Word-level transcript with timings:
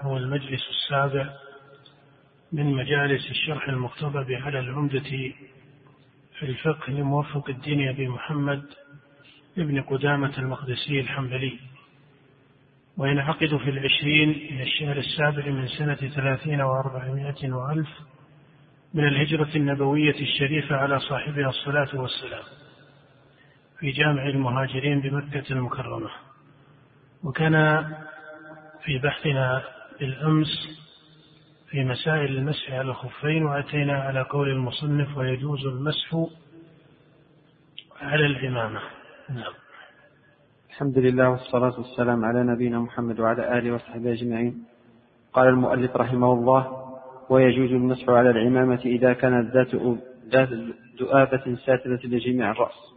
هو 0.00 0.16
المجلس 0.16 0.60
السابع 0.70 1.30
من 2.52 2.74
مجالس 2.74 3.30
الشرح 3.30 3.68
المقتضب 3.68 4.32
على 4.32 4.58
العمدة 4.60 5.32
في 6.38 6.42
الفقه 6.42 6.90
لموفق 6.92 7.48
الدين 7.48 7.88
أبي 7.88 8.08
محمد 8.08 8.62
ابن 9.58 9.82
قدامة 9.82 10.38
المقدسي 10.38 11.00
الحنبلي. 11.00 11.58
وينعقد 12.96 13.56
في 13.56 13.70
العشرين 13.70 14.54
من 14.54 14.62
الشهر 14.62 14.96
السابع 14.96 15.46
من 15.46 15.68
سنة 15.68 15.94
ثلاثين 15.94 16.60
وأربعمائة 16.60 17.52
وألف 17.52 17.88
من 18.94 19.08
الهجرة 19.08 19.56
النبوية 19.56 20.20
الشريفة 20.20 20.76
على 20.76 21.00
صاحبها 21.00 21.48
الصلاة 21.48 21.88
والسلام 22.00 22.42
في 23.78 23.90
جامع 23.90 24.26
المهاجرين 24.28 25.00
بمكة 25.00 25.52
المكرمة. 25.52 26.10
وكان 27.24 27.84
في 28.84 28.98
بحثنا 28.98 29.77
بالأمس 30.00 30.78
في 31.70 31.84
مسائل 31.84 32.36
المسح 32.36 32.72
على 32.72 32.90
الخفين 32.90 33.42
وأتينا 33.42 33.92
على 33.92 34.22
قول 34.22 34.48
المصنف 34.48 35.16
ويجوز 35.16 35.66
المسح 35.66 36.14
على 38.00 38.26
العمامة 38.26 38.80
نعم. 39.28 39.52
الحمد 40.68 40.98
لله 40.98 41.28
والصلاة 41.28 41.78
والسلام 41.78 42.24
على 42.24 42.42
نبينا 42.42 42.78
محمد 42.78 43.20
وعلى 43.20 43.58
آله 43.58 43.72
وصحبه 43.72 44.12
أجمعين. 44.12 44.64
قال 45.32 45.48
المؤلف 45.48 45.96
رحمه 45.96 46.32
الله 46.32 46.88
ويجوز 47.30 47.70
المسح 47.70 48.08
على 48.08 48.30
العمامة 48.30 48.80
إذا 48.84 49.12
كانت 49.12 49.54
ذات 49.54 49.74
ذات 50.32 50.48
ذؤابة 51.00 51.56
ساترة 51.66 52.00
لجميع 52.04 52.50
الرأس. 52.50 52.94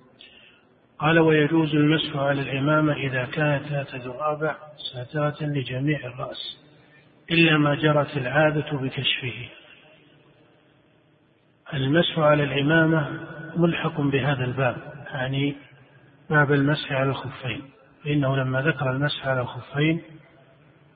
قال 1.00 1.20
ويجوز 1.20 1.76
المسح 1.76 2.16
على 2.16 2.42
العمامة 2.42 2.94
إذا 2.94 3.26
كانت 3.26 3.68
ذات 3.68 3.96
ذؤابة 3.96 4.56
ساترة 4.94 5.46
لجميع 5.46 6.00
الرأس. 6.00 6.61
إلا 7.32 7.58
ما 7.58 7.76
جرت 7.76 8.18
العادة 8.18 8.78
بكشفه. 8.78 9.50
المسح 11.74 12.20
على 12.20 12.44
العمامة 12.44 13.20
ملحق 13.56 14.02
بهذا 14.02 14.46
الباب 14.46 14.78
يعني 15.14 15.56
باب 16.30 16.52
المسح 16.52 16.92
على 16.92 17.10
الخفين. 17.10 17.62
فإنه 18.04 18.36
لما 18.36 18.62
ذكر 18.62 18.92
المسح 18.92 19.28
على 19.28 19.42
الخفين 19.42 20.02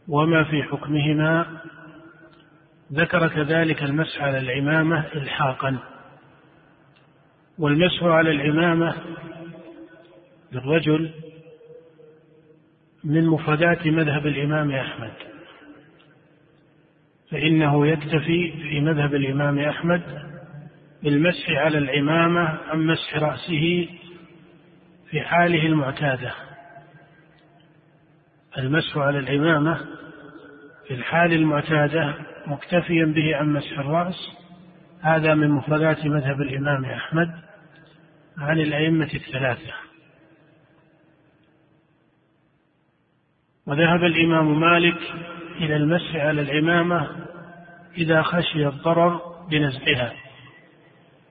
وما 0.08 0.44
في 0.44 0.64
حكمهما 0.64 1.62
ذكر 2.94 3.28
كذلك 3.28 3.84
المسح 3.84 4.22
على 4.22 4.38
العمامة 4.38 5.08
إلحاقا. 5.16 5.78
والمسح 7.59 8.03
على 8.03 8.31
العمامة 8.31 8.96
للرجل 10.52 11.12
من 13.03 13.28
مفردات 13.28 13.88
مذهب 13.88 14.28
الإمام 14.28 14.72
أحمد. 14.72 15.34
فإنه 17.36 17.88
يكتفي 17.88 18.52
في 18.52 18.80
مذهب 18.80 19.16
الإمام 19.16 19.59
أحمد 19.59 20.02
بالمسح 21.03 21.50
على 21.50 21.78
العمامة 21.78 22.59
عن 22.69 22.80
مسح 22.80 23.17
رأسه 23.17 23.88
في 25.09 25.22
حاله 25.22 25.66
المعتادة. 25.66 26.34
المسح 28.57 28.97
على 28.97 29.19
العمامة 29.19 29.78
في 30.88 30.94
الحال 30.94 31.34
المعتادة 31.34 32.13
مكتفيا 32.47 33.06
به 33.06 33.35
عن 33.35 33.53
مسح 33.53 33.79
الرأس. 33.79 34.31
هذا 35.01 35.34
من 35.34 35.50
مفردات 35.50 36.06
مذهب 36.06 36.41
الإمام 36.41 36.85
أحمد 36.85 37.31
عن 38.38 38.59
الأئمة 38.59 39.09
الثلاثة. 39.13 39.74
وذهب 43.66 44.03
الإمام 44.03 44.59
مالك 44.59 45.00
إلى 45.56 45.76
المسح 45.76 46.16
على 46.16 46.42
العمامة 46.42 47.10
إذا 47.98 48.22
خشي 48.22 48.68
الضرر 48.68 49.22
بنزعها 49.50 50.14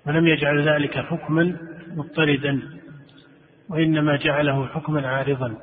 ولم 0.06 0.26
يجعل 0.26 0.68
ذلك 0.68 0.98
حكما 0.98 1.56
مضطردا 1.96 2.62
وإنما 3.68 4.16
جعله 4.16 4.66
حكما 4.66 5.08
عارضا 5.08 5.54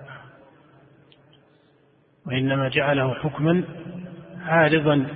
وإنما 2.26 2.70
جعله 2.70 3.14
حكما 3.14 3.64
عارضا. 4.46 5.08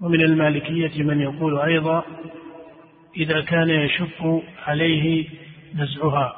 ومن 0.00 0.20
المالكية 0.20 1.02
من 1.02 1.20
يقول 1.20 1.58
أيضا 1.58 2.04
إذا 3.16 3.40
كان 3.40 3.70
يشق 3.70 4.42
عليه 4.66 5.28
نزعها. 5.74 6.36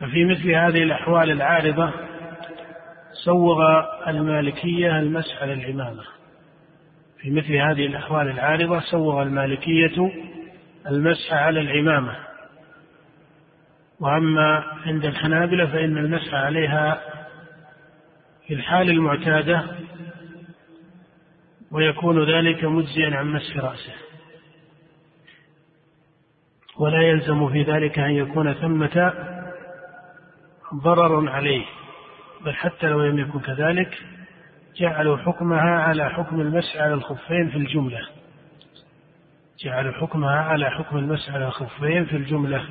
ففي 0.00 0.24
مثل 0.24 0.50
هذه 0.50 0.82
الأحوال 0.82 1.30
العارضة 1.30 1.92
سوغ 3.24 3.60
المالكية 4.08 4.98
المسح 4.98 5.42
على 5.42 5.52
العمامة 5.52 6.02
في 7.20 7.30
مثل 7.30 7.54
هذه 7.54 7.86
الأحوال 7.86 8.28
العارضة 8.30 8.80
سوغ 8.80 9.22
المالكية 9.22 10.12
المسح 10.86 11.32
على 11.32 11.60
العمامة 11.60 12.16
وأما 14.00 14.64
عند 14.86 15.04
الحنابلة 15.04 15.66
فإن 15.66 15.98
المسح 15.98 16.34
عليها 16.34 17.00
في 18.46 18.54
الحال 18.54 18.90
المعتادة 18.90 19.64
ويكون 21.72 22.30
ذلك 22.30 22.64
مجزيا 22.64 23.16
عن 23.16 23.26
مسح 23.26 23.56
رأسه. 23.56 23.94
ولا 26.78 27.02
يلزم 27.02 27.48
في 27.48 27.62
ذلك 27.62 27.98
أن 27.98 28.10
يكون 28.10 28.52
ثمة 28.52 29.12
ضرر 30.74 31.28
عليه. 31.28 31.64
بل 32.44 32.54
حتى 32.54 32.86
لو 32.86 33.04
لم 33.04 33.18
يكن 33.18 33.40
كذلك 33.40 33.98
جعلوا 34.76 35.16
حكمها 35.16 35.80
على 35.80 36.10
حكم 36.10 36.40
المسح 36.40 36.76
على 36.76 36.94
الخفين 36.94 37.50
في 37.50 37.56
الجملة. 37.56 38.08
جعلوا 39.64 39.92
حكمها 39.92 40.40
على 40.40 40.70
حكم 40.70 40.98
المسح 40.98 41.34
على 41.34 41.46
الخفين 41.46 42.04
في 42.04 42.16
الجملة 42.16 42.68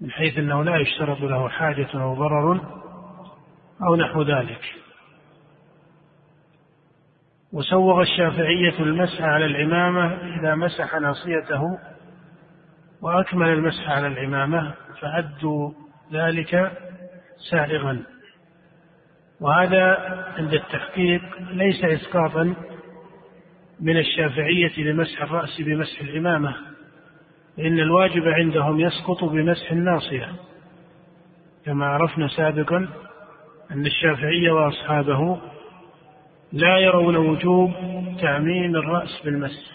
من 0.00 0.10
حيث 0.10 0.38
أنه 0.38 0.64
لا 0.64 0.76
يشترط 0.76 1.20
له 1.20 1.48
حاجة 1.48 1.88
أو 1.94 2.14
ضرر 2.14 2.60
أو 3.88 3.96
نحو 3.96 4.22
ذلك. 4.22 4.74
وسوغ 7.52 8.00
الشافعية 8.00 8.78
المسح 8.80 9.22
على 9.22 9.46
العمامة 9.46 10.14
إذا 10.38 10.54
مسح 10.54 10.94
ناصيته 10.94 11.78
وأكمل 13.02 13.48
المسح 13.48 13.90
على 13.90 14.06
العمامة 14.06 14.74
فعدوا 15.00 15.72
ذلك 16.12 16.72
سائغا 17.50 18.02
وهذا 19.40 19.96
عند 20.38 20.54
التحقيق 20.54 21.22
ليس 21.50 21.84
إسقاطا 21.84 22.54
من 23.80 23.96
الشافعية 23.96 24.78
لمسح 24.78 25.22
الرأس 25.22 25.60
بمسح 25.60 26.00
العمامة 26.00 26.56
لأن 27.58 27.78
الواجب 27.78 28.28
عندهم 28.28 28.80
يسقط 28.80 29.24
بمسح 29.24 29.72
الناصية. 29.72 30.32
كما 31.64 31.86
عرفنا 31.86 32.28
سابقا 32.28 32.88
أن 33.70 33.86
الشافعية 33.86 34.52
وأصحابه 34.52 35.40
لا 36.52 36.78
يرون 36.78 37.16
وجوب 37.16 37.72
تعميم 38.20 38.76
الرأس 38.76 39.22
بالمسح. 39.24 39.72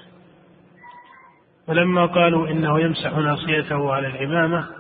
فلما 1.67 2.05
قالوا 2.05 2.47
إنه 2.47 2.79
يمسح 2.79 3.17
ناصيته 3.17 3.93
على 3.93 4.07
العمامة 4.07 4.76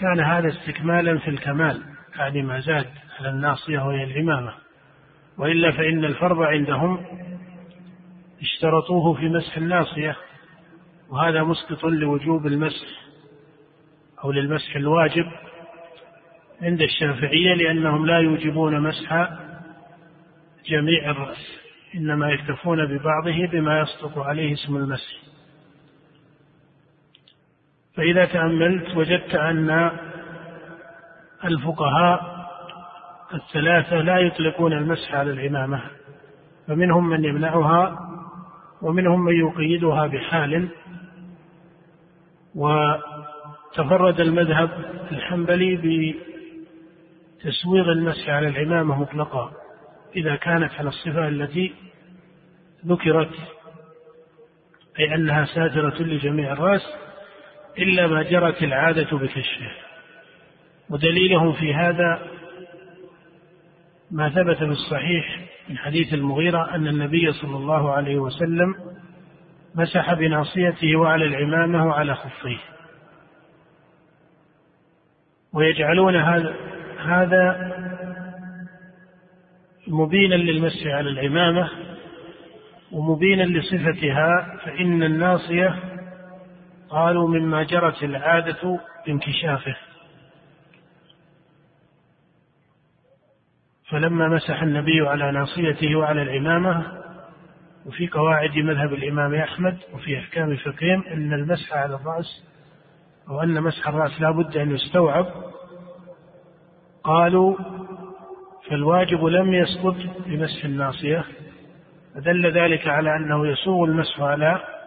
كان 0.00 0.20
هذا 0.20 0.48
استكمالا 0.48 1.18
في 1.18 1.28
الكمال. 1.30 1.82
يعني 2.16 2.42
ما 2.42 2.60
زاد 2.60 2.86
على 3.18 3.30
الناصية 3.30 3.78
وهي 3.78 4.04
العمامة. 4.04 4.54
وإلا 5.38 5.70
فإن 5.70 6.04
الفرض 6.04 6.42
عندهم 6.42 7.04
اشترطوه 8.42 9.14
في 9.14 9.28
مسح 9.28 9.56
الناصية 9.56 10.16
وهذا 11.10 11.42
مسقط 11.42 11.84
لوجوب 11.84 12.46
المسح 12.46 12.86
أو 14.24 14.32
للمسح 14.32 14.76
الواجب 14.76 15.26
عند 16.62 16.82
الشافعية 16.82 17.54
لأنهم 17.54 18.06
لا 18.06 18.18
يوجبون 18.18 18.80
مسح 18.80 19.28
جميع 20.66 21.10
الرأس 21.10 21.60
إنما 21.94 22.30
يكتفون 22.30 22.86
ببعضه 22.86 23.46
بما 23.52 23.80
يصدق 23.80 24.18
عليه 24.18 24.52
اسم 24.52 24.76
المسح. 24.76 25.29
فإذا 28.00 28.24
تأملت 28.24 28.96
وجدت 28.96 29.34
أن 29.34 29.90
الفقهاء 31.44 32.46
الثلاثة 33.34 33.96
لا 33.96 34.18
يطلقون 34.18 34.72
المسح 34.72 35.14
على 35.14 35.30
العمامة 35.30 35.82
فمنهم 36.66 37.08
من 37.08 37.24
يمنعها 37.24 37.98
ومنهم 38.82 39.24
من 39.24 39.32
يقيدها 39.32 40.06
بحال. 40.06 40.68
وتفرد 42.54 44.20
المذهب 44.20 44.70
الحنبلي 45.12 45.76
بتسويغ 47.38 47.92
المسح 47.92 48.28
على 48.28 48.48
العمامة 48.48 49.00
مطلقا 49.00 49.52
إذا 50.16 50.36
كانت 50.36 50.72
على 50.72 50.88
الصفة 50.88 51.28
التي 51.28 51.74
ذكرت 52.86 53.34
أي 54.98 55.14
أنها 55.14 55.44
ساترة 55.44 56.02
لجميع 56.02 56.52
الرأس. 56.52 57.09
إلا 57.78 58.06
ما 58.06 58.22
جرت 58.22 58.62
العادة 58.62 59.16
بكشفه 59.16 59.70
ودليلهم 60.90 61.52
في 61.52 61.74
هذا 61.74 62.22
ما 64.10 64.28
ثبت 64.28 64.56
في 64.56 64.64
الصحيح 64.64 65.40
من 65.68 65.78
حديث 65.78 66.14
المغيرة 66.14 66.74
أن 66.74 66.86
النبي 66.86 67.32
صلى 67.32 67.56
الله 67.56 67.92
عليه 67.92 68.18
وسلم 68.18 68.74
مسح 69.74 70.14
بناصيته 70.14 70.96
وعلى 70.96 71.24
العمامة 71.24 71.86
وعلى 71.86 72.14
خفيه. 72.14 72.58
ويجعلون 75.52 76.16
هذا 76.16 76.56
هذا 77.04 77.70
مبينا 79.88 80.34
للمسح 80.34 80.86
على 80.86 81.10
العمامة 81.10 81.70
ومبينا 82.92 83.42
لصفتها 83.42 84.58
فإن 84.64 85.02
الناصية 85.02 85.89
قالوا 86.90 87.28
مما 87.28 87.62
جرت 87.62 88.02
العادة 88.02 88.80
بانكشافه. 89.06 89.76
فلما 93.88 94.28
مسح 94.28 94.62
النبي 94.62 95.00
على 95.00 95.32
ناصيته 95.32 95.96
وعلى 95.96 96.22
العمامة 96.22 97.02
وفي 97.86 98.08
قواعد 98.08 98.56
مذهب 98.56 98.94
الإمام 98.94 99.34
أحمد 99.34 99.78
وفي 99.94 100.18
أحكام 100.18 100.56
فقههم 100.56 101.04
أن 101.12 101.32
المسح 101.32 101.72
على 101.72 101.94
الرأس 101.94 102.44
أو 103.28 103.42
أن 103.42 103.62
مسح 103.62 103.88
الرأس 103.88 104.20
لا 104.20 104.30
بد 104.30 104.56
أن 104.56 104.70
يستوعب. 104.70 105.26
قالوا 107.04 107.56
فالواجب 108.68 109.24
لم 109.24 109.54
يسقط 109.54 109.96
بمسح 110.26 110.64
الناصية. 110.64 111.24
فدل 112.14 112.52
ذلك 112.52 112.86
على 112.88 113.16
أنه 113.16 113.46
يسوغ 113.46 113.84
المسح 113.84 114.20
على 114.20 114.79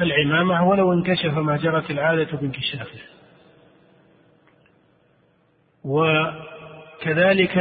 العمامة 0.00 0.68
ولو 0.68 0.92
انكشف 0.92 1.38
ما 1.38 1.56
جرت 1.56 1.90
العادة 1.90 2.38
بانكشافه. 2.38 3.00
وكذلك 5.84 7.58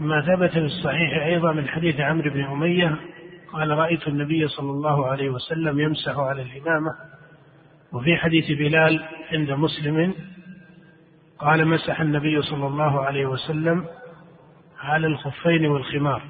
ما 0.00 0.20
ثبت 0.20 0.50
في 0.50 0.58
الصحيح 0.58 1.24
أيضا 1.24 1.52
من 1.52 1.68
حديث 1.68 2.00
عمرو 2.00 2.30
بن 2.30 2.44
أمية 2.44 2.96
قال 3.52 3.70
رأيت 3.70 4.08
النبي 4.08 4.48
صلى 4.48 4.70
الله 4.70 5.06
عليه 5.06 5.30
وسلم 5.30 5.80
يمسح 5.80 6.18
على 6.18 6.42
الإمامة 6.42 6.90
وفي 7.92 8.16
حديث 8.16 8.58
بلال 8.58 9.04
عند 9.32 9.50
مسلم 9.50 10.14
قال 11.38 11.68
مسح 11.68 12.00
النبي 12.00 12.42
صلى 12.42 12.66
الله 12.66 13.00
عليه 13.00 13.26
وسلم 13.26 13.86
على 14.80 15.06
الخفين 15.06 15.66
والخمار. 15.66 16.22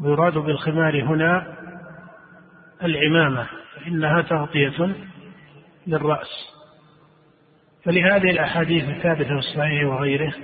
ويراد 0.00 0.38
بالخمار 0.38 1.02
هنا 1.02 1.56
العمامة 2.82 3.46
فإنها 3.74 4.22
تغطية 4.22 4.94
للرأس. 5.86 6.54
فلهذه 7.84 8.30
الأحاديث 8.30 8.88
الثابتة 8.88 9.28
في 9.28 9.38
الصحيح 9.38 9.84
وغيره 9.84 10.34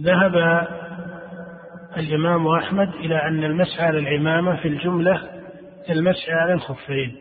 ذهب 0.00 0.66
الإمام 1.96 2.46
أحمد 2.46 2.88
إلى 2.88 3.22
أن 3.22 3.44
المسح 3.44 3.80
على 3.80 3.98
العمامة 3.98 4.56
في 4.56 4.68
الجملة 4.68 5.42
كالمسح 5.86 6.30
على 6.30 6.52
الخفين. 6.52 7.16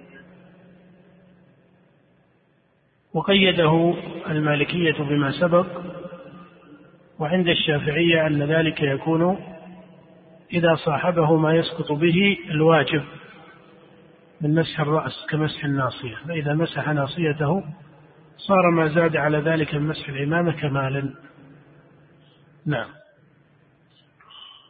وقيده 3.14 3.94
المالكية 4.30 5.04
بما 5.04 5.32
سبق 5.32 5.66
وعند 7.20 7.48
الشافعية 7.48 8.28
أن 8.28 8.44
ذلك 8.44 8.82
يكون 8.82 9.40
إذا 10.54 10.76
صاحبه 10.76 11.36
ما 11.36 11.56
يسقط 11.56 11.92
به 11.92 12.38
الواجب 12.50 13.04
من 14.42 14.56
مسح 14.56 14.80
الرأس 14.80 15.26
كمسح 15.30 15.66
الناصية 15.66 16.16
فإذا 16.28 16.54
مسح 16.54 16.90
ناصيته 16.90 17.64
صار 18.38 18.72
ما 18.72 18.88
زاد 18.88 19.16
على 19.16 19.38
ذلك 19.38 19.76
من 19.76 19.88
مسح 19.88 20.10
العمامة 20.10 20.52
كمالا 20.52 21.14
نعم. 22.66 22.88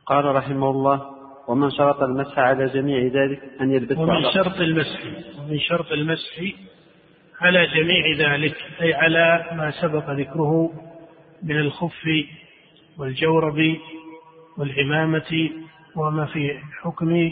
قال 0.05 0.25
رحمه 0.25 0.69
الله 0.69 1.01
ومن 1.47 1.71
شرط 1.71 2.01
المسح 2.01 2.39
على 2.39 2.65
جميع 2.65 3.03
ذلك 3.03 3.41
أن 3.61 3.71
يلبس 3.71 3.97
ومن 3.97 4.31
شرط 4.33 4.59
المسح 4.59 4.99
ومن 5.39 5.59
شرط 5.59 5.91
المسح 5.91 6.41
على 7.41 7.67
جميع 7.67 8.31
ذلك 8.33 8.55
أي 8.81 8.93
على 8.93 9.45
ما 9.51 9.71
سبق 9.81 10.09
ذكره 10.09 10.71
من 11.43 11.59
الخف 11.59 12.07
والجورب 12.97 13.77
والعمامة 14.59 15.49
وما 15.95 16.25
في 16.25 16.59
حكم 16.81 17.31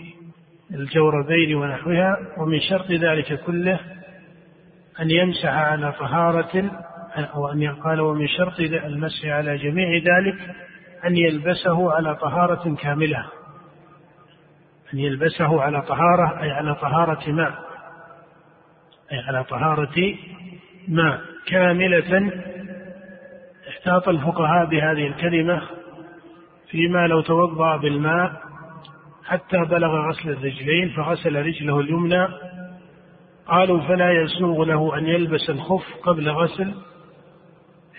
الجوربين 0.72 1.56
ونحوها 1.56 2.18
ومن 2.38 2.60
شرط 2.60 2.92
ذلك 2.92 3.40
كله 3.44 3.80
أن 5.00 5.12
يمسح 5.12 5.50
على 5.50 5.92
طهارة 5.92 6.72
أو 7.18 7.48
أن 7.52 7.68
قال 7.68 8.02
ومن 8.02 8.28
شرط 8.28 8.60
المسح 8.60 9.26
على 9.26 9.58
جميع 9.58 9.88
ذلك 9.98 10.56
أن 11.06 11.18
يلبسه 11.18 11.94
على 11.94 12.16
طهارة 12.16 12.76
كاملة. 12.76 13.26
أن 14.94 15.00
يلبسه 15.00 15.62
على 15.62 15.82
طهارة 15.82 16.42
أي 16.42 16.52
على 16.52 16.76
طهارة 16.76 17.32
ماء 17.32 17.54
أي 19.12 19.18
على 19.28 19.44
طهارة 19.44 20.16
ماء 20.88 21.22
كاملة. 21.48 22.32
احتاط 23.70 24.10
الفقهاء 24.10 24.66
بهذه 24.66 25.08
الكلمة 25.08 25.77
فيما 26.70 27.08
لو 27.08 27.22
توضأ 27.22 27.78
بالماء 27.78 28.42
حتى 29.26 29.58
بلغ 29.58 30.10
غسل 30.10 30.30
الرجلين 30.30 30.90
فغسل 30.90 31.36
رجله 31.36 31.80
اليمنى. 31.80 32.28
قالوا 33.48 33.82
فلا 33.82 34.12
يسوغ 34.12 34.64
له 34.64 34.98
أن 34.98 35.08
يلبس 35.08 35.50
الخف 35.50 35.84
قبل 36.04 36.30
غسل 36.30 36.76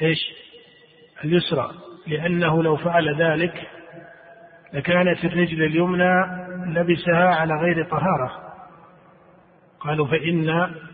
إيش؟ 0.02 0.18
اليسرى 1.24 1.70
لأنه 2.06 2.62
لو 2.62 2.76
فعل 2.76 3.22
ذلك 3.22 3.68
لكانت 4.72 5.24
الرجل 5.24 5.62
اليمنى 5.62 6.12
لبسها 6.66 7.34
على 7.34 7.54
غير 7.54 7.84
طهارة. 7.84 8.32
قالوا 9.80 10.06
فإن 10.06 10.48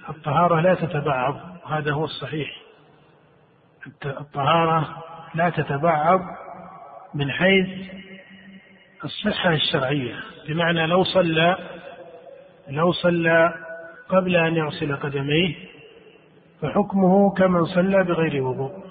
الطهارة 0.09 0.61
لا 0.61 0.75
تتبعض 0.75 1.40
هذا 1.66 1.93
هو 1.93 2.04
الصحيح. 2.04 2.49
الطهارة 4.07 5.02
لا 5.35 5.50
تتبعض 5.50 6.21
من 7.14 7.30
حيث 7.30 7.68
الصحة 9.04 9.52
الشرعية. 9.52 10.14
بمعنى 10.49 10.87
لو 10.87 11.04
صلى 11.04 11.56
لو 12.68 12.92
صلى 12.92 13.54
قبل 14.09 14.37
أن 14.37 14.56
يغسل 14.56 14.97
قدميه 14.97 15.54
فحكمه 16.62 17.35
كمن 17.35 17.64
صلى 17.64 18.04
بغير 18.04 18.42
وضوء. 18.42 18.85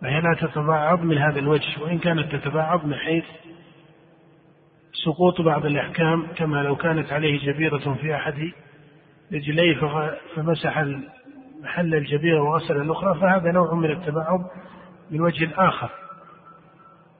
فهي 0.00 0.20
لا 0.20 0.36
تتبعض 0.40 1.00
من 1.00 1.18
هذا 1.18 1.38
الوجه 1.38 1.82
وإن 1.82 1.98
كانت 1.98 2.36
تتبعض 2.36 2.86
من 2.86 2.94
حيث 2.94 3.24
سقوط 5.04 5.40
بعض 5.40 5.66
الأحكام 5.66 6.26
كما 6.36 6.62
لو 6.62 6.76
كانت 6.76 7.12
عليه 7.12 7.38
جبيرة 7.46 7.94
في 7.94 8.14
أحد 8.16 8.52
رجليه 9.32 9.80
فمسح 10.36 10.84
محل 11.62 11.94
الجبيرة 11.94 12.42
وغسل 12.42 12.76
الأخرى 12.76 13.20
فهذا 13.20 13.52
نوع 13.52 13.74
من 13.74 13.90
التبعض 13.90 14.50
من 15.10 15.20
وجه 15.20 15.48
آخر. 15.56 15.90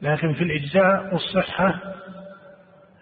لكن 0.03 0.33
في 0.33 0.45
الإجزاء 0.45 1.13
والصحة 1.13 1.75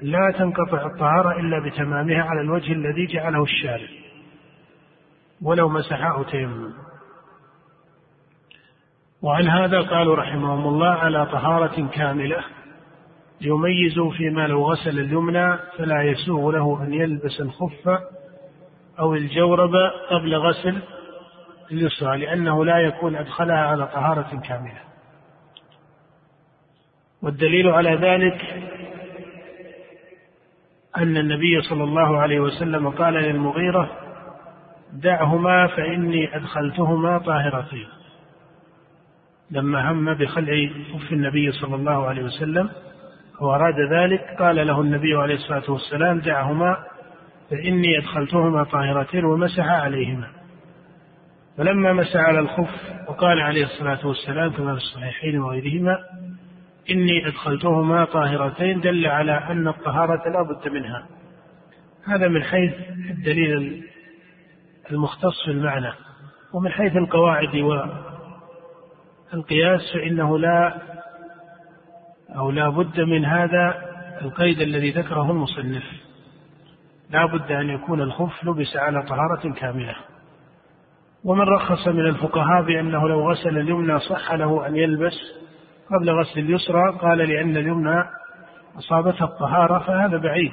لا 0.01 0.33
تنقطع 0.39 0.87
الطهارة 0.87 1.41
إلا 1.41 1.69
بتمامها 1.69 2.23
على 2.23 2.41
الوجه 2.41 2.73
الذي 2.73 3.07
جعله 3.07 3.43
الشارع 3.43 3.89
ولو 5.43 5.69
مسحه 5.69 6.23
تيمم. 6.23 6.73
وعن 9.23 9.49
هذا 9.49 9.81
قالوا 9.81 10.17
رحمهم 10.17 10.67
الله 10.67 10.89
على 10.89 11.27
طهارة 11.27 11.89
كاملة 11.89 12.45
يميز 13.41 14.01
فيما 14.17 14.47
لو 14.47 14.73
غسل 14.73 14.99
اليمنى 14.99 15.57
فلا 15.79 16.03
يسوغ 16.03 16.51
له 16.51 16.83
أن 16.83 16.95
يلبس 16.95 17.41
الخف 17.41 17.89
أو 18.99 19.15
الجورب 19.15 19.75
قبل 20.11 20.37
غسل 20.37 20.83
اليسرى 21.73 22.19
لأنه 22.19 22.65
لا 22.65 22.79
يكون 22.79 23.17
أدخلها 23.17 23.67
على 23.67 23.87
طهارة 23.87 24.41
كاملة. 24.49 24.90
والدليل 27.23 27.69
على 27.69 27.95
ذلك 27.95 28.41
أن 30.97 31.17
النبي 31.17 31.63
صلى 31.63 31.85
الله 31.85 32.19
عليه 32.19 32.41
وسلم 32.41 32.89
قال 32.89 33.15
للمغيرة 33.15 33.91
دعهما 34.93 35.67
فإني 35.67 36.37
أدخلتهما 36.37 37.19
طاهرتين. 37.19 37.87
لما 39.51 39.91
هم 39.91 40.15
بخلع 40.15 40.71
خف 40.95 41.13
النبي 41.13 41.53
صلى 41.53 41.75
الله 41.75 42.07
عليه 42.07 42.23
وسلم 42.23 42.71
وأراد 43.41 43.75
ذلك 43.93 44.21
قال 44.39 44.67
له 44.67 44.81
النبي 44.81 45.15
عليه 45.15 45.35
الصلاة 45.35 45.71
والسلام 45.71 46.19
دعهما 46.19 46.77
فإني 47.51 47.99
أدخلتهما 47.99 48.65
طاهرتين 48.65 49.25
ومسح 49.25 49.69
عليهما. 49.69 50.27
فلما 51.57 51.93
مسح 51.93 52.17
على 52.17 52.39
الخف 52.39 52.93
وقال 53.09 53.41
عليه 53.41 53.65
الصلاة 53.65 54.07
والسلام 54.07 54.51
كما 54.53 54.75
في 54.75 54.81
الصحيحين 54.81 55.39
وغيرهما 55.41 55.99
إني 56.91 57.27
أدخلتهما 57.27 58.05
طاهرتين 58.05 58.81
دل 58.81 59.07
على 59.07 59.33
أن 59.33 59.69
الطهارة 59.69 60.29
لا 60.29 60.43
بد 60.43 60.69
منها. 60.69 61.07
هذا 62.05 62.29
من 62.29 62.43
حيث 62.43 62.75
الدليل 63.11 63.85
المختص 64.91 65.45
في 65.45 65.51
المعنى 65.51 65.93
ومن 66.53 66.71
حيث 66.71 66.97
القواعد 66.97 67.57
والقياس 69.33 69.93
فإنه 69.95 70.39
لا 70.39 70.75
أو 72.37 72.51
لا 72.51 72.69
بد 72.69 73.01
من 73.01 73.25
هذا 73.25 73.91
القيد 74.23 74.61
الذي 74.61 74.91
ذكره 74.91 75.31
المصنف. 75.31 75.85
لا 77.11 77.27
بد 77.27 77.53
أن 77.53 77.71
يكون 77.71 78.01
الخف 78.01 78.45
لبس 78.45 78.77
على 78.77 79.03
طهارة 79.03 79.53
كاملة. 79.55 79.97
ومن 81.25 81.41
رخص 81.41 81.89
من 81.89 82.07
الفقهاء 82.07 82.63
بأنه 82.63 83.09
لو 83.09 83.31
غسل 83.31 83.59
اليمنى 83.59 83.99
صح 83.99 84.33
له 84.33 84.67
أن 84.67 84.77
يلبس 84.77 85.40
قبل 85.91 86.11
غسل 86.11 86.41
اليسرى 86.41 86.99
قال 87.01 87.19
لأن 87.19 87.57
اليمنى 87.57 88.05
أصابتها 88.79 89.25
الطهارة 89.25 89.79
فهذا 89.79 90.17
بعيد 90.17 90.53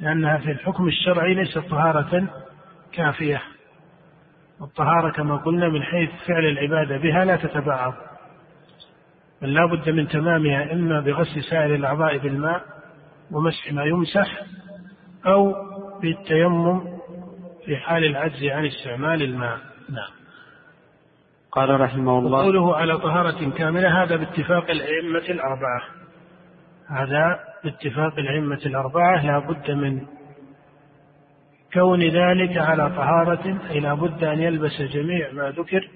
لأنها 0.00 0.38
في 0.38 0.50
الحكم 0.50 0.88
الشرعي 0.88 1.34
ليست 1.34 1.58
طهارة 1.58 2.28
كافية. 2.92 3.42
والطهارة 4.60 5.10
كما 5.10 5.36
قلنا 5.36 5.68
من 5.68 5.82
حيث 5.82 6.10
فعل 6.26 6.44
العبادة 6.44 6.96
بها 6.96 7.24
لا 7.24 7.36
تتبعض. 7.36 7.94
بل 9.42 9.54
لا 9.54 9.66
بد 9.66 9.90
من 9.90 10.08
تمامها 10.08 10.72
إما 10.72 11.00
بغسل 11.00 11.42
سائر 11.42 11.74
الأعضاء 11.74 12.18
بالماء 12.18 12.62
ومسح 13.30 13.72
ما 13.72 13.84
يمسح 13.84 14.42
أو 15.26 15.54
بالتيمم 16.02 16.98
في 17.64 17.76
حال 17.76 18.04
العجز 18.04 18.44
عن 18.44 18.66
استعمال 18.66 19.22
الماء. 19.22 19.58
نعم. 19.90 20.19
قال 21.52 21.80
رحمه 21.80 22.18
الله 22.18 22.42
قوله 22.42 22.76
على 22.76 22.98
طهارة 22.98 23.50
كاملة 23.50 24.02
هذا 24.02 24.16
باتفاق 24.16 24.70
الأئمة 24.70 25.18
الأربعة. 25.28 25.82
هذا 26.88 27.38
باتفاق 27.64 28.18
الأئمة 28.18 28.60
الأربعة 28.66 29.26
لا 29.26 29.38
بد 29.38 29.70
من 29.70 30.00
كون 31.74 32.02
ذلك 32.02 32.56
على 32.56 32.90
طهارة 32.90 33.58
أي 33.70 33.80
لا 33.80 33.94
بد 33.94 34.24
أن 34.24 34.42
يلبس 34.42 34.82
جميع 34.82 35.32
ما 35.32 35.50
ذكر 35.50 35.88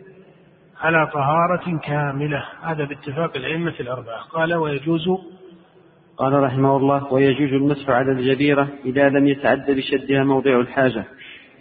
على 0.81 1.11
طهارة 1.13 1.79
كاملة. 1.79 2.45
هذا 2.63 2.85
باتفاق 2.85 3.37
الأئمة 3.37 3.75
الأربعة. 3.81 4.23
قال 4.23 4.55
ويجوز 4.55 5.09
قال 6.17 6.33
رحمه 6.33 6.77
الله 6.77 7.13
ويجوز 7.13 7.53
المسح 7.53 7.91
على 7.91 8.13
الجبيرة 8.13 8.69
إذا 8.85 9.09
لم 9.09 9.27
يتعد 9.27 9.71
بشدها 9.71 10.25
موضع 10.25 10.61
الحاجة 10.61 11.05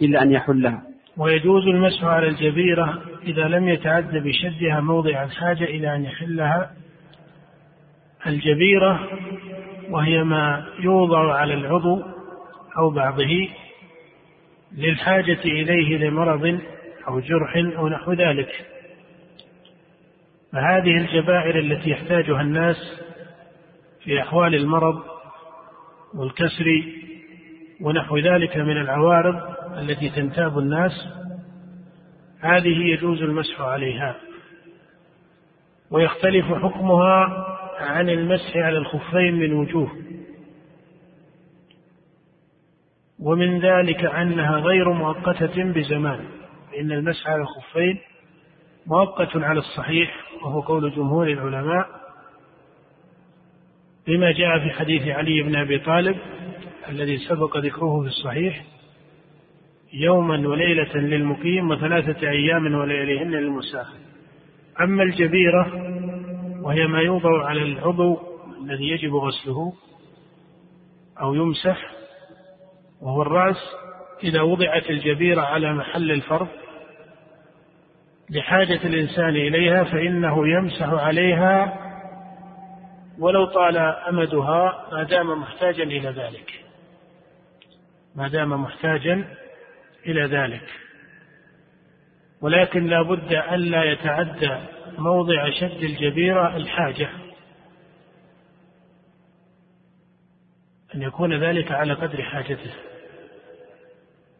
إلا 0.02 0.22
أن 0.22 0.32
يحلها. 0.32 0.93
ويجوز 1.16 1.66
المسح 1.66 2.04
على 2.04 2.28
الجبيرة 2.28 3.02
إذا 3.22 3.48
لم 3.48 3.68
يتعد 3.68 4.16
بشدها 4.16 4.80
موضع 4.80 5.24
الحاجة 5.24 5.64
إلى 5.64 5.96
أن 5.96 6.04
يحلها 6.04 6.70
الجبيرة 8.26 9.08
وهي 9.90 10.24
ما 10.24 10.66
يوضع 10.80 11.34
على 11.34 11.54
العضو 11.54 12.02
أو 12.78 12.90
بعضه 12.90 13.48
للحاجة 14.76 15.38
إليه 15.44 15.98
لمرض 15.98 16.60
أو 17.08 17.20
جرح 17.20 17.56
أو 17.56 17.88
نحو 17.88 18.12
ذلك. 18.12 18.66
فهذه 20.52 20.96
الجبائر 20.96 21.58
التي 21.58 21.90
يحتاجها 21.90 22.40
الناس 22.40 22.76
في 24.04 24.22
أحوال 24.22 24.54
المرض 24.54 25.02
والكسر 26.14 26.82
ونحو 27.80 28.18
ذلك 28.18 28.56
من 28.56 28.76
العوارض 28.76 29.53
التي 29.78 30.10
تنتاب 30.10 30.58
الناس 30.58 31.08
هذه 32.40 32.78
يجوز 32.92 33.22
المسح 33.22 33.60
عليها. 33.60 34.16
ويختلف 35.90 36.44
حكمها 36.44 37.46
عن 37.80 38.08
المسح 38.08 38.56
على 38.56 38.78
الخفين 38.78 39.34
من 39.34 39.52
وجوه. 39.52 39.92
ومن 43.18 43.60
ذلك 43.60 44.04
أنها 44.04 44.58
غير 44.58 44.92
مؤقتة 44.92 45.64
بزمان. 45.64 46.24
فإن 46.70 46.92
المسح 46.92 47.28
على 47.28 47.42
الخفين 47.42 47.98
مؤقت 48.86 49.36
على 49.36 49.58
الصحيح 49.58 50.14
وهو 50.42 50.60
قول 50.60 50.94
جمهور 50.94 51.28
العلماء. 51.28 51.86
بما 54.06 54.32
جاء 54.32 54.58
في 54.58 54.70
حديث 54.70 55.08
علي 55.08 55.42
بن 55.42 55.56
أبي 55.56 55.78
طالب 55.78 56.16
الذي 56.88 57.18
سبق 57.18 57.56
ذكره 57.56 58.00
في 58.00 58.06
الصحيح 58.06 58.64
يوما 59.94 60.48
وليلة 60.48 60.96
للمقيم 60.96 61.70
وثلاثة 61.70 62.28
أيام 62.28 62.74
ولياليهن 62.74 63.30
للمسافر 63.30 63.98
أما 64.80 65.02
الجبيرة 65.02 65.72
وهي 66.62 66.86
ما 66.86 67.00
يوضع 67.00 67.46
على 67.46 67.62
العضو 67.62 68.18
الذي 68.62 68.88
يجب 68.88 69.14
غسله 69.14 69.72
أو 71.20 71.34
يمسح 71.34 71.78
وهو 73.02 73.22
الرأس 73.22 73.56
إذا 74.24 74.40
وضعت 74.42 74.90
الجبيرة 74.90 75.40
على 75.40 75.72
محل 75.72 76.10
الفرض 76.10 76.48
لحاجة 78.30 78.86
الإنسان 78.86 79.28
إليها 79.28 79.84
فإنه 79.84 80.48
يمسح 80.48 80.88
عليها 80.88 81.80
ولو 83.18 83.44
طال 83.44 83.76
أمدها 83.78 84.88
ما 84.92 85.02
دام 85.02 85.40
محتاجا 85.40 85.82
إلى 85.82 86.08
ذلك. 86.08 86.64
ما 88.16 88.28
دام 88.28 88.62
محتاجا 88.62 89.24
إلى 90.06 90.24
ذلك. 90.24 90.68
ولكن 92.40 92.86
لا 92.86 93.02
بد 93.02 93.32
ألا 93.32 93.84
يتعدى 93.84 94.56
موضع 94.98 95.50
شد 95.50 95.82
الجبيرة 95.82 96.56
الحاجة. 96.56 97.08
أن 100.94 101.02
يكون 101.02 101.44
ذلك 101.44 101.72
على 101.72 101.92
قدر 101.92 102.22
حاجته. 102.22 102.70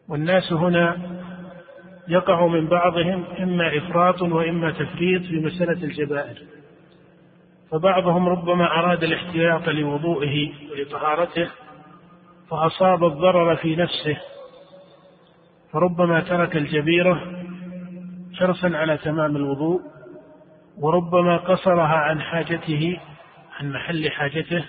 والناس 0.09 0.53
هنا 0.53 0.97
يقع 2.07 2.47
من 2.47 2.67
بعضهم 2.67 3.25
إما 3.25 3.77
إفراط 3.77 4.21
وإما 4.21 4.71
تفريط 4.71 5.21
في 5.21 5.35
مسألة 5.35 5.83
الجبائر. 5.83 6.37
فبعضهم 7.71 8.29
ربما 8.29 8.65
أراد 8.65 9.03
الاحتياط 9.03 9.69
لوضوئه 9.69 10.53
ولطهارته 10.71 11.49
فأصاب 12.49 13.03
الضرر 13.03 13.55
في 13.55 13.75
نفسه. 13.75 14.17
فربما 15.75 16.21
ترك 16.21 16.57
الجبيرة 16.57 17.21
حرصا 18.33 18.67
على 18.67 18.97
تمام 18.97 19.35
الوضوء 19.35 19.81
وربما 20.79 21.37
قصرها 21.37 21.95
عن 21.95 22.21
حاجته 22.21 22.99
عن 23.59 23.71
محل 23.71 24.11
حاجته 24.11 24.65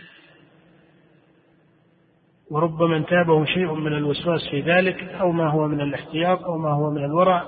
وربما 2.50 2.96
انتابه 2.96 3.44
شيء 3.44 3.74
من 3.74 3.92
الوسواس 3.92 4.48
في 4.50 4.60
ذلك 4.60 5.02
أو 5.02 5.32
ما 5.32 5.48
هو 5.48 5.68
من 5.68 5.80
الاحتياط 5.80 6.44
أو 6.44 6.58
ما 6.58 6.70
هو 6.70 6.90
من 6.90 7.04
الورع 7.04 7.42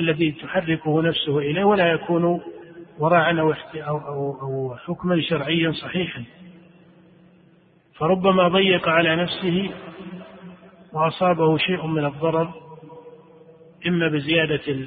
الذي 0.00 0.32
تحركه 0.32 1.02
نفسه 1.02 1.38
إليه 1.38 1.64
ولا 1.64 1.92
يكون 1.92 2.40
ورعا 2.98 3.32
أو, 3.40 3.52
أو, 3.76 4.40
أو 4.42 4.76
حكما 4.76 5.20
شرعيا 5.20 5.72
صحيحا. 5.72 6.24
فربما 7.94 8.48
ضيق 8.48 8.88
على 8.88 9.16
نفسه 9.16 9.70
وأصابه 10.92 11.56
شيء 11.56 11.86
من 11.86 12.04
الضرر 12.04 12.63
إما 13.86 14.08
بزيادة 14.08 14.86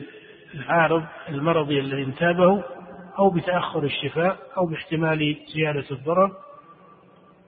العارض 0.55 1.03
المرضي 1.29 1.79
الذي 1.79 2.03
انتابه 2.03 2.63
أو 3.19 3.29
بتأخر 3.29 3.83
الشفاء 3.83 4.37
أو 4.57 4.65
باحتمال 4.65 5.37
زيادة 5.55 5.85
الضرر 5.91 6.31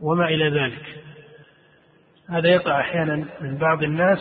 وما 0.02 0.28
إلى 0.28 0.50
ذلك. 0.50 0.86
هذا 2.30 2.50
يقع 2.50 2.80
أحيانا 2.80 3.26
من 3.42 3.58
بعض 3.58 3.84
الناس 3.84 4.20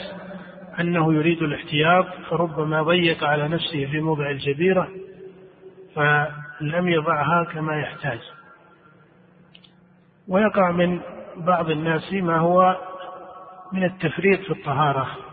أنه 0.80 1.14
يريد 1.14 1.42
الاحتياط 1.42 2.06
فربما 2.30 2.82
ضيق 2.82 3.25
على 3.25 3.49
نفسه 3.49 3.87
في 3.87 4.00
موضع 4.00 4.30
الجبيرة 4.30 4.88
فلم 5.94 6.88
يضعها 6.88 7.44
كما 7.44 7.80
يحتاج. 7.80 8.20
ويقع 10.28 10.70
من 10.70 11.00
بعض 11.37 11.70
الناس 11.70 12.12
ما 12.12 12.38
هو 12.38 12.76
من 13.73 13.85
التفريط 13.85 14.40
في 14.40 14.50
الطهارة. 14.50 15.27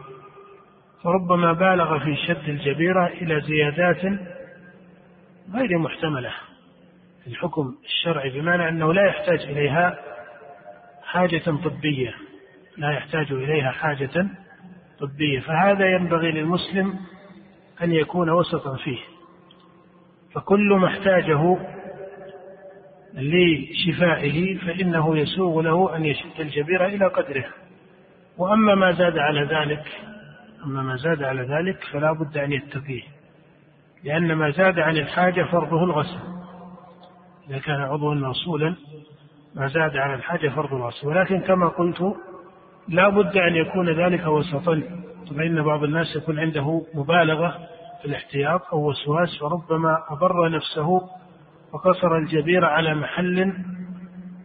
فربما 1.05 1.53
بالغ 1.53 1.99
في 1.99 2.15
شد 2.15 2.49
الجبيرة 2.49 3.07
إلى 3.07 3.41
زيادات 3.41 4.19
غير 5.53 5.77
محتملة 5.77 6.33
في 7.23 7.27
الحكم 7.27 7.75
الشرعي 7.85 8.29
بمعنى 8.29 8.69
أنه 8.69 8.93
لا 8.93 9.05
يحتاج 9.07 9.39
إليها 9.41 9.99
حاجة 11.03 11.41
طبية 11.65 12.15
لا 12.77 12.91
يحتاج 12.91 13.31
إليها 13.31 13.71
حاجة 13.71 14.27
طبية 14.99 15.39
فهذا 15.39 15.85
ينبغي 15.85 16.31
للمسلم 16.31 16.99
أن 17.83 17.91
يكون 17.91 18.29
وسطا 18.29 18.75
فيه. 18.75 18.99
فكل 20.33 20.73
ما 20.73 20.87
احتاجه 20.87 21.57
لشفائه 23.13 24.57
فإنه 24.57 25.17
يسوغ 25.17 25.61
له 25.61 25.95
أن 25.95 26.05
يشد 26.05 26.39
الجبيرة 26.39 26.85
إلى 26.85 27.05
قدره. 27.05 27.45
وأما 28.37 28.75
ما 28.75 28.91
زاد 28.91 29.17
على 29.17 29.43
ذلك 29.43 30.14
أما 30.65 30.83
ما 30.83 30.95
زاد 30.95 31.23
على 31.23 31.41
ذلك 31.41 31.83
فلا 31.91 32.11
بد 32.11 32.37
أن 32.37 32.51
يتقيه. 32.51 33.03
لأن 34.03 34.33
ما 34.33 34.49
زاد 34.49 34.79
عن 34.79 34.97
الحاجة 34.97 35.43
فرضه 35.43 35.83
الغسل. 35.83 36.19
إذا 37.49 37.59
كان 37.59 37.81
عضوا 37.81 38.13
موصولا 38.13 38.75
ما 39.55 39.67
زاد 39.67 39.97
على 39.97 40.13
الحاجة 40.13 40.49
فرض 40.49 40.73
الغسل. 40.73 41.07
ولكن 41.07 41.39
كما 41.39 41.67
قلت 41.67 42.15
لا 42.87 43.09
بد 43.09 43.37
أن 43.37 43.55
يكون 43.55 43.89
ذلك 43.89 44.27
وسطا. 44.27 44.81
فإن 45.37 45.63
بعض 45.63 45.83
الناس 45.83 46.15
يكون 46.15 46.39
عنده 46.39 46.85
مبالغة 46.93 47.59
في 48.01 48.05
الاحتياط 48.05 48.61
أو 48.73 48.89
وسواس 48.89 49.41
وربما 49.41 50.03
أضر 50.09 50.49
نفسه 50.49 51.01
وقصر 51.73 52.17
الجبير 52.17 52.65
على 52.65 52.95
محل 52.95 53.53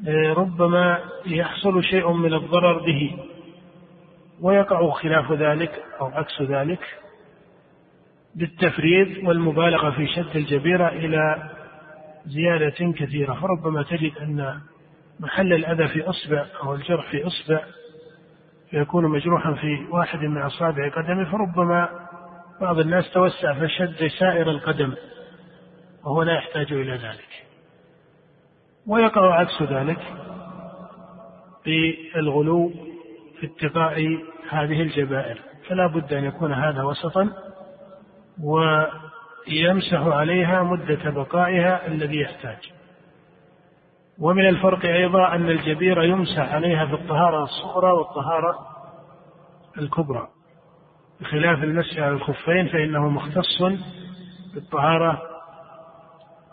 آه، 0.09 0.33
ربما 0.33 0.99
يحصل 1.27 1.85
شيء 1.85 2.13
من 2.13 2.35
الضرر 2.35 2.79
به. 2.79 3.30
ويقع 4.43 4.91
خلاف 4.91 5.33
ذلك 5.33 5.83
أو 6.01 6.07
عكس 6.07 6.43
ذلك 6.43 6.81
بالتفريط 8.35 9.25
والمبالغة 9.25 9.91
في 9.91 10.07
شد 10.07 10.37
الجبيرة 10.37 10.89
إلى 10.89 11.51
زيادة 12.27 12.93
كثيرة. 12.93 13.35
فربما 13.35 13.83
تجد 13.83 14.19
أن 14.19 14.61
محل 15.21 15.53
الأذى 15.53 15.89
في 15.89 16.03
إصبع 16.03 16.47
أو 16.63 16.75
الجرح 16.75 17.11
في 17.11 17.27
إصبع 17.27 17.61
فيكون 18.71 19.05
مجروحا 19.05 19.55
في 19.55 19.87
واحد 19.91 20.19
من 20.19 20.43
أصابع 20.43 20.89
قدمه 20.89 21.31
فربما 21.31 21.89
بعض 22.61 22.79
الناس 22.79 23.13
توسع 23.13 23.55
فشد 23.55 24.07
سائر 24.19 24.51
القدم 24.51 24.95
وهو 26.05 26.23
لا 26.23 26.35
يحتاج 26.35 26.73
إلى 26.73 26.93
ذلك. 26.93 27.47
ويقع 28.87 29.35
عكس 29.35 29.63
ذلك 29.63 30.01
بالغلو 31.65 32.90
في 33.41 33.47
اتقاء 33.47 34.19
هذه 34.51 34.83
الجبائر. 34.83 35.39
فلا 35.69 35.87
بد 35.87 36.13
أن 36.13 36.25
يكون 36.25 36.53
هذا 36.53 36.83
وسطا 36.83 37.31
ويمسح 38.45 40.01
عليها 40.01 40.63
مدة 40.63 41.11
بقائها 41.11 41.87
الذي 41.87 42.21
يحتاج. 42.21 42.73
ومن 44.19 44.49
الفرق 44.49 44.85
أيضا 44.85 45.35
أن 45.35 45.49
الجبيرة 45.49 46.05
يمسح 46.05 46.55
عليها 46.55 46.87
في 46.87 46.95
الطهارة 46.95 47.43
الصغرى 47.43 47.93
والطهارة 47.93 48.59
الكبرى. 49.79 50.29
بخلاف 51.21 51.63
المسح 51.65 51.99
على 51.99 52.13
الخفين 52.13 52.69
فإنه 52.69 53.09
مختص 53.09 53.63
بالطهارة 54.55 55.23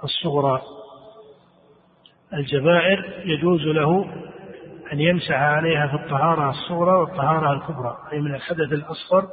الصغرى. 0.03 0.61
الجبائر 2.33 3.23
يجوز 3.25 3.61
له 3.61 4.13
أن 4.93 4.99
يمسح 4.99 5.31
عليها 5.31 5.87
في 5.87 5.93
الطهارة 6.03 6.49
الصغرى 6.49 6.91
والطهارة 6.91 7.53
الكبرى 7.53 7.97
أي 8.11 8.19
من 8.19 8.35
الحدث 8.35 8.73
الأصغر 8.73 9.27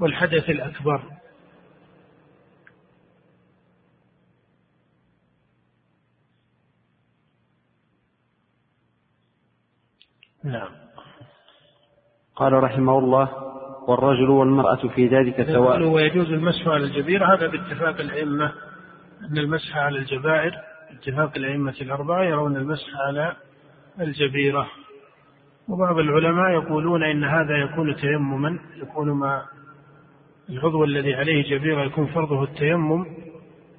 والحدث 0.00 0.50
الأكبر. 0.50 1.02
نعم. 10.44 10.68
قال 12.36 12.52
رحمه 12.52 12.98
الله 12.98 13.28
والرجل 13.88 14.30
والمرأة 14.30 14.88
في 14.94 15.06
ذلك 15.06 15.46
سواء. 15.46 15.82
ويجوز 15.82 16.26
المسح 16.26 16.68
على 16.68 16.84
الجبير 16.84 17.34
هذا 17.34 17.46
باتفاق 17.46 18.00
الأئمة 18.00 18.52
أن 19.30 19.38
المسح 19.38 19.76
على 19.76 19.98
الجبائر 19.98 20.52
اتفاق 20.90 21.32
الأئمة 21.36 21.74
الأربعة 21.80 22.22
يرون 22.22 22.56
المسح 22.56 22.86
على 23.06 23.36
الجبيرة. 24.00 24.66
وبعض 25.68 25.98
العلماء 25.98 26.50
يقولون 26.50 27.02
إن 27.02 27.24
هذا 27.24 27.56
يكون 27.56 27.96
تيمما 27.96 28.58
يكون 28.76 29.10
ما 29.10 29.42
العضو 30.50 30.84
الذي 30.84 31.14
عليه 31.14 31.42
جبيرة 31.42 31.84
يكون 31.84 32.06
فرضه 32.06 32.42
التيمم 32.42 33.06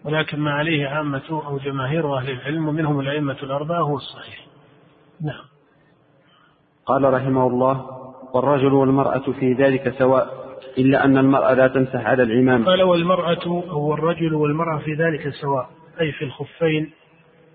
ولكن 0.03 0.39
ما 0.39 0.53
عليه 0.53 0.87
عامة 0.87 1.41
أو 1.47 1.57
جماهير 1.57 2.17
أهل 2.17 2.29
العلم 2.29 2.67
ومنهم 2.67 2.99
الأئمة 2.99 3.37
الأربعة 3.43 3.79
هو 3.79 3.95
الصحيح. 3.95 4.45
نعم. 5.21 5.43
قال 6.85 7.13
رحمه 7.13 7.47
الله 7.47 7.85
والرجل 8.33 8.73
والمرأة 8.73 9.31
في 9.39 9.53
ذلك 9.53 9.95
سواء 9.99 10.45
إلا 10.77 11.05
أن 11.05 11.17
المرأة 11.17 11.53
لا 11.53 11.67
تمسح 11.67 12.05
على 12.05 12.23
العمام 12.23 12.65
قال 12.65 12.83
والمرأة 12.83 13.45
أو 13.45 13.93
الرجل 13.93 14.33
والمرأة 14.33 14.77
في 14.77 14.93
ذلك 14.93 15.29
سواء 15.29 15.69
أي 16.01 16.11
في 16.11 16.25
الخفين 16.25 16.91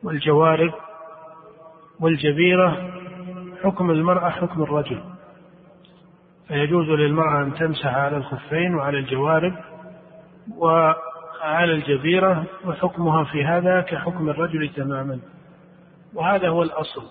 والجوارب 0.03 0.73
والجبيرة 2.01 2.91
حكم 3.63 3.91
المرأة 3.91 4.31
حكم 4.31 4.63
الرجل. 4.63 5.03
فيجوز 6.49 6.89
للمرأة 6.89 7.43
أن 7.43 7.55
تمسح 7.55 7.95
على 7.95 8.17
الخفين 8.17 8.75
وعلى 8.75 8.99
الجوارب 8.99 9.55
وعلى 10.57 11.73
الجبيرة 11.73 12.45
وحكمها 12.65 13.25
في 13.25 13.45
هذا 13.45 13.81
كحكم 13.81 14.29
الرجل 14.29 14.69
تماما. 14.69 15.21
وهذا 16.15 16.49
هو 16.49 16.63
الأصل. 16.63 17.03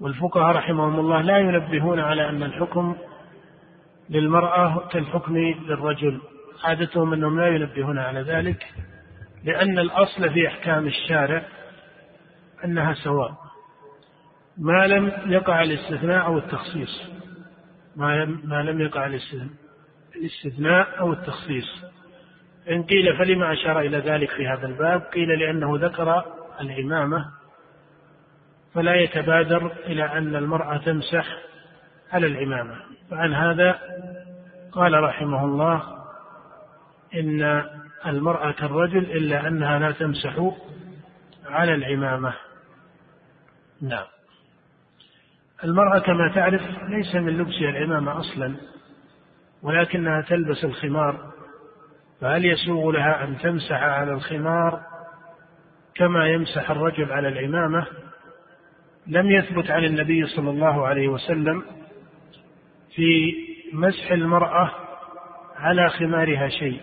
والفقهاء 0.00 0.56
رحمهم 0.56 1.00
الله 1.00 1.22
لا 1.22 1.38
ينبهون 1.38 2.00
على 2.00 2.28
أن 2.28 2.42
الحكم 2.42 2.96
للمرأة 4.10 4.88
كالحكم 4.88 5.36
للرجل. 5.36 6.20
عادتهم 6.64 7.12
أنهم 7.12 7.40
لا 7.40 7.48
ينبهون 7.48 7.98
على 7.98 8.20
ذلك 8.22 8.66
لأن 9.44 9.78
الأصل 9.78 10.30
في 10.30 10.48
أحكام 10.48 10.86
الشارع 10.86 11.42
أنها 12.64 12.94
سواء. 12.94 13.34
ما 14.58 14.86
لم 14.86 15.12
يقع 15.26 15.62
الاستثناء 15.62 16.26
أو 16.26 16.38
التخصيص. 16.38 17.02
ما 17.96 18.24
ما 18.24 18.62
لم 18.62 18.80
يقع 18.80 19.06
الاستثناء 20.16 20.98
أو 21.00 21.12
التخصيص. 21.12 21.84
إن 22.70 22.82
قيل 22.82 23.16
فلما 23.16 23.52
أشار 23.52 23.80
إلى 23.80 23.98
ذلك 23.98 24.30
في 24.30 24.48
هذا 24.48 24.66
الباب؟ 24.66 25.00
قيل 25.00 25.38
لأنه 25.38 25.78
ذكر 25.78 26.24
العمامة 26.60 27.38
فلا 28.74 28.94
يتبادر 28.94 29.72
إلى 29.86 30.04
أن 30.04 30.36
المرأة 30.36 30.76
تمسح 30.76 31.26
على 32.12 32.26
العمامة 32.26 32.74
فعن 33.10 33.34
هذا 33.34 33.78
قال 34.72 35.02
رحمه 35.02 35.44
الله 35.44 35.82
إن 37.14 37.64
المرأة 38.06 38.52
كالرجل 38.52 38.98
إلا 38.98 39.48
أنها 39.48 39.78
لا 39.78 39.90
تمسح 39.90 40.36
على 41.46 41.74
العمامة 41.74 42.34
نعم. 43.82 44.06
المرأة 45.64 45.98
كما 45.98 46.32
تعرف 46.34 46.62
ليس 46.88 47.14
من 47.14 47.38
لبسها 47.38 47.70
العمامة 47.70 48.20
أصلا 48.20 48.56
ولكنها 49.62 50.20
تلبس 50.20 50.64
الخمار. 50.64 51.32
فهل 52.20 52.44
يسوغ 52.44 52.90
لها 52.90 53.24
أن 53.24 53.38
تمسح 53.38 53.82
على 53.82 54.12
الخمار 54.12 54.80
كما 55.94 56.26
يمسح 56.26 56.70
الرجل 56.70 57.12
على 57.12 57.28
العمامة؟ 57.28 57.86
لم 59.06 59.30
يثبت 59.30 59.70
عن 59.70 59.84
النبي 59.84 60.26
صلى 60.26 60.50
الله 60.50 60.86
عليه 60.86 61.08
وسلم 61.08 61.64
في 62.94 63.34
مسح 63.72 64.10
المرأة 64.10 64.70
على 65.56 65.88
خمارها 65.90 66.48
شيء. 66.48 66.80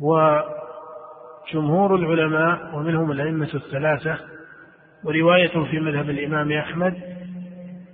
وجمهور 0.00 1.96
العلماء 1.96 2.76
ومنهم 2.76 3.12
الأئمة 3.12 3.50
الثلاثة 3.54 4.35
ورواية 5.06 5.64
في 5.70 5.80
مذهب 5.80 6.10
الإمام 6.10 6.52
أحمد 6.52 6.94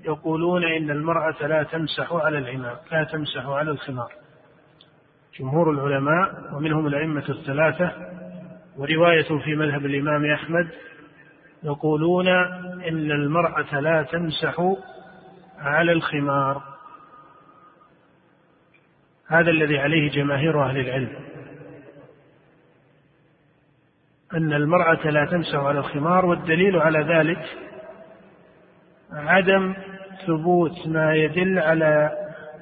يقولون 0.05 0.64
إن 0.64 0.90
المرأة 0.90 1.46
لا 1.46 1.62
تمسح 1.62 2.12
على 2.12 2.38
العمام 2.38 2.77
لا 2.92 3.05
تمسح 3.05 3.46
على 3.46 3.70
الخمار. 3.70 4.12
جمهور 5.38 5.70
العلماء 5.70 6.55
ومنهم 6.55 6.87
الأئمة 6.87 7.25
الثلاثة 7.29 7.92
ورواية 8.77 9.38
في 9.44 9.57
مذهب 9.57 9.87
الإمام 9.87 10.33
أحمد 10.33 10.68
يقولون 11.62 12.29
إن 12.88 13.11
المرأة 13.11 13.81
لا 13.81 14.03
تمسح 14.03 14.75
على 15.59 15.92
الخمار. 15.92 16.62
هذا 19.27 19.51
الذي 19.51 19.79
عليه 19.79 20.11
جماهير 20.11 20.64
أهل 20.64 20.79
العلم. 20.79 21.12
أن 24.35 24.53
المرأة 24.53 25.11
لا 25.11 25.25
تمسح 25.25 25.59
على 25.59 25.79
الخمار 25.79 26.27
والدليل 26.27 26.77
على 26.77 26.99
ذلك 26.99 27.45
عدم 29.12 29.75
ثبوت 30.27 30.87
ما 30.87 31.14
يدل 31.14 31.59
على 31.59 32.11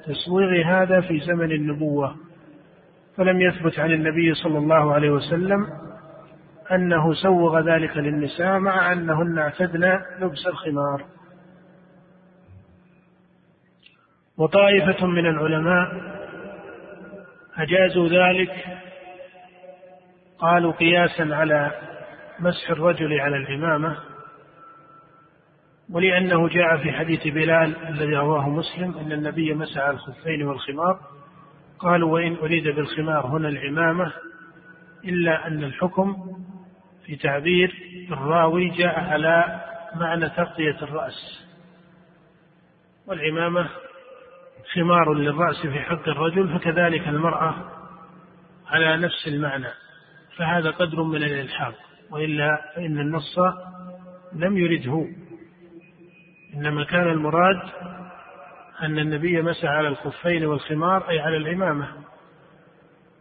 تسويغ 0.05 0.65
هذا 0.65 1.01
في 1.01 1.19
زمن 1.19 1.51
النبوة. 1.51 2.15
فلم 3.17 3.41
يثبت 3.41 3.79
عن 3.79 3.91
النبي 3.91 4.33
صلى 4.33 4.57
الله 4.57 4.93
عليه 4.93 5.09
وسلم 5.09 5.67
أنه 6.71 7.13
سوغ 7.13 7.59
ذلك 7.59 7.97
للنساء 7.97 8.59
مع 8.59 8.93
أنهن 8.93 9.37
اعتدن 9.37 9.99
لبس 10.19 10.47
الخمار. 10.47 11.05
وطائفة 14.37 15.05
من 15.05 15.25
العلماء 15.25 15.91
أجازوا 17.57 18.07
ذلك 18.07 18.51
قالوا 20.41 20.71
قياسا 20.71 21.35
على 21.35 21.71
مسح 22.39 22.69
الرجل 22.69 23.19
على 23.19 23.37
العمامة 23.37 23.97
ولأنه 25.89 26.47
جاء 26.47 26.77
في 26.77 26.91
حديث 26.91 27.27
بلال 27.27 27.87
الذي 27.87 28.15
رواه 28.15 28.49
مسلم 28.49 28.97
أن 28.97 29.11
النبي 29.11 29.53
مسح 29.53 29.81
الخفين 29.81 30.43
والخمار 30.43 30.99
قالوا 31.79 32.13
وإن 32.13 32.35
أريد 32.35 32.63
بالخمار 32.63 33.27
هنا 33.27 33.47
العمامة 33.49 34.13
إلا 35.05 35.47
أن 35.47 35.63
الحكم 35.63 36.15
في 37.05 37.15
تعبير 37.15 37.75
الراوي 38.11 38.69
جاء 38.69 38.99
على 38.99 39.61
معنى 39.95 40.29
تغطية 40.29 40.77
الرأس. 40.81 41.47
والعمامة 43.07 43.69
خمار 44.73 45.13
للرأس 45.13 45.61
في 45.61 45.79
حق 45.79 46.09
الرجل 46.09 46.59
فكذلك 46.59 47.07
المرأة 47.07 47.55
على 48.67 48.97
نفس 48.97 49.27
المعنى. 49.27 49.80
فهذا 50.41 50.71
قدر 50.71 51.03
من 51.03 51.23
الإلحاق 51.23 51.73
وإلا 52.11 52.71
فإن 52.75 52.99
النص 52.99 53.39
لم 54.33 54.57
يرده. 54.57 55.07
إنما 56.53 56.83
كان 56.83 57.07
المراد 57.07 57.61
أن 58.81 58.99
النبي 58.99 59.41
مسح 59.41 59.65
على 59.65 59.87
الخفين 59.87 60.45
والخمار 60.45 61.09
أي 61.09 61.19
على 61.19 61.37
العمامة. 61.37 61.87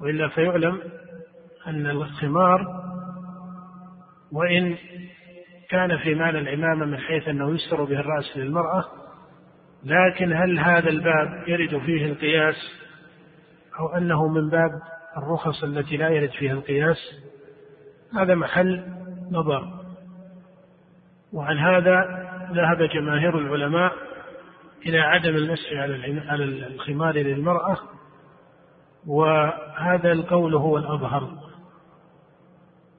وإلا 0.00 0.28
فيعلم 0.28 0.82
أن 1.66 1.86
الخمار 1.86 2.66
وإن 4.32 4.76
كان 5.70 5.98
في 5.98 6.14
معنى 6.14 6.38
العمامة 6.38 6.86
من 6.86 6.98
حيث 6.98 7.28
أنه 7.28 7.54
يستر 7.54 7.84
به 7.84 8.00
الرأس 8.00 8.36
للمرأة 8.36 8.84
لكن 9.84 10.32
هل 10.32 10.58
هذا 10.58 10.88
الباب 10.88 11.48
يرد 11.48 11.78
فيه 11.78 12.06
القياس 12.06 12.56
أو 13.78 13.88
أنه 13.88 14.28
من 14.28 14.50
باب 14.50 14.70
الرخص 15.16 15.64
التي 15.64 15.96
لا 15.96 16.08
يرد 16.08 16.30
فيها 16.30 16.52
القياس 16.52 16.98
هذا 18.14 18.34
محل 18.34 18.84
نظر. 19.30 19.80
وعن 21.32 21.58
هذا 21.58 22.04
ذهب 22.52 22.82
جماهير 22.82 23.38
العلماء 23.38 23.92
إلى 24.86 24.98
عدم 24.98 25.36
المسح 25.36 25.72
على 25.72 26.44
الخمار 26.44 27.14
للمرأة 27.14 27.76
وهذا 29.06 30.12
القول 30.12 30.54
هو 30.54 30.78
الأظهر. 30.78 31.30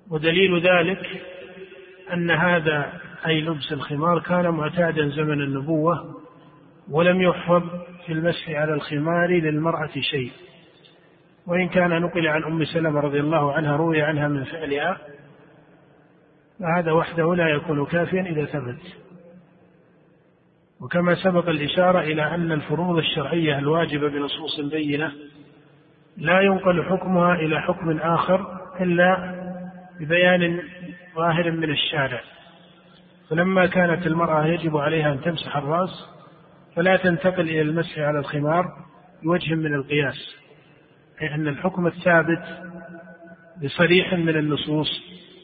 ودليل 0.10 0.68
ذلك 0.68 1.22
أن 2.14 2.32
هذا 2.32 2.94
أي 3.28 3.42
لبس 3.42 3.72
الخمار 3.72 4.20
كان 4.20 4.50
معتادا 4.50 5.10
زمن 5.10 5.42
النبوة 5.42 6.16
ولم 6.90 7.22
يحفظ 7.22 7.64
في 8.06 8.14
المسح 8.14 8.50
على 8.50 8.74
الخمار 8.74 9.30
للمرأة 9.30 9.92
شيء. 10.12 10.32
وإن 11.48 11.70
كان 11.70 12.02
نقل 12.02 12.28
عن 12.28 12.44
أم 12.44 12.66
سلمة 12.66 13.00
رضي 13.00 13.20
الله 13.20 13.54
عنها 13.54 13.76
روي 13.76 14.02
عنها 14.02 14.28
من 14.28 14.44
فعلها 14.44 14.98
فهذا 16.60 16.92
وحده 16.92 17.36
لا 17.36 17.48
يكون 17.48 17.86
كافيا 17.86 18.22
إذا 18.22 18.46
ثبت. 18.46 18.82
وكما 20.82 21.16
سبق 21.16 21.50
الإشارة 21.50 22.00
إلى 22.00 22.36
أن 22.36 22.52
الفروض 22.52 22.98
الشرعية 22.98 23.60
الواجبة 23.60 24.10
بنصوص 24.10 24.60
بينة 24.60 25.12
لا 26.18 26.42
ينقل 26.42 26.84
حكمها 26.84 27.36
إلى 27.36 27.62
حكم 27.62 27.98
آخر 27.98 28.62
إلا 28.80 29.36
ببيان 30.00 30.62
ظاهر 31.16 31.52
من 31.52 31.72
الشارع. 31.72 32.22
فلما 33.30 33.66
كانت 33.66 34.08
المرأة 34.08 34.46
يجب 34.46 34.78
عليها 34.78 35.14
أن 35.14 35.22
تمسح 35.22 35.58
الرأس 35.58 36.10
فلا 36.76 36.98
تنتقل 36.98 37.50
إلى 37.50 37.62
المسح 37.62 38.00
على 38.00 38.20
الخمار 38.20 38.66
بوجه 39.24 39.56
من 39.56 39.74
القياس. 39.74 40.41
أي 41.22 41.36
أن 41.36 41.48
الحكم 41.48 41.88
الثابت 41.88 42.44
بصريح 43.64 44.14
من 44.14 44.38
النصوص 44.38 44.88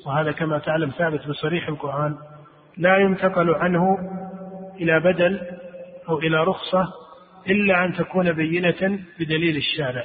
وهذا 0.06 0.32
كما 0.32 0.60
تعلم 0.60 0.90
ثابت 0.90 1.28
بصريح 1.28 1.68
القرآن 1.68 2.18
لا 2.78 2.98
ينتقل 2.98 3.56
عنه 3.56 3.98
إلى 4.76 5.00
بدل 5.00 5.42
أو 6.10 6.20
إلى 6.20 6.44
رخصة 6.44 6.94
إلا 7.50 7.86
أن 7.86 7.94
تكون 7.94 8.32
بينة 8.32 9.00
بدليل 9.20 9.58
الشارع. 9.58 10.04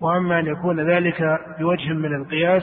وأما 0.00 0.38
أن 0.38 0.46
يكون 0.46 0.90
ذلك 0.90 1.22
بوجه 1.58 1.92
من 1.92 2.14
القياس 2.14 2.62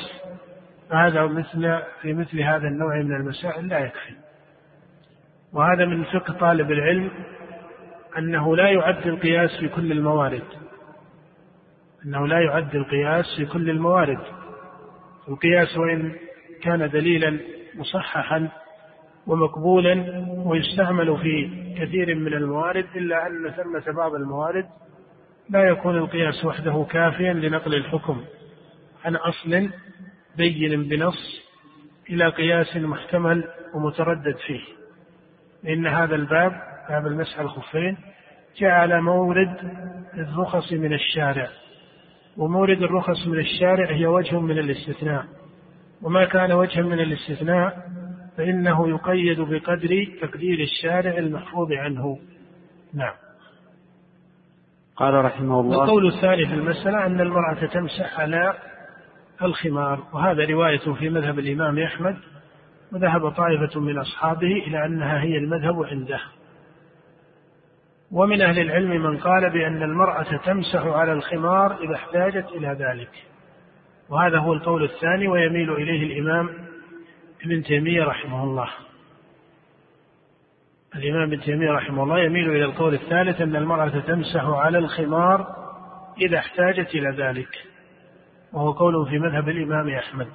فهذا 0.90 1.26
مثل 1.26 1.80
في 2.02 2.14
مثل 2.14 2.42
هذا 2.42 2.68
النوع 2.68 2.96
من 2.96 3.16
المسائل 3.16 3.68
لا 3.68 3.80
يكفي. 3.80 4.14
وهذا 5.54 5.86
من 5.86 6.04
فقه 6.04 6.34
طالب 6.34 6.72
العلم 6.72 7.12
أنه 8.18 8.56
لا 8.56 8.70
يعد 8.70 9.08
القياس 9.08 9.60
في 9.60 9.68
كل 9.68 9.92
الموارد. 9.92 10.44
أنه 12.06 12.28
لا 12.28 12.40
يعد 12.40 12.76
القياس 12.76 13.26
في 13.38 13.46
كل 13.46 13.70
الموارد. 13.70 14.20
القياس 15.28 15.78
وإن 15.78 16.16
كان 16.62 16.90
دليلا 16.90 17.40
مصححا 17.76 18.50
ومقبولا 19.28 20.26
ويستعمل 20.46 21.18
في 21.18 21.50
كثير 21.80 22.16
من 22.16 22.34
الموارد 22.34 22.86
إلا 22.96 23.28
أن 23.28 23.52
ثمة 23.52 23.96
بعض 23.96 24.14
الموارد 24.16 24.66
لا 25.50 25.64
يكون 25.64 25.98
القياس 25.98 26.46
وحده 26.46 26.86
كافيا 26.90 27.34
لنقل 27.34 27.76
الحكم 27.76 28.24
عن 29.06 29.16
أصل 29.16 29.70
بين 30.38 30.84
بنص 30.84 31.44
إلى 32.10 32.30
قياس 32.30 32.78
محتمل 32.78 33.44
ومتردد 33.76 34.36
فيه. 34.48 34.62
لأن 35.64 35.88
هذا 35.88 36.16
الباب 36.16 36.52
باب 36.90 37.08
المسح 37.08 37.40
الخفين 37.40 37.98
جاء 38.58 38.72
على 38.72 39.02
مورد 39.02 39.58
الرخص 40.14 40.74
من 40.74 40.94
الشارع. 40.94 41.50
ومورد 42.38 42.82
الرخص 42.84 43.28
من 43.28 43.40
الشارع 43.40 43.92
هي 43.92 44.06
وجه 44.06 44.40
من 44.40 44.60
الاستثناء. 44.60 45.26
وما 46.02 46.26
كان 46.26 46.52
وجها 46.52 46.82
من 46.82 47.00
الاستثناء 47.00 47.78
فإنه 48.38 48.90
يقيد 48.90 49.42
بقدر 49.42 50.08
تقدير 50.22 50.60
الشارع 50.60 51.18
المحفوظ 51.18 51.72
عنه. 51.72 52.20
نعم. 52.94 53.14
قال 54.96 55.26
رحمه 55.26 55.60
الله 55.60 55.84
القول 55.84 56.08
الثاني 56.08 56.46
في 56.46 56.54
المسألة 56.54 57.06
أن 57.06 57.22
المرأة 57.22 57.66
تمسح 57.66 58.20
على 58.20 58.54
الخمار 59.42 60.04
وهذا 60.14 60.46
رواية 60.46 60.94
في 60.94 61.10
مذهب 61.10 61.40
الإمام 61.40 61.80
أحمد 61.80 62.18
وذهب 62.94 63.30
طائفة 63.30 63.80
من 63.80 63.98
أصحابه 63.98 64.52
إلى 64.68 64.86
أنها 64.86 65.22
هي 65.22 65.38
المذهب 65.38 65.84
عنده. 65.84 66.20
ومن 68.14 68.42
أهل 68.42 68.60
العلم 68.60 68.90
من 68.90 69.18
قال 69.18 69.50
بأن 69.50 69.84
المرأة 69.84 70.38
تمسح 70.46 70.86
على 70.86 71.14
الخمار 71.14 71.78
إذا 71.84 71.96
احتاجت 71.96 72.46
إلى 72.52 72.68
ذلك. 72.68 73.10
وهذا 74.10 74.38
هو 74.38 74.54
القول 74.54 74.84
الثاني 74.84 75.28
ويميل 75.28 75.72
إليه 75.72 76.04
الإمام 76.04 76.50
ابن 77.46 77.64
تيمية 77.64 78.04
رحمه 78.04 78.44
الله. 78.44 78.70
الإمام 80.96 81.22
ابن 81.22 81.42
تيمية 81.42 81.72
رحمه 81.72 82.04
الله 82.04 82.20
يميل 82.20 82.50
إلى 82.50 82.66
القول 82.66 82.94
الثالث 82.94 83.42
أن 83.42 83.56
المرأة 83.56 84.00
تمسح 84.00 84.46
على 84.46 84.78
الخمار 84.78 85.48
إذا 86.22 86.38
احتاجت 86.38 86.96
إلى 86.96 87.10
ذلك. 87.10 87.50
وهو 88.54 88.72
قول 88.72 89.10
في 89.10 89.20
مذهب 89.20 89.50
الإمام 89.50 89.90
أحمد. 89.90 90.28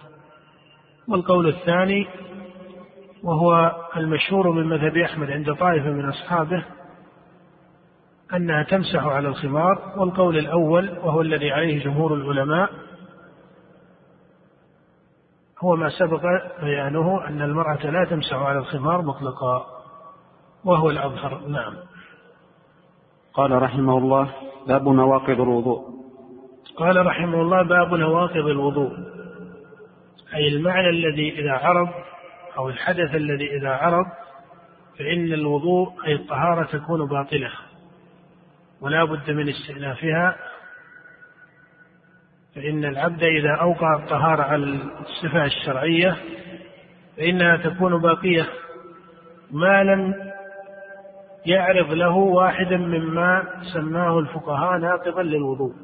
والقول 1.09 1.49
الثاني 1.49 2.07
وهو 3.23 3.77
المشهور 3.97 4.53
من 4.53 4.67
مذهب 4.67 4.97
أحمد 4.97 5.31
عند 5.31 5.55
طائفة 5.55 5.91
من 5.91 6.09
أصحابه 6.09 6.65
أنها 8.35 8.63
تمسح 8.63 9.05
على 9.05 9.29
الخمار 9.29 9.95
والقول 9.97 10.39
الأول 10.39 10.99
وهو 10.99 11.21
الذي 11.21 11.51
عليه 11.51 11.85
جمهور 11.85 12.15
العلماء. 12.15 12.71
هو 15.65 15.77
ما 15.77 15.89
سبق 15.89 16.23
بيانه 16.63 17.27
أن 17.29 17.43
المرأة 17.43 17.87
لا 17.87 18.05
تمسح 18.05 18.37
على 18.37 18.59
الخمار 18.59 19.03
مطلقا 19.03 19.67
وهو 20.65 20.91
الأظهر. 20.91 21.49
نعم. 21.49 21.75
قال 23.35 23.63
رحمه 23.63 23.99
الله 23.99 24.31
باب 24.67 24.89
نواقض 24.89 25.41
الوضوء. 25.41 25.85
قال 26.77 27.07
رحمه 27.07 27.43
الله 27.43 27.63
باب 27.63 27.95
نواقض 27.95 28.47
الوضوء. 28.47 28.93
أي 30.35 30.49
المعنى 30.49 30.89
الذي 30.89 31.41
إذا 31.41 31.53
عرض 31.53 31.89
أو 32.59 32.69
الحدث 32.69 33.15
الذي 33.15 33.57
إذا 33.57 33.71
عرض 33.71 34.07
فإن 34.99 35.33
الوضوء 35.33 35.93
أي 36.07 36.15
الطهارة 36.15 36.65
تكون 36.65 37.09
باطلة. 37.09 37.51
ولا 38.81 39.05
بد 39.05 39.31
من 39.31 39.49
استئنافها. 39.49 40.37
فإن 42.55 42.85
العبد 42.85 43.23
إذا 43.23 43.55
أوقع 43.61 43.97
الطهارة 43.97 44.43
على 44.43 44.65
الصفة 45.01 45.45
الشرعية 45.45 46.17
فإنها 47.17 47.57
تكون 47.57 48.01
باقية. 48.01 48.47
ما 49.51 49.85
لم 49.85 50.15
يعرض 51.47 51.93
له 51.93 52.15
واحدا 52.17 52.77
مما 52.77 53.63
سماه 53.73 54.19
الفقهاء 54.19 54.79
ناقضا 54.79 55.23
للوضوء. 55.23 55.75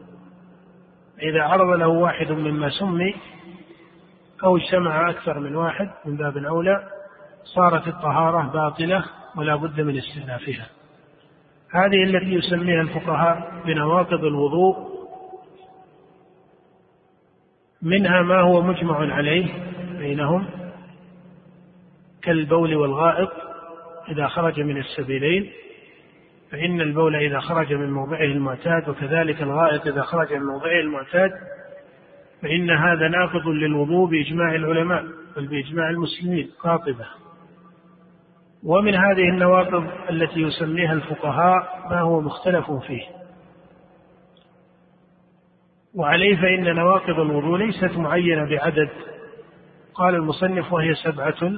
إذا 1.22 1.42
عرض 1.42 1.78
له 1.78 1.88
واحد 1.88 2.32
مما 2.32 2.70
سمي 2.70 3.14
أو 4.44 4.56
اجتمع 4.56 5.10
أكثر 5.10 5.38
من 5.38 5.56
واحد 5.56 5.90
من 6.04 6.16
باب 6.16 6.36
أولى 6.36 6.88
صارت 7.44 7.88
الطهارة 7.88 8.52
باطلة 8.52 9.04
ولا 9.36 9.56
بد 9.56 9.80
من 9.80 9.98
استئنافها. 9.98 10.66
هذه 11.74 12.04
التي 12.04 12.34
يسميها 12.34 12.80
الفقهاء 12.80 13.62
بنواقض 13.66 14.24
الوضوء 14.24 14.94
منها 17.82 18.22
ما 18.22 18.40
هو 18.40 18.62
مجمع 18.62 19.14
عليه 19.14 19.46
بينهم 19.98 20.46
كالبول 22.22 22.74
والغائط 22.74 23.30
إذا 24.08 24.26
خرج 24.26 24.60
من 24.60 24.76
السبيلين 24.76 25.50
فإن 26.50 26.80
البول 26.80 27.16
إذا 27.16 27.40
خرج 27.40 27.72
من 27.72 27.90
موضعه 27.90 28.24
المعتاد 28.24 28.88
وكذلك 28.88 29.42
الغائط 29.42 29.86
إذا 29.86 30.02
خرج 30.02 30.32
من 30.32 30.46
موضعه 30.46 30.80
المعتاد 30.80 31.30
فإن 32.42 32.70
هذا 32.70 33.08
ناقض 33.08 33.46
للوضوء 33.46 34.10
بإجماع 34.10 34.54
العلماء 34.54 35.04
بل 35.36 35.46
بإجماع 35.46 35.90
المسلمين 35.90 36.50
قاطبة. 36.60 37.06
ومن 38.64 38.94
هذه 38.94 39.28
النواقض 39.32 39.86
التي 40.10 40.40
يسميها 40.40 40.92
الفقهاء 40.92 41.88
ما 41.90 42.00
هو 42.00 42.20
مختلف 42.20 42.72
فيه. 42.72 43.02
وعليه 45.94 46.36
فإن 46.36 46.74
نواقض 46.74 47.20
الوضوء 47.20 47.58
ليست 47.58 47.96
معينة 47.96 48.50
بعدد. 48.50 48.88
قال 49.94 50.14
المصنف 50.14 50.72
وهي 50.72 50.94
سبعة. 50.94 51.52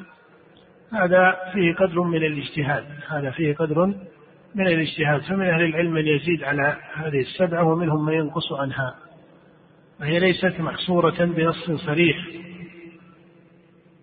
هذا 0.93 1.37
فيه 1.53 1.75
قدر 1.75 2.01
من 2.01 2.17
الاجتهاد. 2.25 2.85
هذا 3.09 3.31
فيه 3.31 3.55
قدر 3.55 3.87
من 4.55 4.67
الاجتهاد. 4.67 5.21
فمن 5.21 5.47
أهل 5.47 5.65
العلم 5.65 5.93
من 5.93 6.07
يزيد 6.07 6.45
على 6.45 6.77
هذه 6.95 7.21
السبعة 7.21 7.65
ومنهم 7.65 8.05
من 8.05 8.13
ينقص 8.13 8.53
عنها. 8.53 8.95
وهي 10.01 10.19
ليست 10.19 10.61
محصورة 10.61 11.25
بنص 11.25 11.71
صريح. 11.71 12.17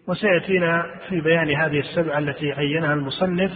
وسيأتينا 0.08 0.86
في 1.10 1.22
بيان 1.22 1.50
هذه 1.50 1.80
السبعة 1.80 2.20
التي 2.20 2.52
عينها 2.52 2.94
المصنف 2.94 3.52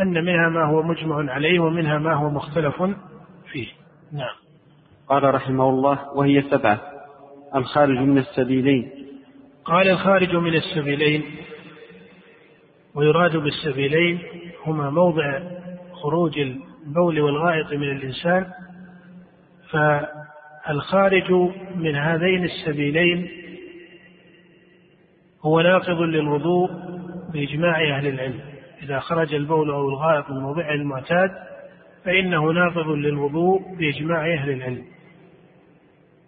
أن 0.00 0.24
منها 0.24 0.48
ما 0.48 0.64
هو 0.64 0.82
مجمع 0.82 1.32
عليه 1.32 1.60
ومنها 1.60 1.98
ما 1.98 2.14
هو 2.14 2.30
مختلف 2.30 2.82
فيه. 3.52 3.68
نعم. 4.12 4.34
قال 5.08 5.34
رحمه 5.34 5.68
الله 5.68 5.98
وهي 6.14 6.42
سبعة. 6.42 6.80
الخارج 7.54 7.98
من 7.98 8.18
السبيلين. 8.18 8.90
قال 9.64 9.88
الخارج 9.88 10.36
من 10.36 10.54
السبيلين 10.54 11.22
ويراد 12.94 13.36
بالسبيلين 13.36 14.18
هما 14.66 14.90
موضع 14.90 15.40
خروج 15.92 16.38
البول 16.38 17.20
والغائط 17.20 17.72
من 17.72 17.90
الإنسان 17.90 18.46
فالخارج 19.70 21.32
من 21.76 21.94
هذين 21.94 22.44
السبيلين 22.44 23.28
هو 25.42 25.60
ناقض 25.60 26.00
للوضوء 26.00 26.70
بإجماع 27.32 27.96
أهل 27.96 28.06
العلم. 28.06 28.40
إذا 28.82 28.98
خرج 28.98 29.34
البول 29.34 29.70
أو 29.70 29.88
الغائط 29.88 30.30
من 30.30 30.36
موضعه 30.36 30.70
المعتاد 30.70 31.30
فإنه 32.04 32.52
ناقض 32.52 32.88
للوضوء 32.88 33.76
بإجماع 33.78 34.34
أهل 34.34 34.50
العلم. 34.50 34.84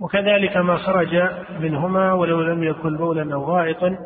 وكذلك 0.01 0.57
ما 0.57 0.77
خرج 0.77 1.23
منهما 1.61 2.13
ولو 2.13 2.41
لم 2.41 2.65
يكن 2.65 2.97
بولا 2.97 3.35
أو 3.35 3.45
غائطا 3.45 3.99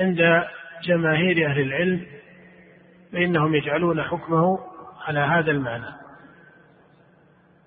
عند 0.00 0.44
جماهير 0.84 1.50
أهل 1.50 1.60
العلم 1.60 2.06
فإنهم 3.12 3.54
يجعلون 3.54 4.02
حكمه 4.02 4.58
على 5.06 5.20
هذا 5.20 5.50
المعنى. 5.50 6.02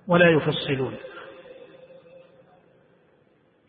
ولا 0.08 0.30
يفصلون. 0.30 0.94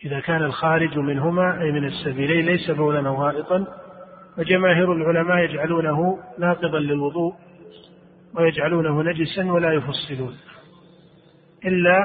إذا 0.05 0.19
كان 0.19 0.43
الخارج 0.43 0.97
منهما 0.97 1.61
أي 1.61 1.71
من 1.71 1.85
السبيلين 1.85 2.45
ليس 2.45 2.71
بولا 2.71 3.07
أو 3.07 3.23
غائطا 3.23 3.67
وجماهير 4.37 4.93
العلماء 4.93 5.37
يجعلونه 5.37 6.19
ناقضا 6.39 6.79
للوضوء 6.79 7.33
ويجعلونه 8.35 9.03
نجسا 9.03 9.51
ولا 9.51 9.73
يفصلون. 9.73 10.37
إلا 11.65 11.99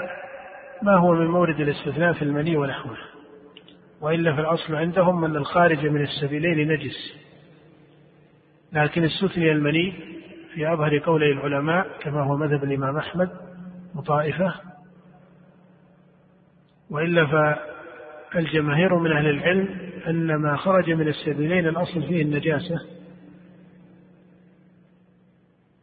ما 0.83 0.97
هو 0.97 1.13
من 1.13 1.27
مورد 1.27 1.61
الاستثناء 1.61 2.13
في 2.13 2.23
المني 2.23 2.57
ونحوه. 2.57 2.97
وإلا 4.01 4.35
في 4.35 4.41
الأصل 4.41 4.75
عندهم 4.75 5.25
أن 5.25 5.37
الخارج 5.37 5.87
من 5.87 6.03
السبيلين 6.03 6.73
نجس. 6.73 7.15
لكن 8.73 9.05
استثني 9.05 9.53
المني 9.53 9.93
في 10.55 10.73
أظهر 10.73 10.99
قولي 10.99 11.33
العلماء 11.33 11.87
كما 12.01 12.23
هو 12.23 12.37
مذهب 12.37 12.65
الإمام 12.65 12.97
أحمد 12.97 13.31
وطائفة 13.95 14.55
وإلا 16.91 17.27
فالجماهير 18.33 18.99
من 18.99 19.13
أهل 19.13 19.27
العلم 19.27 19.69
أن 20.09 20.35
ما 20.35 20.57
خرج 20.57 20.91
من 20.91 21.09
السبيلين 21.09 21.69
الأصل 21.69 22.03
فيه 22.03 22.23
النجاسة 22.23 22.81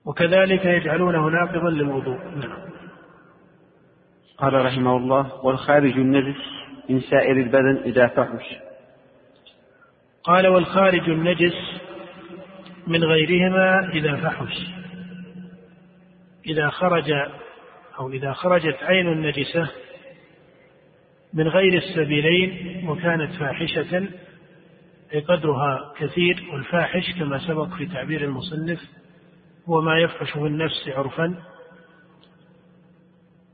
وكذلك 0.06 0.66
يجعلونه 0.66 1.30
ناقضا 1.30 1.70
للوضوء 1.70 2.18
نعم. 2.18 2.70
قال 4.38 4.66
رحمه 4.66 4.98
الله 4.98 5.46
والخارج 5.46 5.92
النجس 5.92 6.42
من 6.90 7.02
سائر 7.02 7.38
البدن 7.38 7.82
إذا 7.86 8.08
فحش. 8.08 8.56
قال 10.24 10.48
والخارج 10.48 11.10
النجس 11.10 11.82
من 12.88 13.04
غيرهما 13.04 13.90
إذا 13.94 14.16
فحش. 14.16 14.68
إذا 16.46 16.70
خرج 16.70 17.12
أو 18.00 18.10
إذا 18.10 18.34
خرجت 18.34 18.84
عين 18.84 19.08
النجسة 19.08 19.70
من 21.34 21.48
غير 21.48 21.78
السبيلين 21.78 22.90
وكانت 22.90 23.32
فاحشة 23.34 24.08
قدرها 25.28 25.94
كثير 25.98 26.50
والفاحش 26.54 27.14
كما 27.20 27.48
سبق 27.48 27.68
في 27.78 27.86
تعبير 27.86 28.24
المصنف 28.24 28.80
هو 29.70 29.82
ما 29.82 30.00
يفحش 30.00 30.32
في 30.32 30.40
النفس 30.40 30.88
عرفا. 30.88 31.36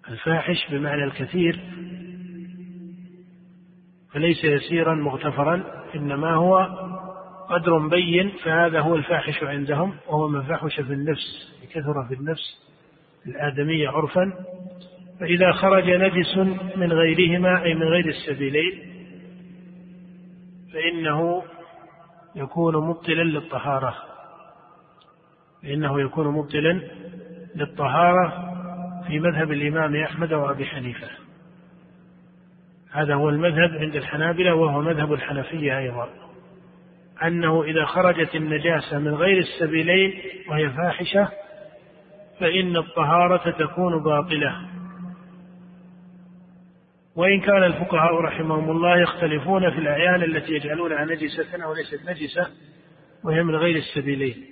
الفاحش 0.09 0.71
بمعنى 0.71 1.03
الكثير 1.03 1.59
فليس 4.11 4.43
يسيرا 4.43 4.95
مغتفرا 4.95 5.63
إنما 5.95 6.33
هو 6.33 6.57
قدر 7.49 7.87
بين 7.87 8.31
فهذا 8.43 8.79
هو 8.79 8.95
الفاحش 8.95 9.43
عندهم 9.43 9.97
وهو 10.07 10.27
ما 10.27 10.43
فحش 10.43 10.75
في 10.75 10.93
النفس 10.93 11.53
كثر 11.71 12.05
في 12.07 12.13
النفس 12.13 12.65
الآدمية 13.27 13.89
عرفا. 13.89 14.33
فإذا 15.19 15.51
خرج 15.51 15.89
نجس 15.89 16.37
من 16.75 16.93
غيرهما 16.93 17.63
أي 17.63 17.73
من 17.73 17.83
غير 17.83 18.05
السبيلين 18.05 18.95
فإنه 20.73 21.43
يكون 22.35 22.75
مبطلا 22.75 23.23
للطهارة. 23.23 23.95
فإنه 25.63 26.01
يكون 26.01 26.27
مبطلا 26.27 26.81
للطهارة 27.55 28.51
في 29.07 29.19
مذهب 29.19 29.51
الإمام 29.51 29.95
أحمد 29.95 30.33
وأبي 30.33 30.65
حنيفة. 30.65 31.07
هذا 32.91 33.15
هو 33.15 33.29
المذهب 33.29 33.71
عند 33.71 33.95
الحنابلة 33.95 34.55
وهو 34.55 34.81
مذهب 34.81 35.13
الحنفية 35.13 35.77
أيضا. 35.77 36.09
أنه 37.23 37.63
إذا 37.63 37.85
خرجت 37.85 38.35
النجاسة 38.35 38.99
من 38.99 39.15
غير 39.15 39.37
السبيلين 39.37 40.13
وهي 40.49 40.69
فاحشة 40.69 41.29
فإن 42.39 42.77
الطهارة 42.77 43.51
تكون 43.51 44.03
باطلة. 44.03 44.75
وإن 47.15 47.41
كان 47.41 47.63
الفقهاء 47.63 48.15
رحمهم 48.21 48.71
الله 48.71 48.97
يختلفون 49.01 49.71
في 49.71 49.77
الأعيان 49.77 50.23
التي 50.23 50.53
يجعلونها 50.53 51.05
نجسة 51.05 51.63
أو 51.63 51.73
ليست 51.73 52.09
نجسة 52.09 52.47
وهي 53.23 53.43
من 53.43 53.55
غير 53.55 53.75
السبيلين. 53.75 54.45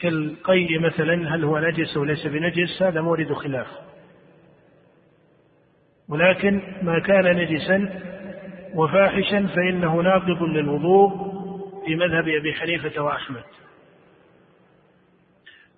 كالقيء 0.00 0.80
مثلا 0.80 1.34
هل 1.34 1.44
هو 1.44 1.58
نجس 1.58 1.96
أو 1.96 2.04
ليس 2.04 2.26
بنجس؟ 2.26 2.82
هذا 2.82 3.00
مورد 3.00 3.32
خلاف. 3.32 3.66
ولكن 6.08 6.62
ما 6.82 6.98
كان 6.98 7.36
نجسا 7.36 8.00
وفاحشا 8.74 9.46
فإنه 9.46 10.00
ناقض 10.00 10.42
للوضوء 10.42 11.34
في 11.86 11.96
مذهب 11.96 12.28
أبي 12.28 12.54
حنيفة 12.54 13.02
وأحمد. 13.02 13.44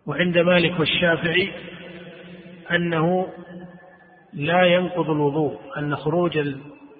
وعند 0.06 0.38
مالك 0.38 0.80
والشافعي 0.80 1.52
أنه 2.70 3.28
لا 4.36 4.62
ينقض 4.62 5.10
الوضوء 5.10 5.60
أن 5.78 5.96
خروج 5.96 6.38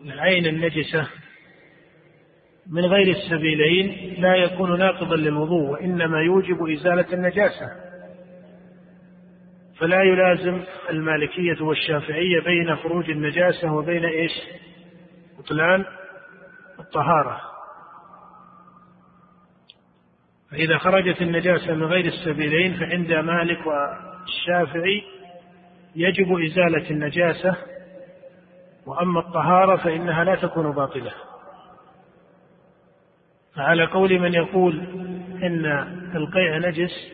العين 0.05 0.47
النجسة 0.47 1.09
من 2.71 2.85
غير 2.85 3.17
السبيلين 3.17 4.15
لا 4.23 4.35
يكون 4.37 4.79
ناقضا 4.79 5.17
للوضوء 5.17 5.71
وإنما 5.71 6.21
يوجب 6.21 6.69
إزالة 6.69 7.13
النجاسة. 7.13 7.71
فلا 9.79 10.03
يلازم 10.03 10.63
المالكية 10.91 11.63
والشافعية 11.63 12.41
بين 12.41 12.77
خروج 12.77 13.11
النجاسة 13.11 13.73
وبين 13.73 14.05
إيش؟ 14.05 14.33
بطلان 15.39 15.85
الطهارة. 16.79 17.41
فإذا 20.51 20.79
خرجت 20.79 21.23
النجاسة 21.23 21.75
من 21.75 21.85
غير 21.85 22.05
السبيلين 22.05 22.75
فعند 22.75 23.13
مالك 23.13 23.59
والشافعي 23.67 25.16
يجب 25.97 26.39
إزالة 26.43 26.91
النجاسة 26.91 27.57
وأما 28.87 29.21
الطهارة 29.21 29.77
فإنها 29.77 30.25
لا 30.25 30.35
تكون 30.35 30.73
باطلة. 30.73 31.13
فعلى 33.55 33.85
قول 33.85 34.19
من 34.19 34.35
يقول 34.35 34.79
إن 35.43 35.67
القيع 36.17 36.59
نجس 36.59 37.13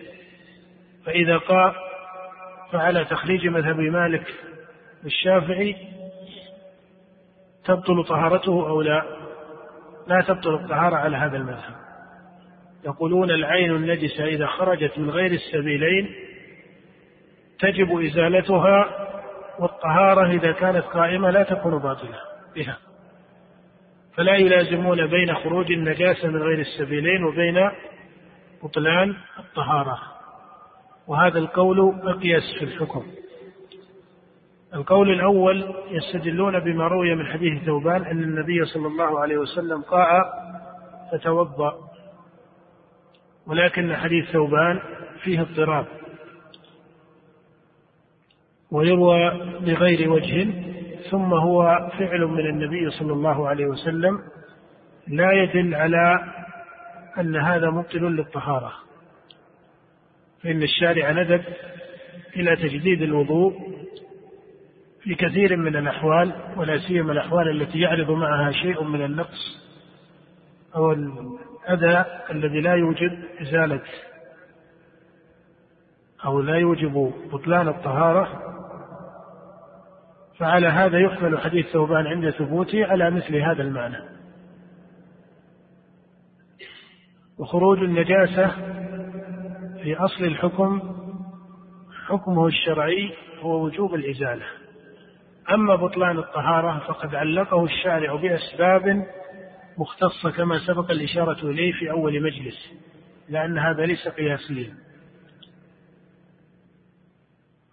فإذا 1.06 1.38
قاء 1.38 1.74
فعلى 2.72 3.04
تخريج 3.04 3.46
مذهب 3.46 3.80
مالك 3.80 4.34
والشافعي 5.04 5.76
تبطل 7.64 8.04
طهارته 8.04 8.68
أو 8.68 8.82
لا؟ 8.82 9.04
لا 10.06 10.20
تبطل 10.20 10.54
الطهارة 10.54 10.96
على 10.96 11.16
هذا 11.16 11.36
المذهب. 11.36 11.74
يقولون 12.84 13.30
العين 13.30 13.76
النجسة 13.76 14.24
إذا 14.24 14.46
خرجت 14.46 14.98
من 14.98 15.10
غير 15.10 15.30
السبيلين 15.30 16.14
تجب 17.62 18.00
إزالتها 18.00 19.08
والطهارة 19.58 20.30
إذا 20.30 20.52
كانت 20.52 20.84
قائمة 20.84 21.30
لا 21.30 21.42
تكون 21.42 21.78
باطلة 21.78 22.18
بها. 22.54 22.78
فلا 24.14 24.34
يلازمون 24.34 25.06
بين 25.06 25.34
خروج 25.34 25.72
النجاسة 25.72 26.28
من 26.28 26.42
غير 26.42 26.60
السبيلين 26.60 27.24
وبين 27.24 27.70
بطلان 28.62 29.14
الطهارة. 29.38 29.98
وهذا 31.06 31.38
القول 31.38 32.00
أقيس 32.02 32.42
في 32.58 32.64
الحكم. 32.64 33.06
القول 34.74 35.10
الأول 35.10 35.74
يستدلون 35.90 36.60
بما 36.60 36.88
روي 36.88 37.14
من 37.14 37.26
حديث 37.26 37.64
ثوبان 37.64 38.04
أن 38.04 38.22
النبي 38.22 38.64
صلى 38.64 38.86
الله 38.86 39.20
عليه 39.20 39.36
وسلم 39.36 39.82
قاء 39.82 40.32
فتوضأ. 41.12 41.74
ولكن 43.46 43.96
حديث 43.96 44.30
ثوبان 44.30 44.80
فيه 45.22 45.40
اضطراب. 45.40 45.86
ويروى 48.72 49.30
بغير 49.60 50.10
وجه 50.10 50.48
ثم 51.10 51.34
هو 51.34 51.90
فعل 51.98 52.20
من 52.20 52.46
النبي 52.46 52.90
صلى 52.90 53.12
الله 53.12 53.48
عليه 53.48 53.66
وسلم 53.66 54.18
لا 55.08 55.32
يدل 55.32 55.74
على 55.74 56.20
أن 57.18 57.36
هذا 57.36 57.70
مبطل 57.70 58.02
للطهارة 58.02 58.72
فإن 60.42 60.62
الشارع 60.62 61.10
ندب 61.10 61.42
إلى 62.36 62.56
تجديد 62.56 63.02
الوضوء 63.02 63.52
في 65.00 65.14
كثير 65.14 65.56
من 65.56 65.76
الأحوال 65.76 66.32
ولا 66.56 66.78
سيما 66.78 67.12
الأحوال 67.12 67.62
التي 67.62 67.80
يعرض 67.80 68.10
معها 68.10 68.52
شيء 68.52 68.84
من 68.84 69.04
النقص 69.04 69.62
أو 70.76 70.92
الأذى 70.92 72.04
الذي 72.30 72.60
لا 72.60 72.74
يوجب 72.74 73.18
إزالة 73.40 73.82
أو 76.24 76.40
لا 76.40 76.56
يوجب 76.56 77.12
بطلان 77.32 77.68
الطهارة 77.68 78.51
فعلى 80.42 80.66
هذا 80.66 80.98
يحمل 80.98 81.38
حديث 81.38 81.66
ثوبان 81.66 82.06
عند 82.06 82.30
ثبوته 82.30 82.86
على 82.86 83.10
مثل 83.10 83.36
هذا 83.36 83.62
المعنى. 83.62 83.96
وخروج 87.38 87.78
النجاسة 87.78 88.48
في 89.82 89.96
أصل 89.96 90.24
الحكم 90.24 90.82
حكمه 92.06 92.46
الشرعي 92.46 93.14
هو 93.40 93.64
وجوب 93.64 93.94
الإزالة. 93.94 94.44
أما 95.50 95.76
بطلان 95.76 96.18
الطهارة 96.18 96.78
فقد 96.78 97.14
علقه 97.14 97.64
الشارع 97.64 98.14
بأسباب 98.14 99.06
مختصة 99.78 100.30
كما 100.30 100.58
سبق 100.66 100.90
الإشارة 100.90 101.50
إليه 101.50 101.72
في 101.72 101.90
أول 101.90 102.22
مجلس 102.22 102.72
لأن 103.28 103.58
هذا 103.58 103.86
ليس 103.86 104.08
قياسيا 104.08 104.74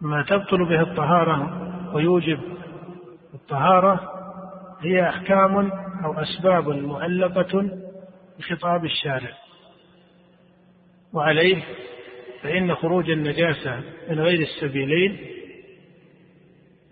ما 0.01 0.23
تبطل 0.23 0.65
به 0.65 0.81
الطهارة 0.81 1.69
ويوجب 1.95 2.58
الطهارة 3.33 4.11
هي 4.81 5.09
أحكام 5.09 5.71
أو 6.05 6.13
أسباب 6.13 6.69
معلقة 6.69 7.69
بخطاب 8.39 8.85
الشارع. 8.85 9.31
وعليه 11.13 11.63
فإن 12.41 12.75
خروج 12.75 13.09
النجاسة 13.09 13.83
من 14.09 14.19
غير 14.19 14.39
السبيلين 14.39 15.17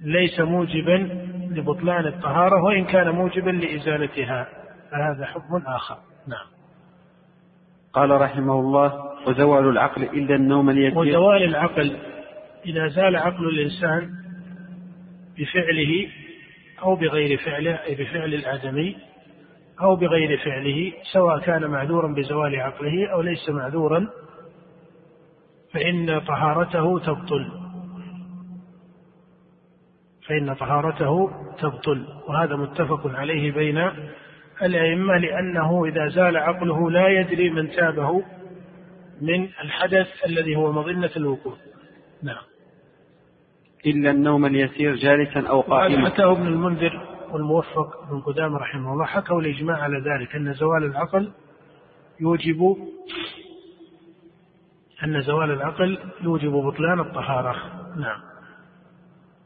ليس 0.02 0.40
موجبا 0.40 1.28
لبطلان 1.52 2.08
الطهارة 2.08 2.64
وإن 2.64 2.86
كان 2.86 3.10
موجبا 3.10 3.50
لإزالتها 3.50 4.48
فهذا 4.92 5.26
حكم 5.26 5.58
آخر. 5.68 5.98
نعم. 6.28 6.48
قال 7.94 8.22
رحمه 8.22 8.60
الله 8.60 9.08
وزوال 9.28 9.70
العقل 9.70 10.04
إلا 10.04 10.36
النوم 10.36 10.70
اليسير. 10.70 11.00
وزوال 11.00 11.44
العقل 11.44 11.98
إذا 12.66 12.88
زال 12.88 13.16
عقل 13.16 13.50
الإنسان 13.50 14.10
بفعله 15.38 16.08
أو 16.84 16.96
بغير 16.96 17.38
فعله 17.38 17.72
أي 17.72 17.96
بفعل 17.96 18.34
الآدمي 18.34 18.98
أو 19.82 19.96
بغير 19.96 20.38
فعله 20.38 20.94
سواء 21.14 21.40
كان 21.40 21.66
معذورا 21.68 22.14
بزوال 22.14 22.56
عقله 22.56 23.12
أو 23.14 23.22
ليس 23.22 23.50
معذورا 23.50 24.08
فإن 25.74 26.20
طهارته 26.20 27.00
تبطل. 27.00 27.52
فإن 30.28 30.54
طهارته 30.54 31.32
تبطل. 31.60 32.08
وهذا 32.28 32.56
متفق 32.56 33.08
عليه 33.08 33.52
بين 33.52 33.92
الأئمة 34.62 35.18
لأنه 35.18 35.86
إذا 35.86 36.08
زال 36.08 36.38
عقله 36.38 36.92
لا 36.92 37.08
يدري 37.08 37.50
من 37.50 37.72
تابه 37.72 38.24
من 39.22 39.44
الحدث 39.44 40.08
الذي 40.26 40.56
هو 40.56 40.72
مظنة 40.72 41.12
الوقوع. 41.18 41.54
نعم. 42.24 42.44
إلا 43.86 44.12
النوم 44.12 44.46
اليسير 44.46 44.96
جالسا 44.96 45.48
أو 45.50 45.62
قائما. 45.62 46.10
حتى 46.10 46.24
ابن 46.24 46.48
المنذر 46.48 47.18
والموفق 47.32 48.12
بن 48.12 48.22
قدامة 48.22 48.58
رحمه 48.58 48.94
الله 48.94 49.06
حكوا 49.06 49.42
الإجماع 49.42 49.78
على 49.78 49.98
ذلك 49.98 50.36
أن 50.36 50.54
زوال 50.54 50.84
العقل 50.84 51.32
يوجب 52.20 52.78
أن 55.04 55.22
زوال 55.22 55.52
العقل 55.52 55.98
يوجب 56.22 56.52
بطلان 56.52 57.00
الطهارة. 57.00 57.56
نعم. 57.98 58.20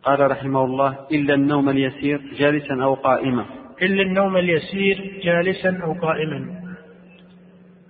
قال 0.04 0.32
رحمه 0.32 0.66
الله 0.66 0.98
إلا 1.12 1.34
النوم 1.34 1.70
اليسير 1.70 2.22
جالسا 2.40 2.84
أو 2.84 2.94
قائما. 2.94 3.46
إلا 3.82 4.02
النوم 4.02 4.38
اليسير 4.38 5.22
جالسا 5.24 5.80
أو 5.84 5.94
قائما. 5.94 6.62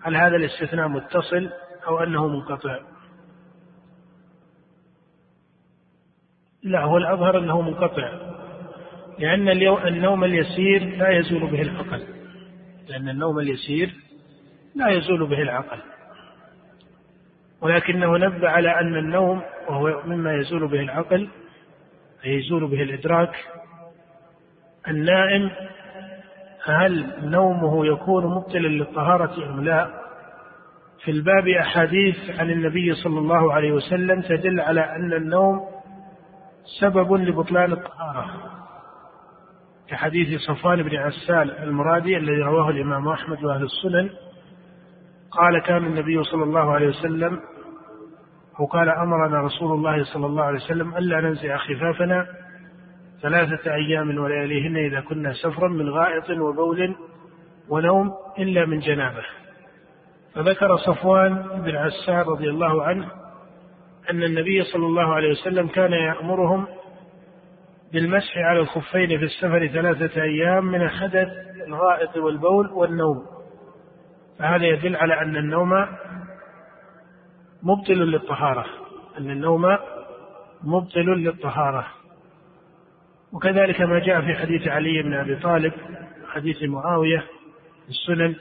هل 0.03 0.15
هذا 0.15 0.35
الاستثناء 0.35 0.87
متصل 0.87 1.49
أو 1.87 1.99
أنه 2.03 2.27
منقطع؟ 2.27 2.79
لا 6.63 6.83
هو 6.83 6.97
الأظهر 6.97 7.37
أنه 7.37 7.61
منقطع 7.61 8.11
لأن 9.19 9.49
النوم 9.87 10.23
اليسير 10.23 10.97
لا 10.97 11.09
يزول 11.09 11.51
به 11.51 11.61
العقل 11.61 12.03
لأن 12.89 13.09
النوم 13.09 13.39
اليسير 13.39 13.93
لا 14.75 14.89
يزول 14.89 15.27
به 15.27 15.41
العقل 15.41 15.77
ولكنه 17.61 18.17
نبه 18.17 18.49
على 18.49 18.79
أن 18.79 18.95
النوم 18.95 19.41
وهو 19.69 20.01
مما 20.05 20.33
يزول 20.33 20.67
به 20.67 20.79
العقل 20.79 21.29
أي 22.25 22.35
يزول 22.35 22.67
به 22.67 22.83
الإدراك 22.83 23.35
النائم 24.87 25.51
هل 26.65 27.05
نومه 27.23 27.85
يكون 27.85 28.25
مبطلا 28.25 28.67
للطهارة 28.67 29.49
أم 29.49 29.63
لا؟ 29.63 30.01
في 31.03 31.11
الباب 31.11 31.47
أحاديث 31.47 32.39
عن 32.39 32.51
النبي 32.51 32.93
صلى 32.93 33.19
الله 33.19 33.53
عليه 33.53 33.71
وسلم 33.71 34.21
تدل 34.21 34.59
على 34.59 34.81
أن 34.81 35.13
النوم 35.13 35.70
سبب 36.79 37.13
لبطلان 37.13 37.71
الطهارة 37.71 38.25
كحديث 39.87 40.41
صفوان 40.41 40.83
بن 40.83 40.95
عسال 40.95 41.51
المرادي 41.51 42.17
الذي 42.17 42.41
رواه 42.41 42.69
الإمام 42.69 43.07
أحمد 43.07 43.43
وأهل 43.43 43.63
السنن 43.63 44.09
قال 45.31 45.61
كان 45.61 45.85
النبي 45.85 46.23
صلى 46.23 46.43
الله 46.43 46.71
عليه 46.71 46.87
وسلم 46.87 47.39
أو 48.59 48.65
قال 48.65 48.89
أمرنا 48.89 49.41
رسول 49.41 49.71
الله 49.71 50.03
صلى 50.03 50.25
الله 50.25 50.43
عليه 50.43 50.59
وسلم 50.59 50.97
ألا 50.97 51.21
ننزع 51.21 51.57
خفافنا 51.57 52.27
ثلاثة 53.21 53.73
أيام 53.73 54.17
ولياليهن 54.17 54.77
إذا 54.77 55.01
كنا 55.01 55.33
سفرا 55.33 55.67
من 55.67 55.89
غائط 55.89 56.29
وبول 56.29 56.95
ونوم 57.69 58.13
إلا 58.39 58.65
من 58.65 58.79
جنابة. 58.79 59.23
فذكر 60.35 60.77
صفوان 60.77 61.61
بن 61.65 61.75
عسار 61.75 62.27
رضي 62.27 62.49
الله 62.49 62.83
عنه 62.83 63.20
أن 64.09 64.23
النبي 64.23 64.63
صلى 64.63 64.85
الله 64.85 65.13
عليه 65.13 65.29
وسلم 65.31 65.67
كان 65.67 65.91
يأمرهم 65.91 66.67
بالمسح 67.93 68.37
على 68.37 68.59
الخفين 68.59 69.07
في 69.07 69.23
السفر 69.23 69.67
ثلاثة 69.67 70.21
أيام 70.21 70.65
من 70.65 70.81
الحدث 70.81 71.27
الغائط 71.67 72.17
والبول 72.17 72.69
والنوم. 72.71 73.25
فهذا 74.39 74.65
يدل 74.65 74.95
على 74.95 75.21
أن 75.21 75.37
النوم 75.37 75.87
مبطل 77.63 77.93
للطهارة. 77.93 78.65
أن 79.17 79.31
النوم 79.31 79.77
مبطل 80.63 81.05
للطهارة. 81.05 81.87
وكذلك 83.33 83.81
ما 83.81 83.99
جاء 83.99 84.21
في 84.21 84.33
حديث 84.35 84.67
علي 84.67 85.01
بن 85.03 85.13
أبي 85.13 85.35
طالب 85.35 85.73
حديث 86.27 86.63
معاوية 86.63 87.19
في 87.85 87.89
السنن. 87.89 88.35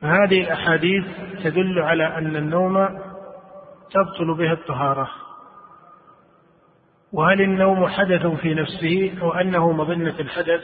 فهذه 0.00 0.40
الأحاديث 0.40 1.04
تدل 1.44 1.78
على 1.78 2.18
أن 2.18 2.36
النوم 2.36 2.88
تبطل 3.90 4.34
به 4.34 4.52
الطهارة. 4.52 5.10
وهل 7.12 7.40
النوم 7.40 7.86
حدث 7.86 8.26
في 8.26 8.54
نفسه 8.54 9.18
أو 9.22 9.32
أنه 9.32 9.72
مظنة 9.72 10.20
الحدث؟ 10.20 10.62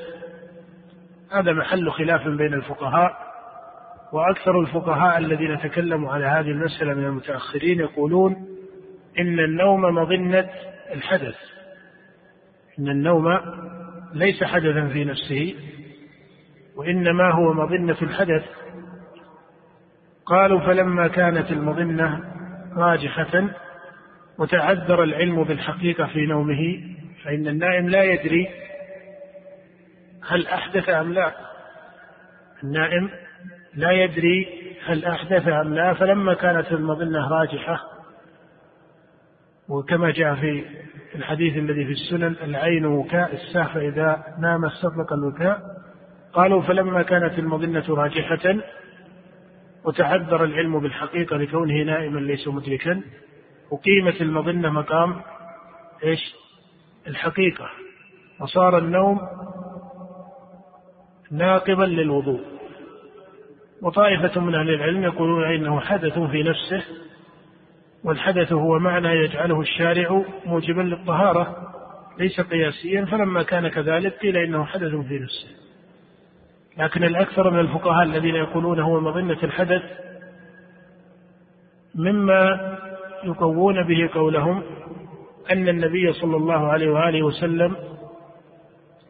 هذا 1.33 1.53
محل 1.53 1.91
خلاف 1.91 2.29
بين 2.29 2.55
الفقهاء 2.55 3.31
وأكثر 4.13 4.61
الفقهاء 4.61 5.19
الذين 5.19 5.59
تكلموا 5.59 6.13
على 6.13 6.27
هذه 6.27 6.51
المسألة 6.51 6.95
من 6.95 7.05
المتأخرين 7.05 7.81
يقولون 7.81 8.33
إن 9.19 9.41
النوم 9.41 9.81
مظنة 9.81 10.49
الحدث. 10.95 11.37
إن 12.79 12.89
النوم 12.89 13.39
ليس 14.15 14.45
حدثا 14.45 14.89
في 14.89 15.05
نفسه 15.05 15.55
وإنما 16.77 17.31
هو 17.31 17.53
مظنة 17.53 17.97
الحدث. 18.03 18.45
قالوا 20.27 20.61
فلما 20.61 21.09
كانت 21.09 21.51
المظنة 21.51 22.40
راجحة 22.77 23.49
وتعذر 24.39 25.03
العلم 25.03 25.45
بالحقيقة 25.45 26.07
في 26.07 26.27
نومه 26.27 26.81
فإن 27.25 27.49
النائم 27.49 27.89
لا 27.89 28.03
يدري 28.03 28.49
هل 30.29 30.47
أحدث 30.47 30.89
أم 30.89 31.13
لا. 31.13 31.33
النائم 32.65 33.11
لا 33.75 33.93
يدري 33.93 34.47
هل 34.87 35.05
أحدث 35.05 35.49
أم 35.49 35.75
لا 35.75 35.95
فلما 35.95 36.35
كانت 36.35 36.73
المظنة 36.73 37.29
راجحة 37.29 37.81
وكما 39.69 40.11
جاء 40.11 40.35
في 40.35 40.65
الحديث 41.15 41.57
الذي 41.57 41.85
في 41.85 41.93
السنن 41.93 42.37
العين 42.43 42.87
وكاء 42.87 43.35
الساه 43.35 43.75
فإذا 43.75 44.25
نام 44.39 44.65
استطلق 44.65 45.13
الوكاء 45.13 45.61
قالوا 46.33 46.63
فلما 46.63 47.03
كانت 47.03 47.39
المظنة 47.39 47.85
راجحة 47.89 48.61
وتعذر 49.85 50.45
العلم 50.45 50.81
بالحقيقة 50.81 51.37
لكونه 51.37 51.83
نائما 51.83 52.21
ليس 52.21 52.49
مدركا. 52.49 53.03
أقيمت 53.73 54.21
المظنة 54.21 54.71
مقام 54.71 55.21
إيش؟ 56.05 56.35
الحقيقة. 57.07 57.71
وصار 58.41 58.79
النوم 58.79 59.21
ناقضا 61.31 61.87
للوضوء. 61.87 62.41
وطائفة 63.83 64.41
من 64.41 64.55
أهل 64.55 64.71
العلم 64.71 65.03
يقولون 65.03 65.45
إنه 65.45 65.81
حدث 65.81 66.19
في 66.19 66.43
نفسه 66.43 66.85
والحدث 68.05 68.53
هو 68.53 68.79
معنى 68.79 69.09
يجعله 69.09 69.61
الشارع 69.61 70.25
موجبا 70.47 70.83
للطهارة 70.83 71.57
ليس 72.19 72.41
قياسيا. 72.41 73.05
فلما 73.05 73.43
كان 73.43 73.69
كذلك 73.69 74.13
قيل 74.13 74.37
إنه 74.37 74.65
حدث 74.65 74.95
في 74.95 75.19
نفسه. 75.19 75.70
لكن 76.81 77.05
الأكثر 77.05 77.51
من 77.51 77.59
الفقهاء 77.59 78.03
الذين 78.03 78.35
يقولون 78.35 78.81
هو 78.81 79.01
مظنة 79.01 79.39
الحدث 79.43 79.83
مما 81.95 82.77
يقوون 83.25 83.83
به 83.83 84.11
قولهم 84.15 84.63
أن 85.51 85.69
النبي 85.69 86.13
صلى 86.13 86.37
الله 86.37 86.69
عليه 86.69 86.91
وآله 86.91 87.23
وسلم 87.23 87.77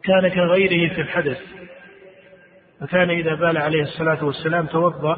كان 0.03 0.27
كغيره 0.27 0.93
في 0.93 1.01
الحدث 1.01 1.37
فكان 2.79 3.09
إذا 3.09 3.35
بال 3.35 3.57
عليه 3.57 3.81
الصلاة 3.81 4.25
والسلام 4.25 4.65
توضأ 4.65 5.17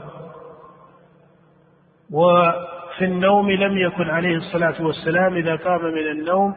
وفي 2.12 3.06
النوم 3.06 3.52
لم 3.52 3.78
يكن 3.78 4.10
عليه 4.10 4.38
الصلاة 4.38 4.86
والسلام 4.86 5.36
إذا 5.36 5.56
قام 5.56 5.86
من 5.86 6.12
النوم 6.12 6.56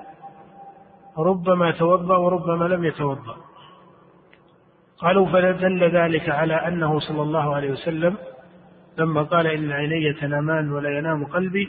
ربما 1.18 1.70
توضأ 1.70 2.16
وربما 2.16 2.64
لم 2.64 2.84
يتوضأ. 2.84 3.36
قالوا 4.98 5.26
فدل 5.26 5.84
ذلك 5.84 6.28
على 6.28 6.54
أنه 6.54 6.98
صلى 7.00 7.22
الله 7.22 7.54
عليه 7.54 7.70
وسلم 7.70 8.16
لما 8.98 9.22
قال 9.22 9.46
إن 9.46 9.72
عيني 9.72 10.12
تنامان 10.12 10.72
ولا 10.72 10.98
ينام 10.98 11.24
قلبي 11.24 11.68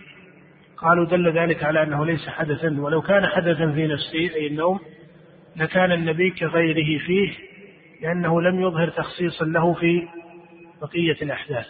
قالوا 0.78 1.06
دل 1.06 1.32
ذلك 1.40 1.64
على 1.64 1.84
أنه 1.84 2.06
ليس 2.06 2.30
حدثا 2.30 2.82
ولو 2.82 3.02
كان 3.02 3.26
حدثا 3.26 3.72
في 3.72 3.88
نفسه 3.88 4.36
أي 4.36 4.48
النوم 4.48 4.80
لكان 5.56 5.92
النبي 5.92 6.30
كغيره 6.30 7.00
فيه 7.06 7.34
لأنه 8.02 8.42
لم 8.42 8.62
يظهر 8.62 8.90
تخصيصا 8.90 9.46
له 9.46 9.74
في 9.74 10.08
بقية 10.82 11.18
الأحداث. 11.22 11.68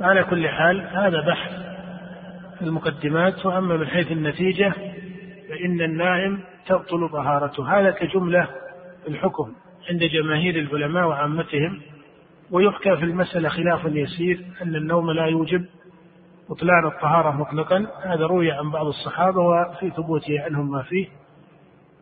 على 0.00 0.24
كل 0.24 0.48
حال 0.48 0.80
هذا 0.80 1.20
بحث 1.20 1.52
في 2.58 2.64
المقدمات 2.64 3.46
وأما 3.46 3.76
من 3.76 3.86
حيث 3.86 4.12
النتيجة 4.12 4.72
فإن 5.48 5.80
النائم 5.80 6.40
تبطل 6.66 7.08
طهارته. 7.08 7.80
هذا 7.80 7.90
كجملة 7.90 8.48
الحكم 9.08 9.52
عند 9.90 10.04
جماهير 10.04 10.58
العلماء 10.58 11.06
وعامتهم 11.06 11.80
ويحكى 12.50 12.96
في 12.96 13.04
المسألة 13.04 13.48
خلاف 13.48 13.84
يسير 13.84 14.44
أن 14.62 14.76
النوم 14.76 15.10
لا 15.10 15.26
يوجب 15.26 15.64
بطلان 16.50 16.86
الطهارة 16.86 17.30
مطلقا. 17.30 17.86
هذا 18.02 18.26
روي 18.26 18.52
عن 18.52 18.70
بعض 18.70 18.86
الصحابة 18.86 19.40
وفي 19.40 19.90
ثبوته 19.90 20.42
عنهم 20.44 20.70
ما 20.70 20.82
فيه 20.82 21.06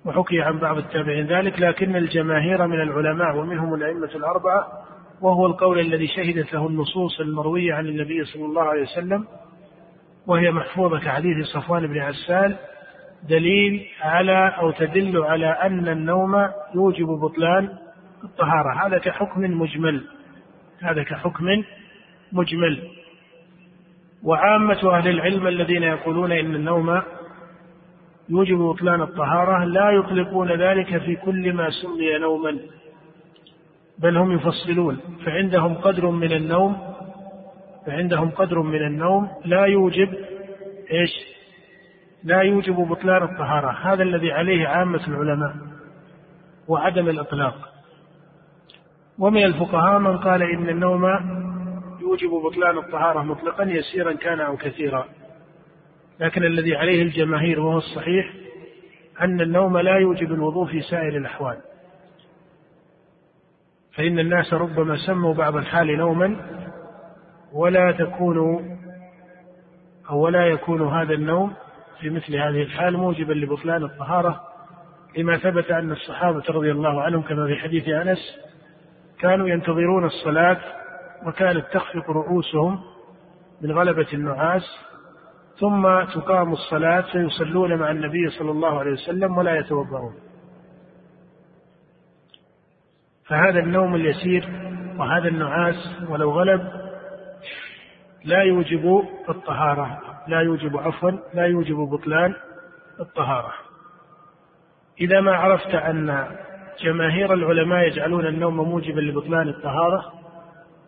وحكي 0.05 0.42
عن 0.42 0.59
بعض 0.59 0.78
التابعين 0.78 1.26
ذلك. 1.26 1.61
لكن 1.61 1.97
الجماهير 1.97 2.66
من 2.66 2.80
العلماء 2.80 3.36
ومنهم 3.36 3.74
الأئمة 3.74 4.11
الأربعة 4.14 4.66
وهو 5.20 5.47
القول 5.47 5.80
الذي 5.80 6.07
شهدت 6.07 6.53
له 6.53 6.66
النصوص 6.66 7.20
المروية 7.20 7.74
عن 7.74 7.86
النبي 7.86 8.24
صلى 8.24 8.44
الله 8.44 8.62
عليه 8.62 8.82
وسلم 8.82 9.24
وهي 10.26 10.51
محفوظة 10.51 10.99
كحديث 10.99 11.47
صفوان 11.47 11.86
بن 11.86 11.99
عسال 11.99 12.57
دليل 13.28 13.86
على 14.00 14.54
أو 14.58 14.70
تدل 14.70 15.24
على 15.24 15.46
أن 15.46 15.88
النوم 15.88 16.48
يوجب 16.74 17.06
بطلان 17.06 17.68
الطهارة. 18.24 18.86
هذا 18.86 18.98
كحكم 18.98 19.40
مجمل. 19.40 20.04
هذا 20.82 21.02
كحكم 21.02 21.44
مجمل. 22.32 22.82
وعامة 24.24 24.96
أهل 24.98 25.08
العلم 25.08 25.46
الذين 25.46 25.82
يقولون 25.82 26.32
إن 26.32 26.54
النوم 26.54 27.02
يوجب 28.28 28.58
بطلان 28.58 29.02
الطهارة 29.02 29.64
لا 29.64 29.90
يطلقون 29.90 30.52
ذلك 30.52 30.98
في 30.98 31.16
كل 31.16 31.52
ما 31.52 31.70
سمي 31.70 32.18
نوما 32.18 32.58
بل 33.98 34.16
هم 34.16 34.32
يفصلون. 34.32 35.00
فعندهم 35.24 35.74
قدر 35.74 36.10
من 36.10 36.32
النوم 36.32 36.96
فعندهم 37.86 38.30
قدر 38.30 38.62
من 38.62 38.86
النوم 38.86 39.28
لا 39.44 39.64
يوجب 39.66 40.14
إيش؟ 40.90 41.36
لا 42.24 42.42
يوجب 42.42 42.74
بطلان 42.74 43.22
الطهارة 43.22 43.70
هذا 43.70 44.02
الذي 44.02 44.32
عليه 44.32 44.68
عامة 44.68 45.06
العلماء 45.08 45.54
وعدم 46.68 47.08
الإطلاق. 47.08 47.72
ومن 49.18 49.44
الفقهاء 49.44 49.98
من 49.98 50.18
قال 50.18 50.42
إن 50.42 50.68
النوم 50.68 51.04
يوجب 52.00 52.30
بطلان 52.30 52.78
الطهارة 52.78 53.22
مطلقا 53.22 53.64
يسيرا 53.64 54.12
كان 54.12 54.40
أو 54.40 54.56
كثيرا. 54.56 55.04
لكن 56.20 56.44
الذي 56.44 56.76
عليه 56.76 57.02
الجماهير 57.02 57.60
وهو 57.60 57.78
الصحيح 57.78 58.32
أن 59.20 59.40
النوم 59.40 59.78
لا 59.78 59.96
يوجب 59.96 60.32
الوضوء 60.32 60.66
في 60.66 60.80
سائر 60.80 61.16
الأحوال. 61.16 61.56
فإن 63.96 64.18
الناس 64.18 64.54
ربما 64.54 64.96
سموا 64.96 65.34
بعض 65.34 65.56
الحال 65.56 65.96
نوما 65.96 66.36
ولا 67.52 67.92
تكون 67.92 68.38
أو 70.10 70.20
ولا 70.20 70.46
يكون 70.46 70.88
هذا 70.88 71.14
النوم 71.14 71.52
في 72.01 72.11
مثل 72.11 72.36
هذه 72.36 72.62
الحال 72.62 72.97
موجبا 72.97 73.32
لبطلان 73.32 73.84
الطهارة 73.84 74.40
لما 75.18 75.38
ثبت 75.38 75.70
أن 75.70 75.92
الصحابة 75.92 76.42
رضي 76.49 76.70
الله 76.70 77.03
عنهم 77.03 77.22
كما 77.22 77.47
في 77.47 77.57
حديث 77.57 77.88
أنس 77.88 78.18
كانوا 79.18 79.49
ينتظرون 79.49 80.05
الصلاة 80.05 80.59
وكانت 81.26 81.66
تخفق 81.72 82.11
رؤوسهم 82.11 82.80
من 83.62 83.72
غلبة 83.72 84.07
النعاس 84.12 84.62
ثم 85.61 86.05
تقام 86.05 86.53
الصلاة 86.53 87.01
فيصلون 87.01 87.74
مع 87.74 87.90
النبي 87.90 88.28
صلى 88.38 88.51
الله 88.51 88.78
عليه 88.78 88.92
وسلم 88.92 89.38
ولا 89.38 89.59
يتوضؤون. 89.59 90.14
فهذا 93.24 93.59
النوم 93.59 93.94
اليسير 93.94 94.49
وهذا 94.99 95.28
النعاس 95.28 96.03
ولو 96.09 96.30
غلب 96.30 96.70
لا 98.24 98.42
يوجب 98.42 99.03
الطهارة. 99.28 100.05
لا 100.28 100.40
يوجب 100.40 100.76
عفوا 100.76 101.10
لا 101.34 101.46
يوجب 101.46 101.76
بطلان 101.76 102.34
الطهارة. 103.00 103.52
إذا 105.00 105.20
ما 105.20 105.36
عرفت 105.36 105.74
أن 105.74 106.26
جماهير 106.84 107.34
العلماء 107.34 107.86
يجعلون 107.86 108.26
النوم 108.26 108.56
موجبا 108.56 109.00
لبطلان 109.00 109.48
الطهارة 109.48 110.12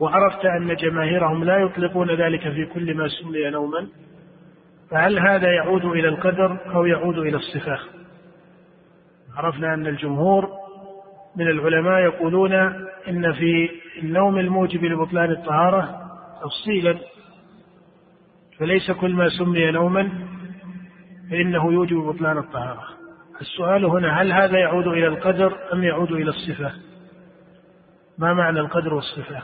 وعرفت 0.01 0.45
أن 0.45 0.77
جماهيرهم 0.77 1.45
لا 1.45 1.59
يطلقون 1.59 2.11
ذلك 2.11 2.41
في 2.41 2.67
كل 2.67 2.97
ما 2.97 3.09
سمي 3.09 3.51
نوما 3.51 3.89
فهل 4.91 5.19
هذا 5.19 5.53
يعود 5.53 5.85
إلى 5.85 6.09
القدر 6.09 6.57
أو 6.75 6.87
يعود 6.87 7.19
إلى 7.19 7.37
الصفة 7.37 7.79
عرفنا 9.37 9.75
أن 9.75 9.87
الجمهور 9.87 10.49
من 11.37 11.49
العلماء 11.49 12.01
يقولون 12.01 12.53
إن 13.09 13.33
في 13.33 13.71
النوم 14.03 14.39
الموجب 14.39 14.85
لبطلان 14.85 15.31
الطهارة 15.31 16.11
تفصيلا 16.43 16.99
فليس 18.59 18.91
كل 18.91 19.15
ما 19.15 19.29
سمي 19.29 19.71
نوما 19.71 20.09
فإنه 21.31 21.73
يوجب 21.73 21.97
بطلان 21.97 22.39
الطهارة. 22.39 22.85
السؤال 23.41 23.85
هنا 23.85 24.23
هل 24.23 24.33
هذا 24.33 24.59
يعود 24.59 24.87
إلى 24.87 25.07
القدر 25.07 25.57
أم 25.73 25.85
يعود 25.85 26.13
إلى 26.13 26.31
الصفة؟ 26.31 26.73
ما 28.19 28.35
معنى 28.35 28.61
القدر 28.61 28.95
والصفة؟ 28.95 29.43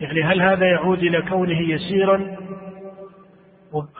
يعني 0.00 0.22
هل 0.22 0.42
هذا 0.42 0.66
يعود 0.66 0.98
إلى 0.98 1.22
كونه 1.22 1.60
يسيرا 1.60 2.36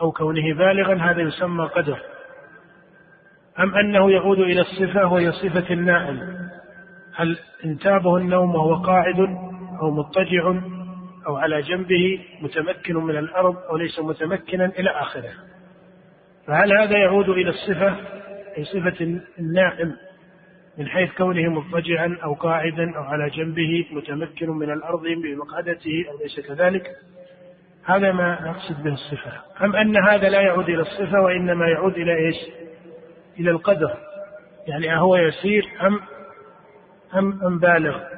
أو 0.02 0.12
كونه 0.12 0.54
بالغا؟ 0.54 0.94
هذا 0.94 1.20
يسمى 1.20 1.64
قدر. 1.64 1.98
أم 3.60 3.74
أنه 3.74 4.10
يعود 4.10 4.38
إلى 4.38 4.60
الصفة 4.60 5.06
وهي 5.06 5.32
صفة 5.32 5.74
النائم؟ 5.74 6.48
هل 7.14 7.38
انتابه 7.64 8.16
النوم 8.16 8.54
وهو 8.54 8.74
قاعد 8.74 9.20
أو 9.82 9.90
مضطجع؟ 9.90 10.60
أو 11.26 11.36
على 11.36 11.62
جنبه 11.62 12.20
متمكن 12.40 12.96
من 12.96 13.16
الأرض 13.16 13.56
أو 13.56 13.76
ليس 13.76 13.98
متمكنا 13.98 14.64
إلى 14.64 14.90
آخره. 14.90 15.30
فهل 16.46 16.78
هذا 16.80 16.98
يعود 16.98 17.28
إلى 17.28 17.50
الصفة؟ 17.50 17.96
أي 18.58 18.64
صفة 18.64 19.20
النائم 19.38 19.96
من 20.78 20.88
حيث 20.88 21.12
كونه 21.12 21.48
مضطجعا 21.48 22.18
أو 22.24 22.34
قاعدا 22.34 22.96
أو 22.96 23.02
على 23.02 23.30
جنبه 23.30 23.86
متمكن 23.90 24.50
من 24.50 24.70
الأرض 24.70 25.02
بمقعدته 25.02 26.04
أو 26.08 26.18
ليس 26.18 26.40
كذلك؟ 26.40 26.90
هذا 27.84 28.12
ما 28.12 28.38
نقصد 28.42 28.82
به 28.82 28.92
الصفة. 28.92 29.32
أم 29.64 29.76
أن 29.76 29.96
هذا 29.96 30.28
لا 30.28 30.40
يعود 30.40 30.68
إلى 30.68 30.82
الصفة 30.82 31.20
وإنما 31.20 31.68
يعود 31.68 31.94
إلى 31.94 32.14
إيش؟ 32.14 32.36
إلى 33.40 33.50
القدر. 33.50 33.96
يعني 34.66 34.94
أهو 34.94 35.16
يسير 35.16 35.68
أم 35.82 36.00
أم 37.14 37.46
أم 37.46 37.58
بالغ؟ 37.58 38.11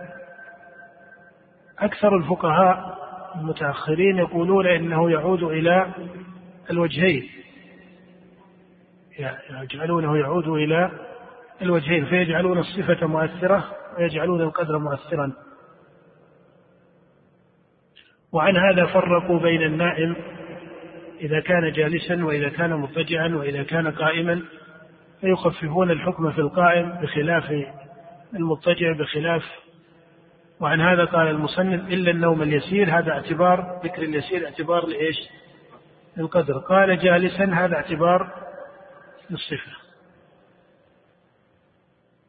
أكثر 1.85 2.17
الفقهاء 2.17 2.99
المتأخرين 3.37 4.19
يقولون 4.19 4.67
إنه 4.67 5.11
يعود 5.11 5.43
إلى 5.43 5.95
الوجهين. 6.71 7.29
يجعلونه 9.63 10.19
يعود 10.19 10.49
إلى 10.49 10.91
الوجهين 11.63 12.05
فيجعلون 12.05 12.59
الصفة 12.59 13.07
مؤثرة 13.07 13.65
ويجعلون 13.99 14.41
القدر 14.41 14.79
مؤثرا. 14.79 15.33
وعن 18.33 18.57
هذا 18.57 18.87
فرقوا 18.87 19.39
بين 19.39 19.63
النائم 19.63 20.17
إذا 21.21 21.41
كان 21.41 21.73
جالسا 21.73 22.25
وإذا 22.25 22.49
كان 22.49 22.77
مضطجعا 22.77 23.29
وإذا 23.29 23.63
كان 23.63 23.91
قائما 23.91 24.43
فيخففون 25.21 25.91
الحكم 25.91 26.33
في 26.33 26.39
القائم 26.39 26.91
بخلاف 27.03 27.67
المضطجع 28.35 28.93
بخلاف 28.93 29.43
وعن 30.65 30.81
هذا 30.81 31.05
قال 31.05 31.29
المصنف 31.29 31.89
إلا 31.89 32.11
النوم 32.11 32.43
اليسير 32.43 32.99
هذا 32.99 33.13
اعتبار 33.13 33.81
ذكر 33.85 34.03
اليسير 34.03 34.45
اعتبار 34.47 34.87
لإيش؟ 34.87 35.17
للقدر. 36.17 36.59
قال 36.59 36.99
جالسا 36.99 37.45
هذا 37.45 37.75
اعتبار 37.75 38.33
للصفة. 39.31 39.73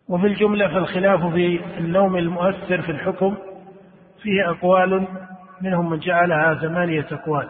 وفي 0.09 0.27
الجملة 0.27 0.67
فالخلاف 0.67 1.33
في 1.33 1.63
النوم 1.77 2.17
المؤثر 2.17 2.81
في 2.81 2.91
الحكم 2.91 3.37
فيه 4.21 4.49
أقوال 4.49 5.07
منهم 5.61 5.89
من 5.89 5.99
جعلها 5.99 6.55
ثمانية 6.55 7.07
أقوال. 7.11 7.49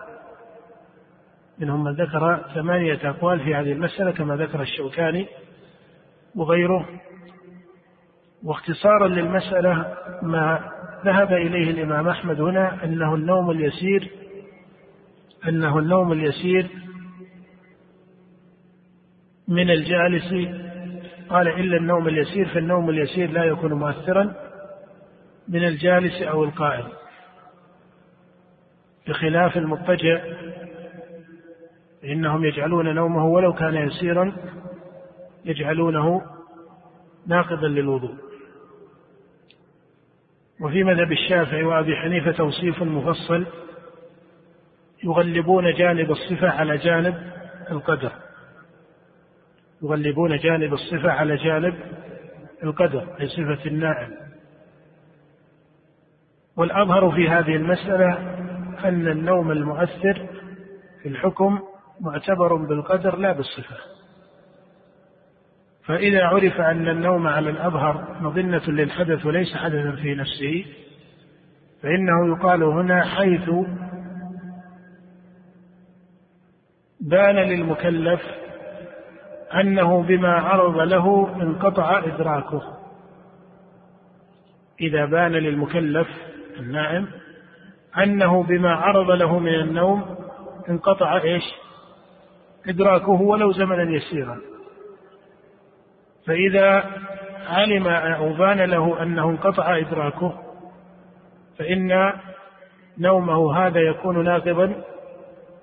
منهم 1.59 1.83
من 1.83 1.91
ذكر 1.91 2.45
ثمانية 2.55 3.09
أقوال 3.09 3.39
في 3.39 3.55
هذه 3.55 3.71
المسألة 3.71 4.11
كما 4.11 4.36
ذكر 4.36 4.61
الشوكاني 4.61 5.27
وغيره. 6.36 6.86
واختصارا 8.43 9.07
للمسألة 9.07 9.95
ما 10.21 10.74
ذهب 11.05 11.33
إليه 11.33 11.71
الإمام 11.71 12.07
أحمد 12.07 12.41
هنا 12.41 12.83
أنه 12.83 13.15
النوم 13.15 13.51
اليسير 13.51 14.11
أنه 15.47 15.79
النوم 15.79 16.11
اليسير 16.11 16.67
من 19.47 19.69
الجالس. 19.69 20.33
قال 21.29 21.47
إلا 21.47 21.77
النوم 21.77 22.07
اليسير 22.07 22.47
فالنوم 22.47 22.89
اليسير 22.89 23.31
لا 23.31 23.43
يكون 23.43 23.73
مؤثرا 23.73 24.33
من 25.47 25.65
الجالس 25.65 26.21
أو 26.21 26.43
القائم 26.43 26.87
بخلاف 29.07 29.57
المضطجع 29.57 30.21
فإنهم 32.01 32.45
يجعلون 32.45 32.95
نومه 32.95 33.25
ولو 33.25 33.53
كان 33.53 33.75
يسيرا 33.75 34.35
يجعلونه 35.45 36.21
ناقضا 37.27 37.67
للوضوء. 37.67 38.24
وفي 40.61 40.83
مذهب 40.83 41.11
الشافعي 41.11 41.63
وأبي 41.63 41.95
حنيفة 41.95 42.31
توصيف 42.31 42.83
مفصل 42.83 43.45
يغلبون 45.03 45.73
جانب 45.73 46.11
الصفة 46.11 46.49
على 46.49 46.77
جانب 46.77 47.15
القدر. 47.71 48.11
يغلبون 49.83 50.37
جانب 50.37 50.73
الصفة 50.73 51.11
على 51.11 51.35
جانب 51.35 51.75
القدر 52.63 53.15
أي 53.19 53.27
صفة 53.27 53.65
النائم. 53.65 54.11
والأظهر 56.57 57.11
في 57.11 57.29
هذه 57.29 57.55
المسألة 57.55 58.13
أن 58.85 59.07
النوم 59.07 59.51
المؤثر 59.51 60.27
في 61.01 61.09
الحكم 61.09 61.59
معتبر 62.01 62.55
بالقدر 62.55 63.17
لا 63.17 63.31
بالصفة. 63.31 63.94
فإذا 65.88 66.25
عرف 66.25 66.61
أن 66.61 66.88
النوم 66.88 67.27
على 67.27 67.49
الأظهر 67.49 68.17
مظنة 68.21 68.61
للحدث 68.67 69.25
وليس 69.25 69.55
حدثا 69.55 69.91
في 69.91 70.15
نفسه 70.15 70.65
فإنه 71.81 72.27
يقال 72.27 72.63
هنا 72.63 73.05
حيث 73.05 73.49
بان 76.99 77.36
للمكلف 77.36 78.21
أنه 79.53 80.03
بما 80.03 80.33
عرض 80.33 80.77
له 80.77 81.36
انقطع 81.41 81.99
إدراكه. 82.05 82.61
إذا 84.81 85.05
بان 85.05 85.31
للمكلف 85.31 86.07
النائم 86.59 87.07
أنه 88.03 88.43
بما 88.43 88.75
عرض 88.75 89.11
له 89.11 89.39
من 89.39 89.53
النوم 89.53 90.15
انقطع 90.69 91.21
إيش؟ 91.21 91.43
إدراكه 92.67 93.21
ولو 93.21 93.51
زمنا 93.51 93.83
يسيرا. 93.83 94.54
فإذا 96.28 96.84
علم 97.47 97.88
أو 97.88 98.34
بان 98.34 98.61
له 98.61 99.03
أنه 99.03 99.30
انقطع 99.30 99.78
إدراكه 99.78 100.34
فإن 101.59 102.13
نومه 102.97 103.57
هذا 103.57 103.80
يكون 103.80 104.23
ناقضا 104.23 104.84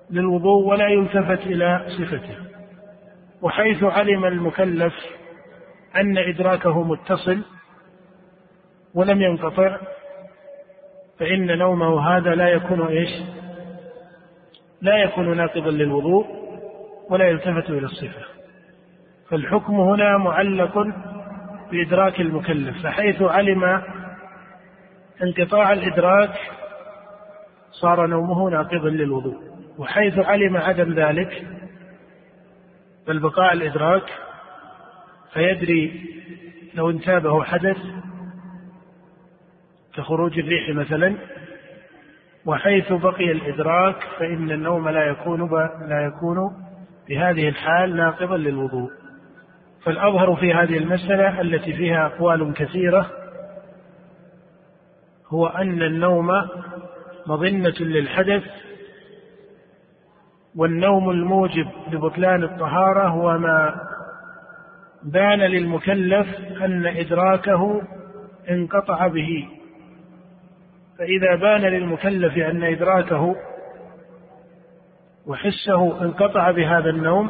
للوضوء 0.09 0.67
ولا 0.67 0.87
يلتفت 0.87 1.47
إلى 1.47 1.85
صفته. 1.87 2.37
وحيث 3.41 3.83
علم 3.83 4.25
المكلف 4.25 4.93
أن 5.95 6.17
إدراكه 6.17 6.83
متصل 6.83 7.43
ولم 8.93 9.21
ينقطع 9.21 9.77
فإن 11.19 11.57
نومه 11.57 12.17
هذا 12.17 12.35
لا 12.35 12.47
يكون 12.47 12.87
إيش؟ 12.87 13.09
لا 14.81 14.97
يكون 14.97 15.37
ناقضا 15.37 15.71
للوضوء 15.71 16.25
ولا 17.09 17.25
يلتفت 17.25 17.69
إلى 17.69 17.85
الصفة. 17.85 18.42
فالحكم 19.33 19.73
هنا 19.73 20.17
معلق 20.17 20.87
بإدراك 21.71 22.21
المكلف 22.21 22.83
فحيث 22.83 23.21
علم 23.21 23.81
انقطاع 25.23 25.73
الإدراك 25.73 26.39
صار 27.71 28.07
نومه 28.07 28.49
ناقضا 28.49 28.89
للوضوء 28.89 29.37
وحيث 29.77 30.19
علم 30.19 30.57
عدم 30.57 30.93
ذلك 30.93 31.47
بل 33.07 33.19
بقاء 33.19 33.53
الإدراك 33.53 34.03
فيدري 35.33 36.01
لو 36.73 36.89
انتابه 36.89 37.43
حدث 37.43 37.77
كخروج 39.93 40.39
الريح 40.39 40.69
مثلا 40.69 41.15
وحيث 42.45 42.91
بقي 42.93 43.31
الإدراك 43.31 44.03
فإن 44.19 44.51
النوم 44.51 44.89
لا 44.89 45.03
يكون 45.03 45.49
لا 45.89 46.05
يكون 46.05 46.37
بهذه 47.09 47.49
الحال 47.49 47.95
ناقضا 47.95 48.37
للوضوء. 48.37 49.02
فالأظهر 49.85 50.35
في 50.35 50.53
هذه 50.53 50.77
المسألة 50.77 51.41
التي 51.41 51.73
فيها 51.73 52.05
أقوال 52.05 52.53
كثيرة 52.53 53.11
هو 55.27 55.47
أن 55.47 55.81
النوم 55.81 56.29
مظنة 57.27 57.75
للحدث 57.79 58.43
والنوم 60.55 61.09
الموجب 61.09 61.67
لبطلان 61.91 62.43
الطهارة 62.43 63.07
هو 63.07 63.37
ما 63.37 63.75
بان 65.03 65.39
للمكلف 65.39 66.27
أن 66.61 66.85
إدراكه 66.85 67.81
انقطع 68.49 69.07
به. 69.07 69.47
فإذا 70.97 71.35
بان 71.35 71.61
للمكلف 71.61 72.37
أن 72.37 72.63
إدراكه 72.63 73.35
وحسه 75.27 76.01
انقطع 76.01 76.51
بهذا 76.51 76.89
النوم 76.89 77.29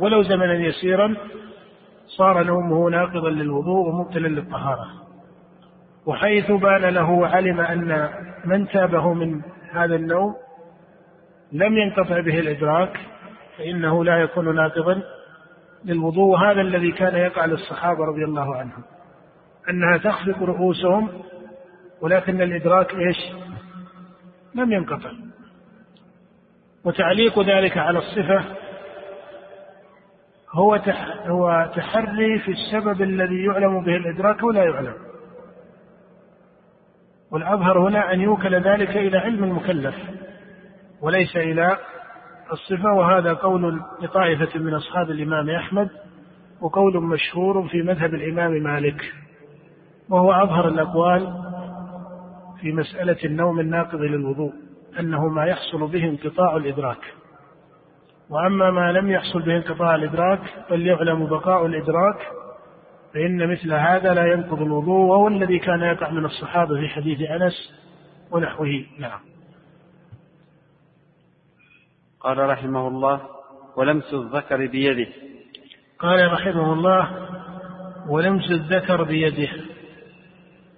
ولو 0.00 0.22
زمنا 0.22 0.54
يسيرا 0.54 1.16
صار 2.06 2.42
نومه 2.42 2.90
ناقضا 2.90 3.30
للوضوء 3.30 3.88
ومبتلا 3.88 4.28
للطهارة. 4.28 4.86
وحيث 6.06 6.50
بان 6.50 6.84
له 6.84 7.10
وعلم 7.10 7.60
أن 7.60 8.08
من 8.44 8.68
تابه 8.68 9.12
من 9.14 9.40
هذا 9.72 9.94
النوم 9.94 10.34
لم 11.52 11.78
ينقطع 11.78 12.20
به 12.20 12.38
الإدراك 12.38 13.00
فإنه 13.58 14.04
لا 14.04 14.16
يكون 14.16 14.54
ناقضا 14.54 15.02
للوضوء. 15.84 16.38
هذا 16.38 16.60
الذي 16.60 16.92
كان 16.92 17.16
يقع 17.16 17.44
للصحابة 17.44 18.04
رضي 18.04 18.24
الله 18.24 18.56
عنهم 18.56 18.82
أنها 19.70 19.98
تخفق 19.98 20.42
رؤوسهم 20.42 21.08
ولكن 22.00 22.42
الإدراك 22.42 22.94
إيش؟ 22.94 23.16
لم 24.54 24.72
ينقطع. 24.72 25.10
وتعليق 26.84 27.38
ذلك 27.38 27.78
على 27.78 27.98
الصفة 27.98 28.44
هو 30.52 30.74
هو 31.26 31.70
تحري 31.76 32.38
في 32.38 32.50
السبب 32.52 33.02
الذي 33.02 33.44
يعلم 33.44 33.84
به 33.84 33.96
الإدراك 33.96 34.42
ولا 34.42 34.64
يعلم. 34.64 34.94
والأظهر 37.30 37.88
هنا 37.88 38.12
أن 38.12 38.20
يوكل 38.20 38.54
ذلك 38.54 38.96
إلى 38.96 39.18
علم 39.18 39.44
المكلف 39.44 39.94
وليس 41.00 41.36
إلى 41.36 41.78
الصفة 42.52 42.92
وهذا 42.92 43.32
قول 43.32 43.82
لطائفة 44.02 44.58
من 44.58 44.74
أصحاب 44.74 45.10
الإمام 45.10 45.50
أحمد 45.50 45.88
وقول 46.60 47.02
مشهور 47.02 47.68
في 47.68 47.82
مذهب 47.82 48.14
الإمام 48.14 48.52
مالك 48.52 49.12
وهو 50.08 50.32
أظهر 50.32 50.68
الأقوال 50.68 51.34
في 52.60 52.72
مسألة 52.72 53.16
النوم 53.24 53.60
الناقض 53.60 54.00
للوضوء 54.00 54.52
أنه 55.00 55.28
ما 55.28 55.44
يحصل 55.44 55.86
به 55.86 56.04
انقطاع 56.04 56.56
الإدراك. 56.56 57.14
وأما 58.32 58.70
ما 58.70 58.92
لم 58.92 59.10
يحصل 59.10 59.42
به 59.42 59.56
انقطاع 59.56 59.94
الإدراك 59.94 60.40
بل 60.70 60.86
يعلم 60.86 61.26
بقاء 61.26 61.66
الإدراك 61.66 62.28
فإن 63.14 63.52
مثل 63.52 63.72
هذا 63.72 64.14
لا 64.14 64.32
ينقض 64.32 64.62
الوضوء 64.62 65.06
وهو 65.06 65.28
الذي 65.28 65.58
كان 65.58 65.80
يقع 65.80 66.10
من 66.10 66.24
الصحابة 66.24 66.80
في 66.80 66.88
حديث 66.88 67.20
أنس 67.30 67.72
ونحوه. 68.30 68.84
نعم. 68.98 69.20
قال 72.20 72.38
رحمه 72.38 72.88
الله 72.88 73.20
ولمس 73.76 74.14
الذكر 74.14 74.66
بيده. 74.66 75.12
قال 75.98 76.32
رحمه 76.32 76.72
الله 76.72 77.28
ولمس 78.08 78.50
الذكر 78.50 79.02
بيده. 79.02 79.48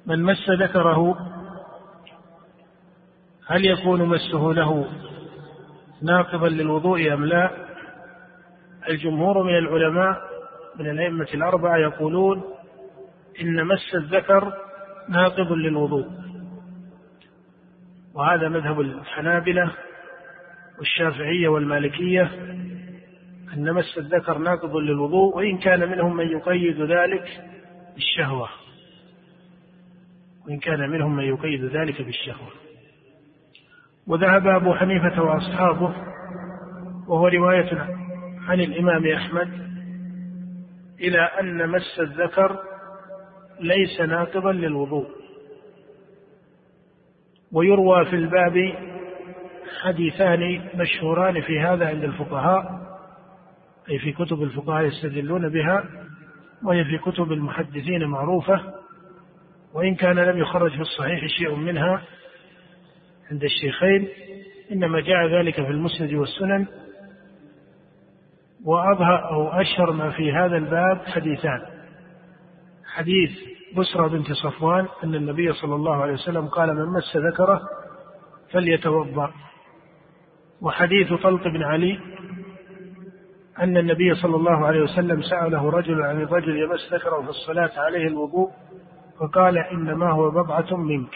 من 0.07 0.23
مس 0.23 0.51
ذكره؟ 0.51 1.17
هل 3.47 3.67
يكون 3.67 4.05
مسه 4.09 4.53
له؟ 4.53 4.89
ناقضا 6.05 6.49
للوضوء 6.49 7.13
أم 7.13 7.25
لا؟ 7.25 7.51
الجمهور 8.89 9.43
من 9.43 9.59
العلماء 9.59 10.23
من 10.79 10.91
الأئمة 10.91 11.29
الأربعة 11.35 11.77
يقولون 11.77 12.45
إن 13.41 13.67
مس 13.67 13.95
الذكر 13.95 14.53
ناقض 15.09 15.53
للوضوء. 15.53 16.07
وهذا 18.15 18.49
مذهب 18.49 18.81
الحنابلة 18.81 19.73
والشافعية 20.79 21.49
والمالكية 21.49 22.23
أن 23.55 23.73
مس 23.73 23.99
الذكر 23.99 24.39
ناقض 24.39 24.77
للوضوء 24.77 25.37
وإن 25.37 25.59
كان 25.59 25.89
منهم 25.91 26.17
من 26.17 26.27
يقيد 26.27 26.81
ذلك 26.81 27.43
بالشهوة. 27.95 28.49
وإن 30.47 30.59
كان 30.59 30.91
منهم 30.91 31.17
من 31.17 31.25
يقيد 31.25 31.65
ذلك 31.65 32.03
بالشهوة. 32.03 32.64
وذهب 34.07 34.47
أبو 34.47 34.75
حنيفة 34.75 35.23
وأصحابه 35.23 35.95
وهو 37.09 37.29
رواية 37.29 37.79
عن 38.49 38.61
الإمام 38.61 39.07
أحمد 39.07 39.49
إلى 41.01 41.21
أن 41.21 41.69
مس 41.71 42.01
الذكر 42.01 42.59
ليس 43.61 44.01
ناقضا 44.01 44.53
للوضوء. 44.53 45.07
ويروى 47.53 48.05
في 48.05 48.17
الباب 48.17 48.75
حديثان 49.83 50.69
مشهوران 50.75 51.41
في 51.41 51.61
هذا 51.61 51.87
عند 51.87 52.05
الفقهاء 52.05 52.85
أي 53.91 53.99
في 53.99 54.13
كتب 54.13 54.43
الفقهاء 54.43 54.85
يستدلون 54.85 55.49
بها 55.49 55.85
وهي 56.65 56.85
في 56.85 56.99
كتب 56.99 57.33
المحدثين 57.33 58.05
معروفة 58.05 58.61
وإن 59.75 59.95
كان 59.95 60.19
لم 60.19 60.39
يخرج 60.39 60.71
في 60.71 60.81
الصحيح 60.81 61.27
شيء 61.27 61.55
منها 61.55 62.03
عند 63.31 63.45
الشيخين 63.45 64.09
إنما 64.73 65.01
جاء 65.01 65.27
ذلك 65.27 65.55
في 65.55 65.71
المسند 65.71 66.13
والسنن 66.13 66.67
وأظهر 68.65 69.31
أو 69.31 69.49
أشهر 69.49 69.93
ما 69.93 70.11
في 70.11 70.33
هذا 70.33 70.57
الباب 70.57 71.01
حديثان. 71.07 71.63
حديث 72.95 73.31
بسرى 73.77 74.09
بنت 74.09 74.33
صفوان 74.33 74.87
أن 75.05 75.15
النبي 75.15 75.53
صلى 75.53 75.75
الله 75.75 76.03
عليه 76.03 76.13
وسلم 76.13 76.47
قال 76.47 76.75
من 76.75 76.87
مس 76.87 77.17
ذكره 77.17 77.61
فليتوضأ. 78.53 79.33
وحديث 80.61 81.13
طلق 81.13 81.49
بن 81.49 81.63
علي 81.63 81.99
أن 83.59 83.77
النبي 83.77 84.15
صلى 84.15 84.37
الله 84.37 84.67
عليه 84.67 84.83
وسلم 84.83 85.23
سأله 85.23 85.71
رجل 85.71 86.03
عن 86.03 86.23
الرجل 86.23 86.57
يمس 86.57 86.93
ذكره 86.93 87.23
في 87.23 87.29
الصلاة 87.29 87.71
عليه 87.77 88.07
الوضوء 88.07 88.51
فقال 89.21 89.59
إنما 89.59 90.11
هو 90.11 90.31
بضعة 90.31 90.77
منك. 90.77 91.15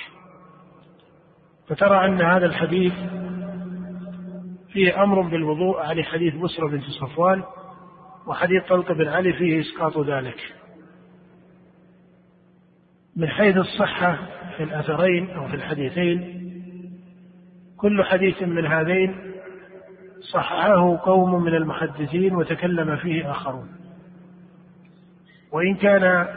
فترى 1.69 2.07
أن 2.07 2.23
هذا 2.23 2.47
الحديث 2.47 2.93
فيه 4.73 5.03
أمر 5.03 5.21
بالوضوء 5.21 5.81
على 5.81 6.03
حديث 6.03 6.35
بسرة 6.35 6.69
بنت 6.69 6.85
صفوان 6.85 7.43
وحديث 8.27 8.65
طلق 8.69 8.93
بن 8.93 9.09
علي 9.09 9.33
فيه 9.33 9.61
إسقاط 9.61 9.99
ذلك. 9.99 10.55
من 13.17 13.29
حيث 13.29 13.57
الصحة 13.57 14.19
في 14.57 14.63
الأثرين 14.63 15.31
أو 15.31 15.49
في 15.49 15.55
الحديثين 15.55 16.39
كل 17.77 18.05
حديث 18.05 18.43
من 18.43 18.67
هذين 18.67 19.33
صححه 20.33 20.97
قوم 20.97 21.43
من 21.43 21.55
المحدثين 21.55 22.35
وتكلم 22.35 22.97
فيه 22.97 23.31
آخرون. 23.31 23.69
وإن 25.53 25.75
كان 25.75 26.29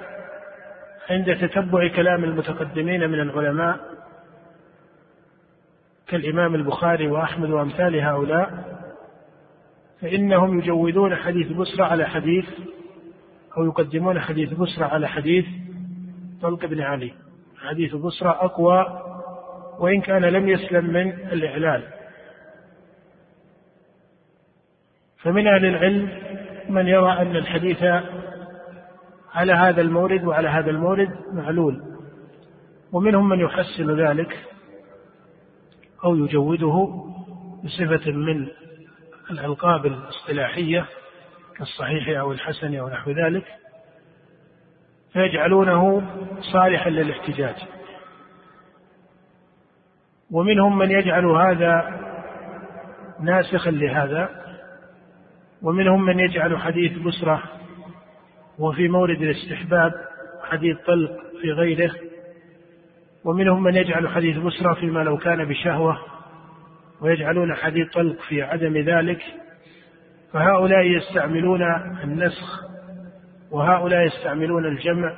عند 1.09 1.35
تتبع 1.35 1.87
كلام 1.87 2.23
المتقدمين 2.23 3.09
من 3.09 3.19
العلماء 3.19 3.90
كالإمام 6.11 6.55
البخاري 6.55 7.07
وأحمد 7.07 7.49
وأمثال 7.49 7.99
هؤلاء 8.01 8.49
فإنهم 10.01 10.59
يجودون 10.59 11.15
حديث 11.15 11.51
بسرى 11.51 11.83
على 11.83 12.05
حديث 12.05 12.45
أو 13.57 13.65
يقدمون 13.65 14.19
حديث 14.19 14.53
بسرى 14.53 14.85
على 14.85 15.07
حديث 15.07 15.45
طلق 16.41 16.65
بن 16.65 16.81
علي. 16.81 17.13
حديث 17.69 17.95
بسرى 17.95 18.29
أقوى 18.29 18.85
وإن 19.79 20.01
كان 20.01 20.25
لم 20.25 20.49
يسلم 20.49 20.85
من 20.85 21.11
الإعلان. 21.11 21.83
فمن 25.17 25.47
أهل 25.47 25.65
العلم 25.65 26.09
من 26.69 26.87
يرى 26.87 27.11
أن 27.11 27.35
الحديث 27.35 27.83
على 29.33 29.53
هذا 29.53 29.81
المورد 29.81 30.23
وعلى 30.23 30.47
هذا 30.47 30.69
المورد 30.69 31.09
معلول 31.33 31.81
ومنهم 32.91 33.29
من 33.29 33.39
يحسن 33.39 33.95
ذلك. 33.95 34.37
أو 36.03 36.15
يجوده 36.15 37.03
بصفة 37.63 38.11
من 38.11 38.47
الألقاب 39.31 39.85
الاصطلاحية 39.85 40.85
كالصحيح 41.57 42.19
أو 42.19 42.31
الحسن 42.31 42.75
أو 42.75 42.89
نحو 42.89 43.11
ذلك 43.11 43.45
فيجعلونه 45.13 46.03
صالحا 46.53 46.89
للاحتجاج. 46.89 47.55
ومنهم 50.31 50.77
من 50.77 50.91
يجعل 50.91 51.25
هذا 51.25 51.99
ناسخا 53.19 53.71
لهذا 53.71 54.29
ومنهم 55.61 56.05
من 56.05 56.19
يجعل 56.19 56.57
حديث 56.57 56.97
بسرة 56.97 57.43
وفي 58.59 58.87
مورد 58.87 59.21
الاستحباب 59.21 59.93
حديث 60.43 60.77
طلق 60.77 61.11
في 61.41 61.51
غيره 61.51 61.91
ومنهم 63.25 63.63
من 63.63 63.75
يجعل 63.75 64.07
حديث 64.07 64.37
بسرى 64.37 64.75
فيما 64.75 64.99
لو 64.99 65.17
كان 65.17 65.45
بشهوة 65.45 65.97
ويجعلون 67.01 67.55
حديث 67.55 67.93
طلق 67.93 68.21
في 68.29 68.41
عدم 68.41 68.77
ذلك 68.77 69.21
فهؤلاء 70.33 70.85
يستعملون 70.85 71.61
النسخ 72.03 72.61
وهؤلاء 73.51 74.01
يستعملون 74.05 74.65
الجمع 74.65 75.13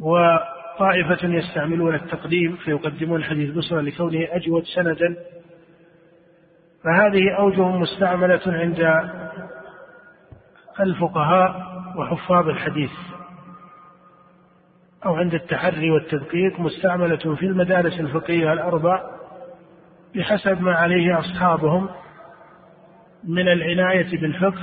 وطائفة 0.00 1.28
يستعملون 1.28 1.94
التقديم 1.94 2.56
فيقدمون 2.56 3.24
حديث 3.24 3.50
بسرى 3.50 3.82
لكونه 3.82 4.28
أجود 4.30 4.62
سندا. 4.74 5.16
فهذه 6.84 7.36
أوجه 7.38 7.68
مستعملة 7.68 8.40
عند 8.46 9.10
الفقهاء 10.80 11.62
وحفاظ 11.96 12.48
الحديث. 12.48 12.90
أو 15.06 15.16
عند 15.16 15.34
التحري 15.34 15.90
والتدقيق 15.90 16.60
مستعملة 16.60 17.34
في 17.34 17.46
المدارس 17.46 18.00
الفقهية 18.00 18.52
الأربع 18.52 19.00
بحسب 20.14 20.60
ما 20.60 20.74
عليه 20.74 21.18
أصحابهم 21.18 21.88
من 23.24 23.48
العناية 23.48 24.20
بالفقه 24.20 24.62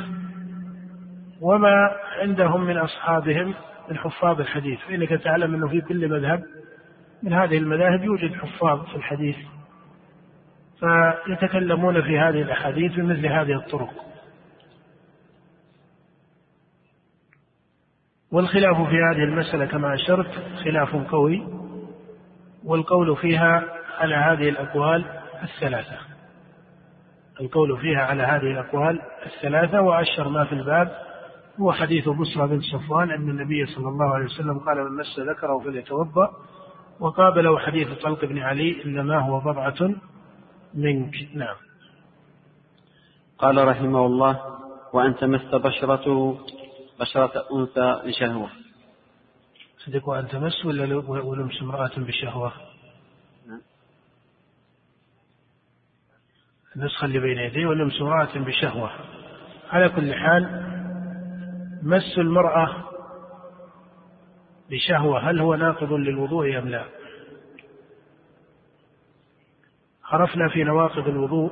وما 1.42 1.92
عندهم 2.22 2.66
من 2.66 2.78
أصحابهم 2.78 3.54
من 3.90 3.98
حفاظ 3.98 4.40
الحديث. 4.40 4.80
فإنك 4.80 5.10
تعلم 5.10 5.54
أنه 5.56 5.68
في 5.68 5.82
كل 5.82 6.10
مذهب 6.10 6.44
من 7.24 7.34
هذه 7.34 7.58
المذاهب 7.58 8.04
يوجد 8.04 8.34
حفاظ 8.34 8.86
في 8.86 8.96
الحديث. 8.96 9.36
فيتكلمون 10.80 12.02
في 12.02 12.20
هذه 12.20 12.42
الأحاديث 12.42 12.94
بمثل 12.96 13.26
هذه 13.26 13.56
الطرق. 13.56 13.94
والخلاف 18.34 18.78
في 18.78 18.96
هذه 18.96 19.24
المسألة 19.24 19.66
كما 19.66 19.94
أشرت 19.94 20.32
خلاف 20.64 20.96
قوي 20.96 21.48
والقول 22.66 23.18
فيها 23.18 23.64
على 24.00 24.16
هذه 24.16 24.50
الأقوال 24.50 25.06
الثلاثة. 25.44 25.98
القول 27.42 27.78
فيها 27.78 28.02
على 28.02 28.24
هذه 28.24 28.52
الأقوال 28.52 29.02
الثلاثة 29.26 29.82
وأشهر 29.82 30.30
ما 30.30 30.46
في 30.46 30.54
الباب 30.54 30.92
هو 31.62 31.72
حديث 31.72 32.10
بصرى 32.10 32.48
بن 32.48 32.62
صفوان 32.62 33.12
أن 33.12 33.30
النبي 33.30 33.66
صلى 33.66 33.88
الله 33.88 34.14
عليه 34.14 34.26
وسلم 34.26 34.60
قال 34.60 34.78
من 34.78 34.98
مس 34.98 35.20
ذكره 35.20 35.60
فليتوضأ 35.60 36.30
وقابله 37.00 37.60
حديث 37.60 37.88
طلق 38.04 38.26
بن 38.26 38.38
علي 38.38 38.84
إنما 38.86 39.20
هو 39.20 39.40
بضعة 39.40 39.90
منك 40.74 41.14
نعم. 41.34 41.56
قال 43.38 43.68
رحمه 43.68 44.06
الله 44.06 44.40
وأن 44.94 45.16
تمس 45.16 45.56
بشرته 45.56 46.38
بشرة 47.04 47.46
أنثى 47.54 48.10
لشهوة 48.10 48.50
صدق 49.78 50.10
أن 50.10 50.28
تمس 50.28 50.66
ولا 50.66 50.96
ولمس 51.08 51.62
امرأة 51.62 51.92
بشهوة؟ 51.98 52.54
نعم. 53.48 53.62
النسخة 56.76 57.06
اللي 57.06 57.20
بين 57.20 57.38
يديه 57.38 57.66
ولمس 57.66 58.02
امرأة 58.02 58.40
بشهوة 58.40 58.92
على 59.70 59.90
كل 59.90 60.14
حال 60.14 60.44
مس 61.84 62.18
المرأة 62.18 62.84
بشهوة 64.70 65.30
هل 65.30 65.40
هو 65.40 65.56
ناقض 65.56 65.94
للوضوء 65.94 66.60
أم 66.60 66.70
لا؟ 66.70 66.86
عرفنا 70.04 70.50
في 70.50 70.64
نواقض 70.64 71.08
الوضوء 71.08 71.52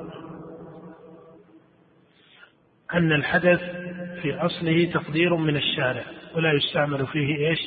أن 2.94 3.12
الحدث 3.12 3.60
في 4.22 4.34
أصله 4.34 4.90
تقدير 4.92 5.36
من 5.36 5.56
الشارع 5.56 6.02
ولا 6.34 6.52
يستعمل 6.52 7.06
فيه 7.06 7.48
إيش؟ 7.48 7.58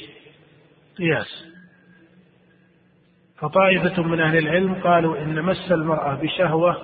قياس. 0.98 1.46
فطائفة 3.38 4.04
من 4.04 4.22
أهل 4.22 4.38
العلم 4.38 4.76
قالوا 4.76 5.18
إن 5.18 5.42
مس 5.42 5.72
المرأة 5.72 6.16
بشهوة 6.16 6.78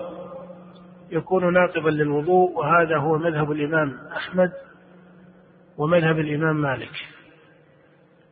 يكون 1.12 1.54
ناقضا 1.54 1.90
للوضوء 1.90 2.52
وهذا 2.52 2.98
هو 2.98 3.18
مذهب 3.18 3.52
الإمام 3.52 4.00
أحمد 4.16 4.52
ومذهب 5.78 6.20
الإمام 6.20 6.56
مالك. 6.56 6.92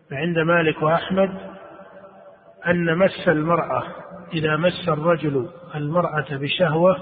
فعند 0.09 0.37
مالك 0.37 0.81
وأحمد 0.81 1.29
أن 2.67 2.97
مس 2.97 3.27
المرأة 3.27 3.83
إذا 4.33 4.57
مس 4.57 4.89
الرجل 4.89 5.49
المرأة 5.75 6.25
بشهوة 6.31 6.95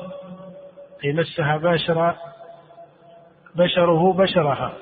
أي 1.05 1.13
مسها 1.13 1.57
باشر 1.57 2.15
بشره 3.55 4.13
بشرها. 4.13 4.73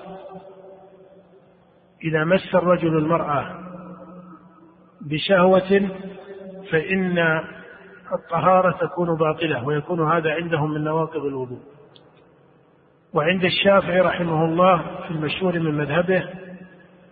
إذا 2.04 2.24
مس 2.24 2.56
الرجل 2.56 2.98
المرأة 2.98 3.60
بشهوة 5.02 5.90
فإن 6.72 7.18
الطهارة 8.14 8.72
تكون 8.88 9.18
باطلة 9.18 9.66
ويكون 9.66 10.12
هذا 10.12 10.32
عندهم 10.32 10.72
من 10.72 10.84
نواقض 10.84 11.26
الوضوء. 11.26 11.60
وعند 13.14 13.44
الشافعي 13.44 14.02
رحمه 14.02 14.46
الله 14.46 14.78
في 15.08 15.12
المشهور 15.12 15.60
من 15.60 15.78
مذهبه 15.78 16.30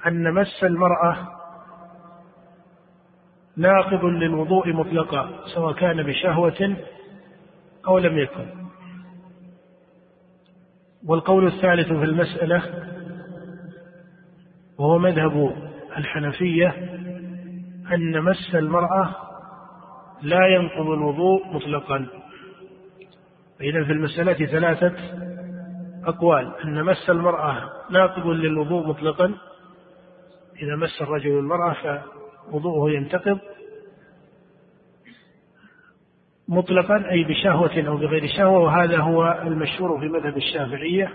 أن 0.08 0.34
مس 0.34 0.64
المرأة 0.64 1.18
ناقض 3.58 4.06
للوضوء 4.06 4.74
مطلقا 4.74 5.30
سواء 5.56 5.74
كان 5.74 6.04
بشهوة 6.04 6.76
أو 7.88 7.98
لم 7.98 8.18
يكن. 8.18 8.63
والقول 11.08 11.48
الثالث 11.48 11.88
في 11.88 12.04
المسألة 12.04 12.64
وهو 14.78 14.98
مذهب 15.00 15.56
الحنفية 15.98 16.70
أن 17.94 18.22
مس 18.22 18.56
المرأة 18.56 19.16
لا 20.22 20.48
ينقض 20.48 20.90
الوضوء 20.90 21.48
مطلقا. 21.48 22.08
فإذا 23.60 23.84
في 23.84 23.92
المسألة 23.92 24.46
ثلاثة 24.46 24.94
أقوال. 26.06 26.54
أن 26.66 26.84
مس 26.84 27.10
المرأة 27.10 27.70
ناقض 27.90 28.28
للوضوء 28.28 28.88
مطلقا. 28.88 29.26
إذا 30.62 30.76
مس 30.76 31.02
الرجل 31.02 31.40
المرأة 31.40 32.02
فوضوءه 32.52 32.92
ينتقض. 32.92 33.40
مطلقا 36.54 37.12
أي 37.12 37.24
بشهوة 37.24 37.88
أو 37.88 37.98
بغير 37.98 38.28
شهوة 38.38 38.60
وهذا 38.60 38.98
هو 38.98 39.42
المشهور 39.42 40.00
في 40.00 40.10
مذهب 40.10 40.38
الشافعية. 40.38 41.14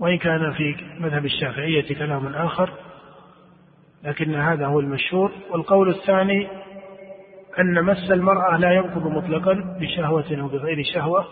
وإن 0.00 0.18
كان 0.18 0.52
في 0.52 0.76
مذهب 1.00 1.24
الشافعية 1.24 1.94
كلام 1.94 2.26
آخر 2.26 2.70
لكن 4.04 4.34
هذا 4.34 4.66
هو 4.66 4.80
المشهور. 4.80 5.32
والقول 5.50 5.88
الثاني 5.88 6.48
أن 7.58 7.84
مس 7.84 8.10
المرأة 8.10 8.56
لا 8.56 8.72
ينقض 8.72 9.06
مطلقا 9.06 9.78
بشهوة 9.80 10.40
أو 10.40 10.48
بغير 10.48 10.84
شهوة 10.94 11.26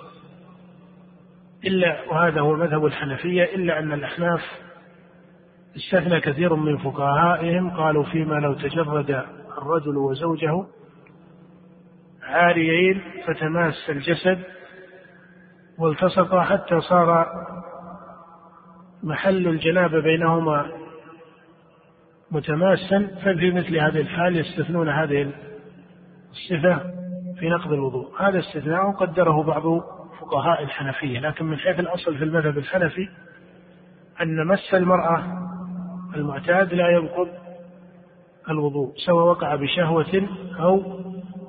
إلا 1.64 2.10
وهذا 2.10 2.40
هو 2.40 2.56
مذهب 2.56 2.86
الحنفية 2.86 3.44
إلا 3.44 3.78
أن 3.78 3.92
الأحناف 3.92 4.40
استثنى 5.76 6.20
كثير 6.20 6.54
من 6.54 6.78
فقهائهم 6.78 7.70
قالوا 7.70 8.04
فيما 8.04 8.34
لو 8.34 8.54
تجرد 8.54 9.24
الرجل 9.58 9.96
وزوجه 9.96 10.64
عاريين 12.33 13.03
فتماس 13.26 13.91
الجسد 13.91 14.39
والتصقا 15.78 16.43
حتى 16.43 16.80
صار 16.80 17.26
محل 19.03 19.49
الجنابة 19.49 20.01
بينهما 20.01 20.66
متماسا. 22.30 23.11
ففي 23.24 23.51
مثل 23.51 23.76
هذه 23.76 24.01
الحال 24.01 24.37
يستثنون 24.37 24.89
هذه 24.89 25.33
الصفة 26.30 26.80
في 27.39 27.49
نقض 27.49 27.72
الوضوء. 27.72 28.22
هذا 28.22 28.39
استثناء 28.39 28.91
قدره 28.91 29.43
بعض 29.43 29.62
فقهاء 30.20 30.62
الحنفية 30.62 31.20
لكن 31.20 31.45
من 31.45 31.59
حيث 31.59 31.80
الأصل 31.80 32.18
في 32.18 32.24
المذهب 32.24 32.59
الحنفي 32.59 33.09
أن 34.20 34.47
مس 34.47 34.74
المرأة 34.74 35.49
المعتاد 36.16 36.74
لا 36.74 36.89
ينقض 36.89 37.28
الوضوء 38.51 38.93
سواء 39.07 39.26
وقع 39.26 39.55
بشهوة 39.55 40.28
أو 40.61 41.01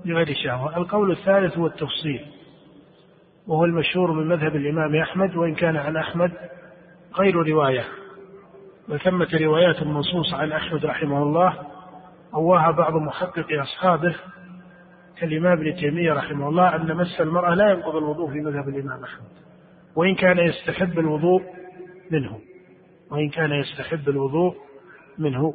بغير 0.05 0.33
شهوة 0.43 0.77
القول 0.77 1.11
الثالث 1.11 1.57
هو 1.57 1.67
التفصيل 1.67 2.25
وهو 3.47 3.65
المشهور 3.65 4.11
من 4.11 4.27
مذهب 4.27 4.55
الإمام 4.55 4.95
أحمد 4.95 5.35
وإن 5.35 5.55
كان 5.55 5.77
عن 5.77 5.97
أحمد 5.97 6.31
غير 7.19 7.35
رواية. 7.35 7.83
وثمة 8.89 9.27
روايات 9.33 9.83
منصوصة 9.83 10.37
عن 10.37 10.51
أحمد 10.51 10.85
رحمه 10.85 11.23
الله 11.23 11.59
رواها 12.33 12.71
بعض 12.71 12.93
محققي 12.93 13.61
أصحابه 13.61 14.15
كالإمام 15.17 15.51
ابن 15.51 15.75
تيمية 15.75 16.13
رحمه 16.13 16.49
الله 16.49 16.75
أن 16.75 16.95
مس 16.97 17.21
المرأة 17.21 17.55
لا 17.55 17.71
ينقض 17.71 17.95
الوضوء 17.95 18.31
في 18.31 18.39
مذهب 18.41 18.69
الإمام 18.69 19.03
أحمد 19.03 19.27
وإن 19.95 20.15
كان 20.15 20.37
يستحب 20.39 20.99
الوضوء 20.99 21.41
منه 22.11 22.39
وإن 23.11 23.29
كان 23.29 23.51
يستحب 23.51 24.09
الوضوء 24.09 24.55
منه. 25.17 25.53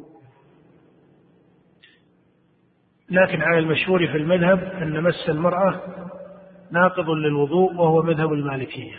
لكن 3.11 3.41
على 3.41 3.59
المشهور 3.59 4.07
في 4.07 4.17
المذهب 4.17 4.63
أن 4.63 5.03
مس 5.03 5.29
المرأة 5.29 5.81
ناقض 6.71 7.09
للوضوء 7.09 7.73
وهو 7.73 8.01
مذهب 8.01 8.33
المالكية. 8.33 8.95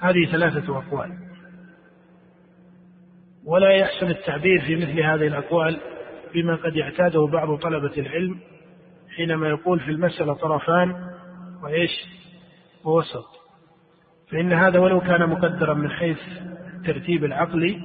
هذه 0.00 0.26
ثلاثة 0.32 0.78
أقوال. 0.78 1.10
ولا 3.46 3.70
يحسن 3.70 4.06
التعبير 4.06 4.60
في 4.60 4.76
مثل 4.76 5.00
هذه 5.00 5.26
الأقوال 5.26 5.80
بما 6.34 6.54
قد 6.54 6.76
يعتاده 6.76 7.26
بعض 7.26 7.58
طلبة 7.58 7.92
العلم 7.98 8.38
حينما 9.16 9.48
يقول 9.48 9.80
في 9.80 9.90
المسألة 9.90 10.34
طرفان 10.34 10.94
وإيش؟ 11.62 11.90
ووسط. 12.84 13.26
فإن 14.30 14.52
هذا 14.52 14.78
ولو 14.78 15.00
كان 15.00 15.28
مقدرا 15.28 15.74
من 15.74 15.90
حيث 15.90 16.18
الترتيب 16.74 17.24
العقلي 17.24 17.80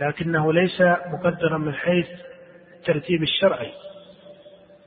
لكنه 0.00 0.52
ليس 0.52 0.80
مقدرا 1.12 1.58
من 1.58 1.74
حيث 1.74 2.08
الترتيب 2.78 3.22
الشرعي. 3.22 3.72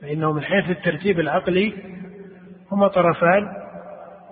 فإنه 0.02 0.32
من 0.32 0.42
حيث 0.42 0.70
الترتيب 0.70 1.20
العقلي 1.20 1.74
هما 2.72 2.88
طرفان 2.88 3.48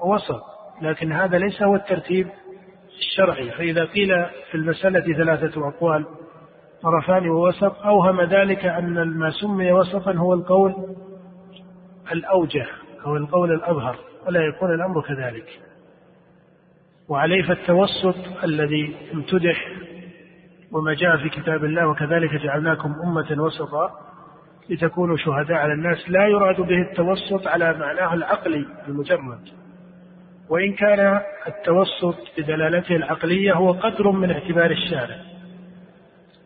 ووسط 0.02 0.42
لكن 0.82 1.12
هذا 1.12 1.38
ليس 1.38 1.62
هو 1.62 1.74
الترتيب 1.74 2.28
الشرعي. 2.98 3.50
فإذا 3.50 3.84
قيل 3.84 4.26
في 4.50 4.54
المسألة 4.54 5.14
ثلاثة 5.14 5.68
أقوال 5.68 6.06
طرفان 6.82 7.28
ووسط 7.28 7.82
أوهم 7.84 8.20
ذلك 8.20 8.64
أن 8.64 9.08
ما 9.18 9.30
سمي 9.30 9.72
وسطا 9.72 10.12
هو 10.12 10.34
القول 10.34 10.74
الأوجه 12.12 12.66
أو 13.06 13.16
القول 13.16 13.52
الأظهر 13.52 13.96
ولا 14.26 14.40
يكون 14.40 14.74
الأمر 14.74 15.02
كذلك. 15.02 15.60
وعليه 17.08 17.42
فالتوسط 17.42 18.44
الذي 18.44 18.96
امتدح 19.14 19.68
وما 20.72 20.94
جاء 20.94 21.16
في 21.16 21.28
كتاب 21.28 21.64
الله 21.64 21.86
وكذلك 21.86 22.34
جعلناكم 22.34 22.94
أمة 23.04 23.42
وسطا. 23.42 23.90
لتكونوا 24.70 25.16
شهداء 25.16 25.56
على 25.56 25.72
الناس 25.72 26.08
لا 26.08 26.26
يراد 26.26 26.60
به 26.60 26.82
التوسط 26.90 27.46
على 27.46 27.78
معناه 27.78 28.14
العقلي 28.14 28.66
المجرد. 28.88 29.48
وإن 30.48 30.72
كان 30.72 31.20
التوسط 31.46 32.16
بدلالته 32.38 32.96
العقلية 32.96 33.52
هو 33.54 33.72
قدر 33.72 34.10
من 34.10 34.30
اعتبار 34.30 34.70
الشارع. 34.70 35.16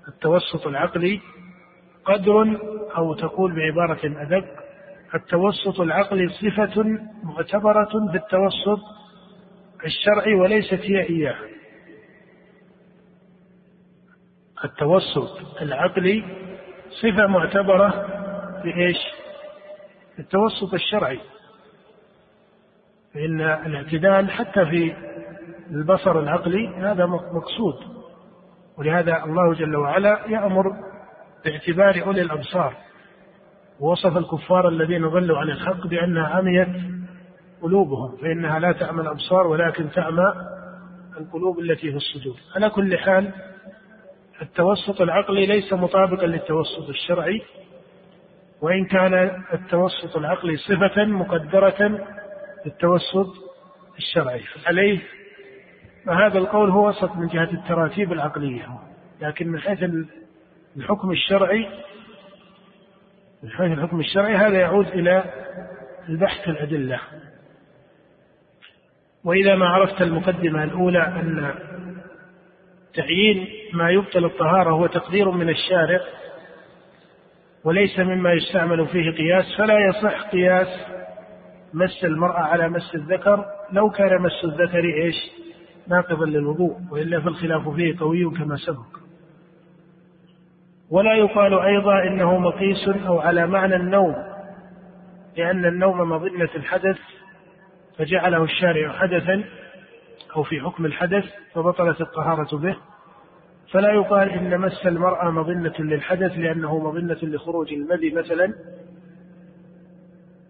التوسط 0.08 0.66
العقلي 0.66 1.20
قدر 2.04 2.60
أو 2.96 3.14
تقول 3.14 3.54
بعبارة 3.56 4.00
أدق 4.04 4.44
التوسط 5.14 5.80
العقلي 5.80 6.28
صفة 6.28 6.84
معتبرة 7.22 7.90
بالتوسط 8.12 8.80
الشرعي 9.84 10.34
وليست 10.34 10.80
هي 10.80 11.08
إياه 11.08 11.36
التوسط 14.64 15.62
العقلي 15.62 16.24
صفة 16.90 17.26
معتبرة 17.26 17.90
في 18.62 18.76
إيش؟ 18.76 18.98
في 20.16 20.22
التوسط 20.22 20.74
الشرعي. 20.74 21.20
فإن 23.14 23.40
الاعتدال 23.40 24.30
حتى 24.30 24.66
في 24.66 24.94
البصر 25.70 26.18
العقلي 26.18 26.68
هذا 26.68 27.06
مقصود. 27.06 27.98
ولهذا 28.78 29.24
الله 29.24 29.54
جل 29.54 29.76
وعلا 29.76 30.20
يأمر 30.28 30.72
باعتبار 31.44 32.02
أولي 32.06 32.22
الأبصار. 32.22 32.74
ووصف 33.80 34.16
الكفار 34.16 34.68
الذين 34.68 35.08
ضلوا 35.08 35.38
عن 35.38 35.50
الحق 35.50 35.86
بأنها 35.86 36.26
عميت 36.26 36.68
قلوبهم 37.62 38.16
فإنها 38.16 38.58
لا 38.58 38.72
تعمى 38.72 39.02
الأبصار 39.02 39.46
ولكن 39.46 39.90
تعمى 39.90 40.32
القلوب 41.20 41.58
التي 41.58 41.90
في 41.90 41.96
الصدور. 41.96 42.36
على 42.56 42.70
كل 42.70 42.98
حال 42.98 43.32
التوسط 44.42 45.00
العقلي 45.00 45.46
ليس 45.46 45.72
مطابقا 45.72 46.26
للتوسط 46.26 46.88
الشرعي 46.88 47.42
وإن 48.60 48.84
كان 48.84 49.42
التوسط 49.52 50.16
العقلي 50.16 50.56
صفة 50.56 51.04
مقدرة 51.04 52.06
للتوسط 52.66 53.34
الشرعي. 53.98 54.42
عليه 54.66 55.00
فهذا 56.06 56.38
القول 56.38 56.70
هو 56.70 56.88
وسط 56.88 57.16
من 57.16 57.26
جهة 57.26 57.50
التراتيب 57.52 58.12
العقلية 58.12 58.78
لكن 59.20 59.48
من 59.48 59.60
حيث 59.60 59.84
الحكم 60.76 61.10
الشرعي 61.10 61.68
من 63.42 63.50
حيث 63.50 63.78
الحكم 63.78 64.00
الشرعي 64.00 64.36
هذا 64.36 64.58
يعود 64.60 64.86
إلى 64.86 65.24
البحث 66.08 66.48
الأدلة. 66.48 67.00
وإذا 69.24 69.54
ما 69.56 69.66
عرفت 69.68 70.02
المقدمة 70.02 70.64
الأولى 70.64 71.06
أن 71.06 71.54
تعيين 72.94 73.57
ما 73.74 73.90
يبطل 73.90 74.24
الطهارة 74.24 74.70
هو 74.70 74.86
تقدير 74.86 75.30
من 75.30 75.48
الشارع 75.48 76.00
وليس 77.64 77.98
مما 77.98 78.32
يستعمل 78.32 78.86
فيه 78.86 79.10
قياس 79.10 79.44
فلا 79.58 79.78
يصح 79.78 80.22
قياس 80.22 80.68
مس 81.74 82.04
المرأة 82.04 82.40
على 82.40 82.68
مس 82.68 82.94
الذكر 82.94 83.44
لو 83.72 83.90
كان 83.90 84.22
مس 84.22 84.44
الذكر 84.44 84.84
إيش؟ 84.84 85.16
ناقضا 85.88 86.26
للوضوء 86.26 86.76
وإلا 86.90 87.20
فالخلاف 87.20 87.68
فيه 87.68 87.98
قوي 88.00 88.30
كما 88.30 88.56
سبق. 88.56 88.98
ولا 90.90 91.14
يقال 91.14 91.54
أيضا 91.54 92.02
إنه 92.02 92.38
مقيس 92.38 92.88
أو 92.88 93.20
على 93.20 93.46
معنى 93.46 93.76
النوم 93.76 94.14
لأن 95.36 95.64
النوم 95.64 95.98
مظنة 95.98 96.48
الحدث 96.54 96.98
فجعله 97.98 98.44
الشارع 98.44 98.92
حدثا 98.92 99.44
أو 100.36 100.42
في 100.42 100.60
حكم 100.60 100.86
الحدث 100.86 101.24
فبطلت 101.54 102.00
الطهارة 102.00 102.56
به 102.56 102.76
فلا 103.72 103.92
يقال 103.92 104.30
إن 104.30 104.60
مس 104.60 104.86
المرأة 104.86 105.30
مظنة 105.30 105.74
للحدث 105.78 106.38
لأنه 106.38 106.78
مظنة 106.78 107.18
لخروج 107.22 107.72
المذي 107.72 108.10
مثلا. 108.10 108.54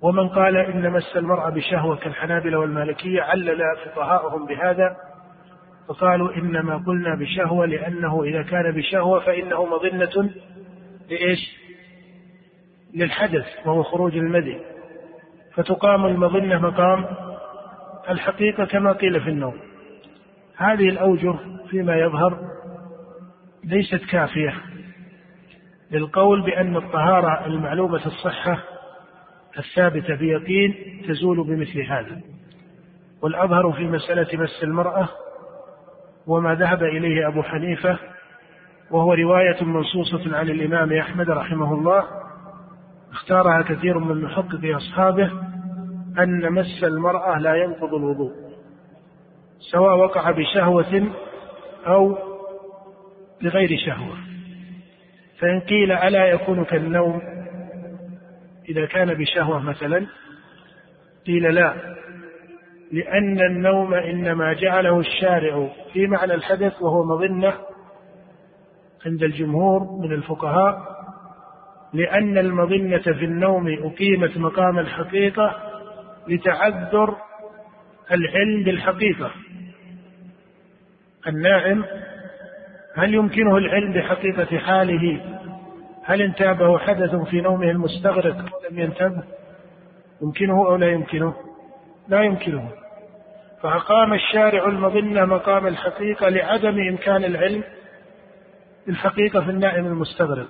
ومن 0.03 0.29
قال 0.29 0.57
إن 0.57 0.91
مس 0.91 1.16
المرأة 1.16 1.51
بشهوة 1.51 1.97
كالحنابلة 1.97 2.59
والمالكية 2.59 3.23
علل 3.23 3.62
فقهاؤهم 3.85 4.47
بهذا 4.47 4.97
فقالوا 5.89 6.37
إنما 6.37 6.77
قلنا 6.87 7.14
بشهوة 7.14 7.66
لأنه 7.66 8.23
إذا 8.23 8.43
كان 8.43 8.71
بشهوة 8.73 9.21
فإنه 9.21 9.64
مظنة 9.64 10.31
لإيش؟ 11.11 11.59
للحدث 12.95 13.47
وهو 13.66 13.83
خروج 13.83 14.16
المذي. 14.16 14.61
فتقام 15.55 16.07
المظنة 16.07 16.59
مقام 16.59 17.07
الحقيقة 18.09 18.64
كما 18.64 18.93
قيل 18.93 19.21
في 19.21 19.31
النوم. 19.31 19.61
هذه 20.57 20.89
الأوجه 20.89 21.35
فيما 21.71 21.97
يظهر 21.97 22.58
ليست 23.69 24.05
كافية. 24.11 24.55
للقول 25.91 26.43
بأن 26.43 26.77
الطهارة 26.77 27.47
المعلومة 27.47 28.07
الصحة 28.07 28.59
الثابتة 29.59 30.14
بيقين 30.14 30.75
تزول 31.09 31.47
بمثل 31.47 31.81
هذا. 31.81 32.21
والأظهر 33.23 33.73
في 33.73 33.87
مسألة 33.87 34.43
مس 34.43 34.62
المرأة 34.62 35.09
وما 36.27 36.55
ذهب 36.55 36.83
إليه 36.83 37.29
أبو 37.29 37.43
حنيفة 37.43 37.99
وهو 38.91 39.14
رواية 39.14 39.64
منصوصة 39.64 40.37
عن 40.37 40.49
الإمام 40.49 40.93
أحمد 40.93 41.31
رحمه 41.31 41.75
الله 41.75 42.05
اختارها 43.12 43.62
كثير 43.62 43.99
من 43.99 44.23
محقق 44.25 44.77
أصحابه 44.77 45.31
أن 46.19 46.53
مس 46.53 46.85
المرأة 46.85 47.39
لا 47.39 47.55
ينقض 47.55 47.95
الوضوء 47.95 48.33
سواء 49.73 49.97
وقع 49.97 50.31
بشهوة 50.31 51.11
أو 51.87 52.28
بغير 53.43 53.78
شهوة. 53.86 54.16
فإن 55.39 55.61
قيل 55.61 55.93
ألا 55.93 56.24
يكون 56.24 56.64
كالنوم 56.64 57.20
إذا 58.68 58.86
كان 58.86 59.14
بشهوة 59.14 59.62
مثلا 59.62 60.07
قيل 61.26 61.55
لا 61.55 61.74
لأن 62.93 63.41
النوم 63.41 63.95
إنما 63.95 64.53
جعله 64.53 65.01
الشارع 65.01 65.68
في 65.93 66.07
معنى 66.07 66.34
الحدث 66.34 66.82
وهو 66.82 67.05
مظنة 67.05 67.55
عند 69.07 69.22
الجمهور 69.22 69.99
من 70.03 70.12
الفقهاء 70.12 70.99
لأن 71.93 72.39
المظنة 72.39 72.99
في 72.99 73.24
النوم 73.24 73.68
أقيمت 73.68 74.39
مقام 74.39 74.78
الحقيقة 74.78 75.57
لتعذر 76.28 77.16
العلم 78.12 78.62
بالحقيقة. 78.64 79.30
النائم 81.26 81.84
هل 82.95 83.14
يمكنه 83.14 83.57
العلم 83.57 83.93
بحقيقة 83.93 84.59
حاله؟ 84.59 85.20
هل 86.05 86.22
انتابه 86.22 86.78
حدث 86.78 87.14
في 87.14 87.41
نومه 87.41 87.70
المستغرق 87.70 88.36
لم 88.70 88.78
ينتبه؟ 88.78 89.22
يمكنه 90.22 90.66
أو 90.66 90.76
لا 90.76 90.91
يمكنه؟ 90.91 91.34
لا 92.09 92.22
يمكنه. 92.22 92.70
فأقام 93.62 94.12
الشارع 94.12 94.66
المظنة 94.66 95.24
مقام 95.24 95.66
الحقيقة 95.66 96.28
لعدم 96.28 96.78
إمكان 96.89 97.24
العلم 97.24 97.62
بالحقيقة 98.86 99.41
في 99.41 99.51
النائم 99.51 99.86
المستغرق. 99.86 100.49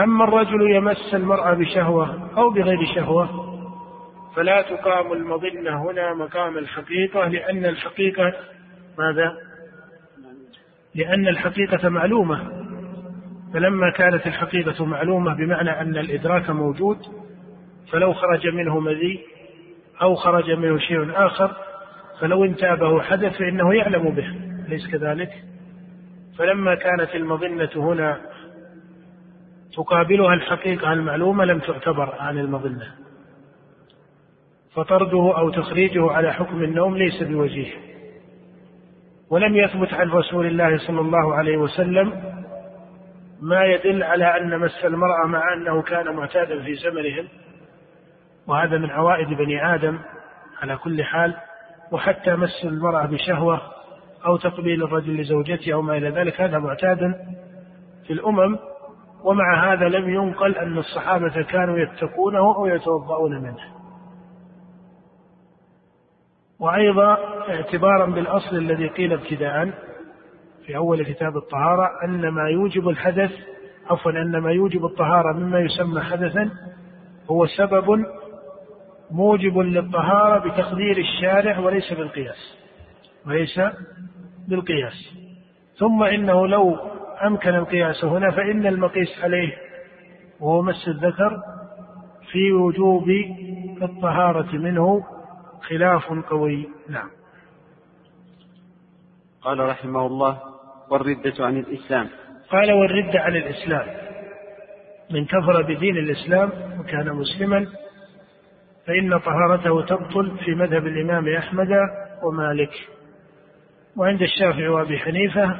أما 0.00 0.24
الرجل 0.24 0.70
يمس 0.70 1.14
المرأة 1.14 1.54
بشهوة 1.54 2.30
أو 2.36 2.50
بغير 2.50 2.78
شهوة 2.94 3.52
فلا 4.36 4.62
تقام 4.62 5.12
المظنة 5.12 5.90
هنا 5.90 6.14
مقام 6.14 6.58
الحقيقة 6.58 7.28
لأن 7.28 7.64
الحقيقة 7.64 8.32
ماذا؟ 8.98 9.51
لأن 10.94 11.28
الحقيقة 11.28 11.88
معلومة. 11.88 12.62
فلما 13.54 13.90
كانت 13.90 14.26
الحقيقة 14.26 14.84
معلومة 14.84 15.34
بمعنى 15.34 15.70
أن 15.70 15.96
الإدراك 15.96 16.50
موجود 16.50 16.98
فلو 17.92 18.12
خرج 18.14 18.46
منه 18.46 18.80
مذي 18.80 19.20
أو 20.02 20.14
خرج 20.14 20.50
منه 20.50 20.78
شيء 20.78 21.26
آخر 21.26 21.56
فلو 22.20 22.44
انتابه 22.44 23.02
حدث 23.02 23.38
فإنه 23.38 23.74
يعلم 23.74 24.10
به 24.10 24.26
أليس 24.68 24.90
كذلك؟ 24.90 25.32
فلما 26.38 26.74
كانت 26.74 27.14
المظنة 27.14 27.70
هنا 27.76 28.20
تقابلها 29.76 30.34
الحقيقة 30.34 30.92
المعلومة 30.92 31.44
لم 31.44 31.58
تعتبر 31.58 32.14
عن 32.18 32.38
المظنة. 32.38 32.94
فطرده 34.74 35.38
أو 35.38 35.50
تخريجه 35.50 36.10
على 36.10 36.32
حكم 36.32 36.62
النوم 36.62 36.96
ليس 36.96 37.22
بوجيه. 37.22 37.72
ولم 39.32 39.56
يثبت 39.56 39.94
عن 39.94 40.08
رسول 40.08 40.46
الله 40.46 40.78
صلى 40.78 41.00
الله 41.00 41.34
عليه 41.34 41.56
وسلم 41.56 42.12
ما 43.42 43.64
يدل 43.64 44.02
على 44.02 44.36
أن 44.36 44.58
مس 44.58 44.84
المرأة 44.84 45.26
مع 45.26 45.54
أنه 45.54 45.82
كان 45.82 46.16
معتادا 46.16 46.62
في 46.62 46.74
زمنهم 46.74 47.28
وهذا 48.46 48.78
من 48.78 48.90
عوائد 48.90 49.28
بني 49.28 49.74
آدم 49.74 49.98
على 50.62 50.76
كل 50.76 51.04
حال 51.04 51.36
وحتى 51.92 52.36
مس 52.36 52.64
المرأة 52.64 53.06
بشهوة 53.06 53.60
أو 54.26 54.36
تقبيل 54.36 54.82
الرجل 54.82 55.20
لزوجته 55.20 55.72
أو 55.72 55.82
ما 55.82 55.96
إلى 55.96 56.08
ذلك 56.08 56.40
هذا 56.40 56.58
معتاد 56.58 56.98
في 58.06 58.12
الأمم 58.12 58.58
ومع 59.24 59.72
هذا 59.72 59.88
لم 59.88 60.08
ينقل 60.08 60.56
أن 60.56 60.78
الصحابة 60.78 61.42
كانوا 61.42 61.78
يتقونه 61.78 62.56
أو 62.56 62.66
يتوضؤون 62.66 63.42
منه. 63.42 63.81
وأيضا 66.62 67.18
اعتبارا 67.48 68.06
بالأصل 68.06 68.56
الذي 68.56 68.86
قيل 68.86 69.12
ابتداء 69.12 69.70
في 70.66 70.76
أول 70.76 71.04
كتاب 71.04 71.36
الطهارة 71.36 71.90
أن 72.04 72.28
ما 72.28 72.48
يوجب 72.48 72.88
الحدث 72.88 73.30
عفوا 73.90 74.12
أن 74.12 74.38
ما 74.38 74.52
يوجب 74.52 74.84
الطهارة 74.84 75.32
مما 75.32 75.60
يسمى 75.60 76.00
حدثا 76.00 76.50
هو 77.30 77.46
سبب 77.46 78.04
موجب 79.10 79.58
للطهارة 79.58 80.38
بتقدير 80.38 80.98
الشارع 80.98 81.58
وليس 81.58 81.92
بالقياس 81.92 82.58
وليس 83.26 83.60
بالقياس. 84.48 85.14
ثم 85.78 86.02
إنه 86.02 86.46
لو 86.46 86.76
أمكن 87.24 87.54
القياس 87.54 88.04
هنا 88.04 88.30
فإن 88.30 88.66
المقيس 88.66 89.24
عليه 89.24 89.52
وهو 90.40 90.62
مس 90.62 90.88
الذكر 90.88 91.42
في 92.32 92.52
وجوب 92.52 93.08
الطهارة 93.82 94.56
منه 94.56 95.04
خلاف 95.62 96.12
قوي. 96.30 96.68
نعم. 96.88 97.10
قال 99.42 99.60
رحمه 99.60 100.06
الله 100.06 100.40
والردة 100.90 101.46
عن 101.46 101.56
الإسلام. 101.56 102.08
قال 102.50 102.72
والردة 102.72 103.20
عن 103.20 103.36
الإسلام. 103.36 103.86
من 105.10 105.24
كفر 105.24 105.62
بدين 105.62 105.96
الإسلام 105.96 106.50
وكان 106.80 107.12
مسلما 107.12 107.66
فإن 108.86 109.18
طهارته 109.18 109.82
تبطل 109.82 110.38
في 110.44 110.54
مذهب 110.54 110.86
الإمام 110.86 111.28
أحمد 111.36 111.68
ومالك. 112.22 112.72
وعند 113.96 114.22
الشافعي 114.22 114.68
وأبي 114.68 114.98
حنيفة 114.98 115.56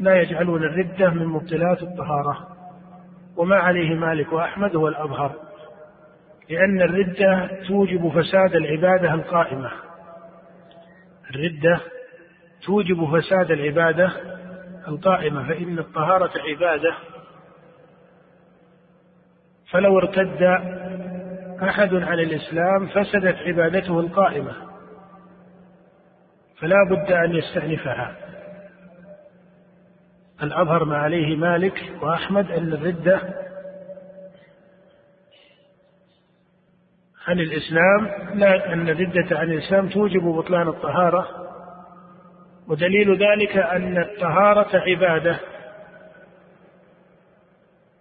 لا 0.00 0.22
يجعلون 0.22 0.62
الردة 0.62 1.10
من 1.10 1.26
مبطلات 1.26 1.82
الطهارة. 1.82 2.48
وما 3.36 3.56
عليه 3.56 3.94
مالك 3.94 4.32
وأحمد 4.32 4.76
هو 4.76 4.88
الأظهر. 4.88 5.49
لأن 6.50 6.82
الردة 6.82 7.50
توجب 7.68 8.08
فساد 8.08 8.54
العبادة 8.56 9.14
القائمة. 9.14 9.70
الردة 11.30 11.80
توجب 12.62 13.18
فساد 13.18 13.50
العبادة 13.50 14.12
القائمة 14.88 15.48
فإن 15.48 15.78
الطهارة 15.78 16.30
عبادة. 16.48 16.94
فلو 19.70 19.98
ارتد 19.98 20.42
أحد 21.62 21.94
عن 21.94 22.18
الإسلام 22.18 22.86
فسدت 22.86 23.36
عبادته 23.36 24.00
القائمة. 24.00 24.52
فلا 26.58 26.76
بد 26.90 27.12
أن 27.12 27.34
يستأنفها. 27.34 28.16
الأظهر 30.42 30.84
ما 30.84 30.98
عليه 30.98 31.36
مالك 31.36 31.92
وأحمد 32.02 32.50
أن 32.50 32.72
الردة 32.72 33.20
عن 37.26 37.40
الإسلام 37.40 38.30
لا 38.34 38.72
أن 38.72 38.88
الردة 38.88 39.38
عن 39.38 39.52
الإسلام 39.52 39.88
توجب 39.88 40.22
بطلان 40.22 40.68
الطهارة 40.68 41.28
ودليل 42.68 43.12
ذلك 43.12 43.56
أن 43.56 43.98
الطهارة 43.98 44.76
عبادة 44.76 45.40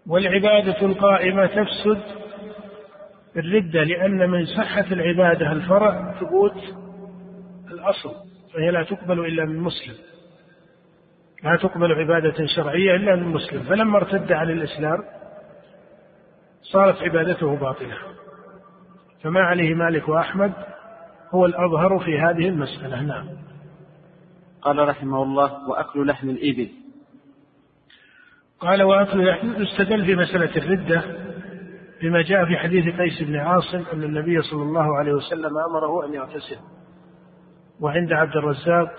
والعبادة 0.07 0.81
القائمة 0.81 1.45
تفسد 1.45 2.01
الردة 3.37 3.83
لأن 3.83 4.29
من 4.29 4.45
صحة 4.45 4.85
العبادة 4.91 5.51
الفرع 5.51 6.13
ثبوت 6.19 6.57
الأصل 7.71 8.13
فهي 8.53 8.71
لا 8.71 8.83
تقبل 8.83 9.19
إلا 9.19 9.45
من 9.45 9.59
مسلم. 9.59 9.95
لا 11.43 11.55
تقبل 11.55 11.93
عبادة 11.93 12.45
شرعية 12.55 12.95
إلا 12.95 13.15
من 13.15 13.27
مسلم. 13.27 13.63
فلما 13.63 13.97
ارتد 13.97 14.31
عن 14.31 14.49
الإسلام 14.49 15.03
صارت 16.61 17.01
عبادته 17.01 17.55
باطلة. 17.55 18.08
فما 19.23 19.39
عليه 19.39 19.75
مالك 19.75 20.09
وأحمد 20.09 20.53
هو 21.31 21.45
الأظهر 21.45 21.99
في 21.99 22.19
هذه 22.19 22.49
المسألة. 22.49 23.01
نعم. 23.01 23.27
قال 24.61 24.89
رحمه 24.89 25.23
الله 25.23 25.69
وأكل 25.69 26.07
لحم 26.07 26.29
الإبل. 26.29 26.69
قال 28.59 28.83
وأكل 28.83 29.27
لحم 29.27 29.61
يستدل 29.61 30.05
في 30.05 30.15
مسألة 30.15 30.57
الردة 30.57 31.03
بما 32.01 32.21
جاء 32.21 32.45
في 32.45 32.57
حديث 32.57 32.95
قيس 32.95 33.21
بن 33.21 33.35
عاصم 33.35 33.83
أن 33.93 34.03
النبي 34.03 34.41
صلى 34.41 34.63
الله 34.63 34.97
عليه 34.97 35.13
وسلم 35.13 35.57
أمره 35.57 36.05
أن 36.05 36.13
يغتسل. 36.13 36.57
وعند 37.79 38.13
عبد 38.13 38.35
الرزاق 38.35 38.91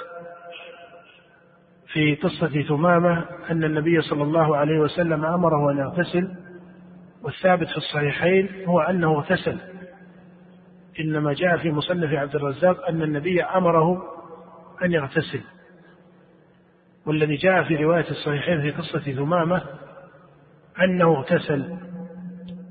في 1.93 2.15
قصة 2.15 2.63
ثمامة 2.63 3.25
أن 3.51 3.65
النبي 3.65 4.03
صلى 4.03 4.23
الله 4.23 4.57
عليه 4.57 4.79
وسلم 4.79 5.25
أمره 5.25 5.71
أن 5.73 5.79
يغتسل 5.79 6.29
والثابت 7.23 7.69
في 7.69 7.77
الصحيحين 7.77 8.49
هو 8.67 8.81
أنه 8.81 9.13
اغتسل. 9.13 9.70
إنما 11.01 11.33
جاء 11.33 11.57
في 11.57 11.71
مصنف 11.71 12.13
عبد 12.13 12.37
الرزاق 12.37 12.89
أن 12.89 13.03
النبي 13.03 13.43
أمره 13.43 14.03
أن 14.85 14.93
يغتسل 14.93 15.41
والذي 17.07 17.37
جاء 17.37 17.63
في 17.63 17.77
رواية 17.77 18.11
الصحيحين 18.11 18.61
في 18.61 18.71
قصة 18.71 19.13
ثمامة 19.13 19.63
أنه 20.83 21.17
اغتسل 21.17 21.77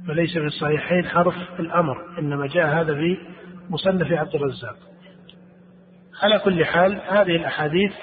فليس 0.08 0.34
في 0.34 0.46
الصحيحين 0.46 1.06
حرف 1.06 1.36
الأمر 1.60 2.20
إنما 2.20 2.48
جاء 2.48 2.68
هذا 2.68 2.96
في 2.96 3.18
مصنف 3.70 4.12
عبد 4.12 4.36
الرزاق 4.36 4.76
على 6.24 6.40
كل 6.40 6.66
حال 6.66 7.02
هذه 7.08 7.36
الأحاديث 7.36 7.94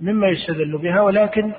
مما 0.00 0.28
يستدل 0.28 0.78
بها 0.78 1.00
ولكن 1.00 1.52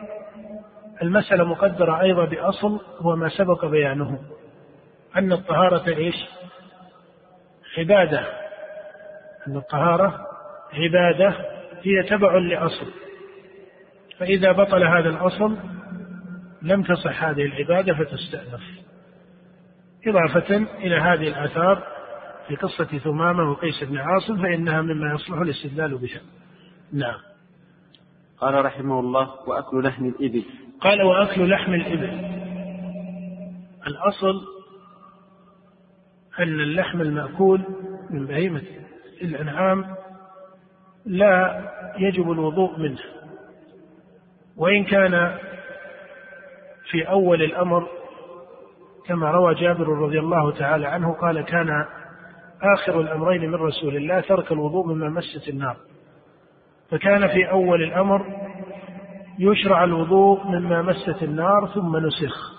المسألة 1.02 1.44
مقدرة 1.44 2.02
أيضا 2.02 2.26
بأصل 2.26 2.80
هو 3.00 3.16
ما 3.16 3.30
سبق 3.30 3.66
بيانه 3.66 4.20
أن 5.16 5.32
الطهارة 5.32 5.88
إيش؟ 5.88 6.16
عبادة. 7.78 8.20
أن 9.48 9.58
الطهارة 9.58 10.28
عبادة 10.74 11.36
هي 11.84 12.04
تبع 12.04 12.38
لأصل. 12.38 12.92
فإذا 14.20 14.52
بطل 14.52 14.84
هذا 14.84 15.10
الأصل 15.10 15.58
لم 16.62 16.84
تصح 16.84 17.24
هذه 17.24 17.46
العبادة 17.46 17.94
فتستأنف. 17.94 18.62
إضافة 20.08 20.56
إلى 20.56 20.96
هذه 20.96 21.28
الآثار 21.28 21.84
في 22.48 22.56
قصة 22.56 22.98
ثمامة 22.98 23.52
وقيس 23.52 23.84
بن 23.84 23.98
عاصم 23.98 24.42
فإنها 24.42 24.82
مما 24.82 25.14
يصلح 25.14 25.38
الاستدلال 25.38 25.98
بها 25.98 26.22
نعم. 26.94 27.20
قال 28.40 28.66
رحمه 28.66 29.00
الله 29.00 29.50
وأكل 29.50 29.84
لحم 29.84 30.06
الإبل. 30.06 30.44
قال 30.82 31.04
وأكل 31.04 31.50
لحم 31.50 31.74
الإبل. 31.74 32.38
الأصل 33.88 34.57
أن 36.40 36.60
اللحم 36.60 37.02
المأكول 37.02 37.62
من 38.10 38.26
بهيمة 38.26 38.62
الأنعام 39.22 39.86
لا 41.06 41.62
يجب 41.98 42.32
الوضوء 42.32 42.80
منه 42.80 43.00
وإن 44.58 44.84
كان 44.84 45.38
في 46.92 47.10
أول 47.10 47.44
الأمر 47.44 47.88
كما 49.08 49.32
روى 49.32 49.56
جابر 49.56 49.88
رضي 49.88 50.20
الله 50.20 50.52
تعالى 50.52 50.88
عنه 50.88 51.14
قال 51.14 51.42
كان 51.42 51.86
آخر 52.62 53.02
الأمرين 53.02 53.52
من 53.52 53.56
رسول 53.56 53.96
الله 53.96 54.20
ترك 54.20 54.52
الوضوء 54.52 54.88
مما 54.88 55.10
مست 55.10 55.50
النار. 55.50 55.78
فكان 56.92 57.28
في 57.28 57.50
أول 57.52 57.84
الأمر 57.84 58.26
يشرع 59.40 59.84
الوضوء 59.84 60.48
مما 60.48 60.82
مست 60.82 61.24
النار 61.24 61.68
ثم 61.76 61.98
نسخ. 61.98 62.58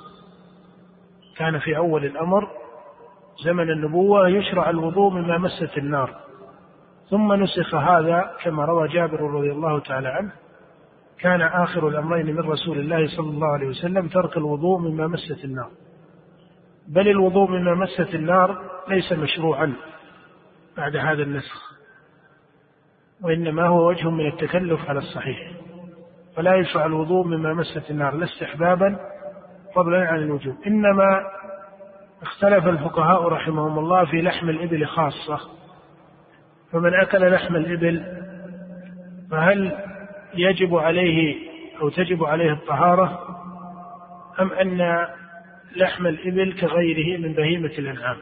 كان 1.36 1.58
في 1.58 1.76
أول 1.76 2.04
الأمر 2.04 2.48
زمن 3.44 3.70
النبوة 3.70 4.28
يشرع 4.28 4.70
الوضوء 4.70 5.12
مما 5.12 5.38
مست 5.38 5.78
النار. 5.78 6.14
ثم 7.10 7.32
نسخ 7.32 7.74
هذا 7.74 8.30
كما 8.42 8.64
روى 8.64 8.88
جابر 8.88 9.20
رضي 9.20 9.52
الله 9.52 9.80
تعالى 9.80 10.08
عنه. 10.08 10.32
كان 11.20 11.42
آخر 11.42 11.88
الأمرين 11.88 12.26
من 12.26 12.38
رسول 12.40 12.78
الله 12.78 13.06
صلى 13.16 13.30
الله 13.30 13.48
عليه 13.48 13.68
وسلم 13.68 14.08
ترك 14.08 14.36
الوضوء 14.36 14.78
مما 14.78 15.06
مست 15.06 15.44
النار. 15.44 15.70
بل 16.88 17.08
الوضوء 17.08 17.50
مما 17.50 17.74
مست 17.74 18.14
النار 18.14 18.62
ليس 18.88 19.12
مشروعا 19.12 19.72
بعد 20.76 20.96
هذا 20.96 21.22
النسخ 21.22 21.78
وإنما 23.24 23.66
هو 23.66 23.88
وجه 23.88 24.10
من 24.10 24.26
التكلف 24.26 24.88
على 24.88 24.98
الصحيح. 24.98 25.52
فلا 26.36 26.54
يشرع 26.54 26.86
الوضوء 26.86 27.26
مما 27.26 27.54
مست 27.54 27.90
النار 27.90 28.14
لا 28.14 28.24
استحبابا 28.24 28.96
فضلا 29.74 30.08
عن 30.08 30.18
الوجوب. 30.18 30.54
إنما 30.66 31.20
اختلف 32.22 32.66
الفقهاء 32.66 33.22
رحمهم 33.22 33.78
الله 33.78 34.04
في 34.04 34.22
لحم 34.22 34.48
الإبل 34.48 34.86
خاصة. 34.86 35.40
فمن 36.72 36.94
أكل 36.94 37.32
لحم 37.32 37.56
الإبل 37.56 38.04
فهل 39.30 39.84
يجب 40.34 40.76
عليه 40.76 41.36
أو 41.80 41.88
تجب 41.88 42.24
عليه 42.24 42.52
الطهارة؟ 42.52 43.20
أم 44.40 44.52
أن 44.52 45.06
لحم 45.76 46.06
الإبل 46.06 46.52
كغيره 46.52 47.20
من 47.20 47.32
بهيمة 47.32 47.72
الأنعام؟ 47.78 48.16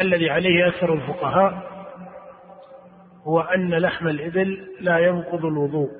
الذي 0.00 0.30
عليه 0.30 0.68
أكثر 0.68 0.94
الفقهاء 0.94 1.76
هو 3.24 3.40
أن 3.40 3.74
لحم 3.74 4.08
الإبل 4.08 4.68
لا 4.80 4.98
ينقض 4.98 5.44
الوضوء. 5.44 5.90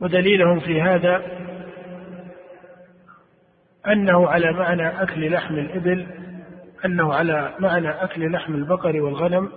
ودليلهم 0.00 0.60
في 0.60 0.82
هذا 0.82 1.22
أنه 3.86 4.28
على 4.28 4.52
معنى 4.52 5.02
أكل 5.02 5.32
لحم 5.32 5.54
الإبل 5.54 6.06
أنه 6.84 7.14
على 7.14 7.54
معنى 7.58 7.90
أكل 7.90 8.32
لحم 8.32 8.54
البقر 8.54 9.00
والغنم. 9.00 9.52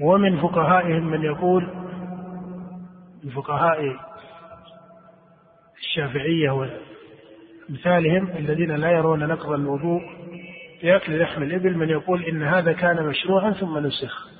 ومن 0.00 0.40
فقهائهم 0.40 1.06
من 1.06 1.22
يقول 1.22 1.68
من 3.24 3.30
فقهاء 3.30 3.96
الشافعية 5.78 6.50
وأمثالهم 6.50 8.28
الذين 8.36 8.70
لا 8.70 8.90
يرون 8.90 9.26
نقض 9.28 9.50
الوضوء 9.52 10.00
في 10.80 10.96
أكل 10.96 11.20
لحم 11.20 11.42
الإبل 11.42 11.76
من 11.76 11.88
يقول 11.88 12.24
إن 12.24 12.42
هذا 12.42 12.72
كان 12.72 13.06
مشروعا 13.06 13.50
ثم 13.50 13.78
نسخ. 13.78 14.33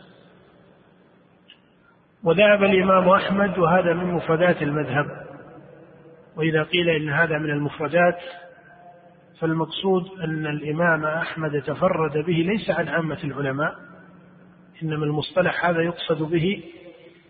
وذهب 2.24 2.64
الإمام 2.64 3.08
أحمد 3.08 3.58
وهذا 3.58 3.94
من 3.94 4.04
مفردات 4.04 4.62
المذهب. 4.62 5.06
وإذا 6.36 6.62
قيل 6.62 6.88
إن 6.88 7.10
هذا 7.10 7.38
من 7.38 7.50
المفردات 7.50 8.18
فالمقصود 9.40 10.20
أن 10.24 10.46
الإمام 10.46 11.04
أحمد 11.06 11.62
تفرد 11.62 12.12
به 12.12 12.32
ليس 12.32 12.70
عن 12.70 12.88
عامة 12.88 13.18
العلماء 13.24 13.74
إنما 14.82 15.04
المصطلح 15.04 15.66
هذا 15.66 15.80
يقصد 15.82 16.22
به 16.22 16.62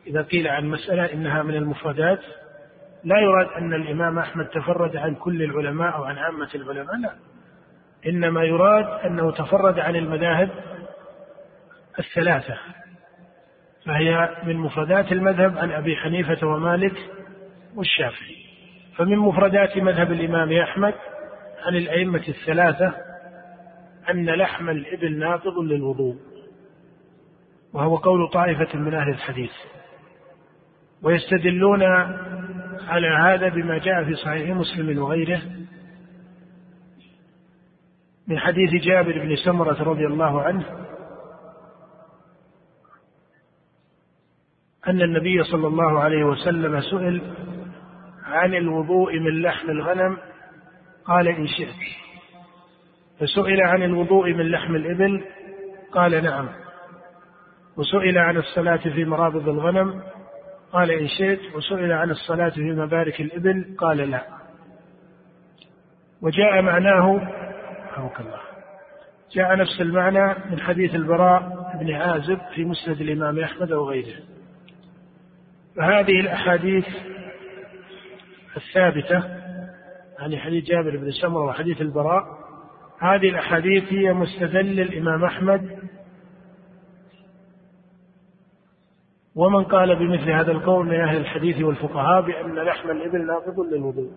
إذا 0.07 0.23
قيل 0.23 0.49
عن 0.49 0.67
مسألة 0.67 1.13
إنها 1.13 1.43
من 1.43 1.55
المفردات. 1.55 2.21
لا 3.05 3.21
يراد 3.21 3.47
أن 3.47 3.75
الإمام 3.75 4.19
أحمد 4.19 4.47
تفرد 4.47 4.97
عن 4.97 5.15
كل 5.15 5.43
العلماء 5.43 5.95
أو 5.97 6.05
عن 6.05 6.19
عامة 6.19 6.49
العلماء 6.55 6.97
لا. 6.97 7.15
إنما 8.07 8.45
يراد 8.45 9.07
أنه 9.07 9.31
تفرد 9.33 9.79
عن 9.79 9.97
المذاهب 9.97 10.51
الثلاثة. 11.99 12.59
فهي 13.87 14.37
من 14.45 14.57
مفردات 14.57 15.13
المذهب 15.13 15.59
عن 15.59 15.71
أبي 15.71 15.97
حنيفة 15.97 16.47
ومالك 16.47 16.97
والشافعي. 17.77 18.37
فمن 18.97 19.19
مفردات 19.19 19.77
مذهب 19.77 20.13
الإمام 20.13 20.53
أحمد 20.53 20.95
عن 21.67 21.77
الأئمة 21.77 22.23
الثلاثة 22.29 22.95
أن 24.11 24.31
لحم 24.31 24.71
الإبل 24.71 25.19
ناقض 25.19 25.59
للوضوء 25.59 26.17
وهو 27.73 27.97
قول 27.97 28.31
طائفة 28.31 28.79
من 28.79 28.95
أهل 28.95 29.09
الحديث. 29.09 29.53
ويستدلون 31.03 31.83
على 32.89 33.09
هذا 33.09 33.49
بما 33.49 33.79
جاء 33.79 34.05
في 34.05 34.15
صحيح 34.15 34.57
مسلم 34.57 34.99
وغيره 34.99 35.43
من 38.29 38.39
حديث 38.39 38.71
جابر 38.85 39.19
بن 39.19 39.37
سمرة 39.37 39.83
رضي 39.83 40.07
الله 40.07 40.43
عنه 40.43 40.84
أن 44.89 45.03
النبي 45.03 45.45
صلى 45.45 45.67
الله 45.67 46.01
عليه 46.01 46.25
وسلم 46.25 46.81
سئل 46.81 47.23
عن 48.25 48.55
الوضوء 48.55 49.19
من 49.21 49.43
لحم 49.43 49.71
الغنم 49.71 50.19
قال 51.05 51.29
إن 51.29 51.47
شئت. 51.47 51.75
فسئل 53.21 53.61
عن 53.61 53.83
الوضوء 53.83 54.33
من 54.33 54.51
لحم 54.51 54.75
الإبل 54.75 55.25
قال 55.93 56.25
نعم. 56.25 56.49
وسئل 57.77 58.19
عن 58.19 58.37
الصلاة 58.37 58.77
في 58.77 59.05
مرابض 59.05 59.49
الغنم 59.49 60.03
قال 60.73 60.91
إن 60.91 61.09
شئت. 61.09 61.41
وسئل 61.55 61.93
عن 61.93 62.11
الصلاة 62.11 62.51
في 62.51 62.73
مبارك 62.73 63.21
الإبل 63.21 63.77
قال 63.79 63.97
لا. 63.97 64.25
وجاء 66.23 66.63
معناه 66.63 67.15
رحمك 67.93 68.21
الله 68.21 68.41
جاء 69.35 69.57
نفس 69.57 69.81
المعنى 69.81 70.35
من 70.51 70.61
حديث 70.61 70.95
البراء 70.95 71.43
بن 71.81 71.95
عازب 71.95 72.39
في 72.55 72.65
مسند 72.65 73.01
الإمام 73.01 73.39
أحمد 73.39 73.73
وغيره. 73.73 74.34
فهذه 75.77 76.21
الأحاديث 76.21 76.87
الثابتة 78.57 79.25
يعني 80.19 80.39
حديث 80.39 80.65
جابر 80.65 80.97
بن 80.97 81.11
سمرة 81.11 81.45
وحديث 81.45 81.81
البراء 81.81 82.25
هذه 83.01 83.29
الأحاديث 83.29 83.93
هي 83.93 84.13
مستدل 84.13 84.81
الإمام 84.81 85.25
أحمد 85.25 85.79
ومن 89.35 89.65
قال 89.65 89.97
بمثل 89.97 90.31
هذا 90.31 90.53
القول 90.53 90.87
من 90.87 91.01
أهل 91.01 91.17
الحديث 91.17 91.63
والفقهاء 91.63 92.23
بأن 92.23 92.55
لحم 92.55 92.91
الإبل 92.91 93.27
ناقض 93.27 93.61
للوضوء. 93.61 94.13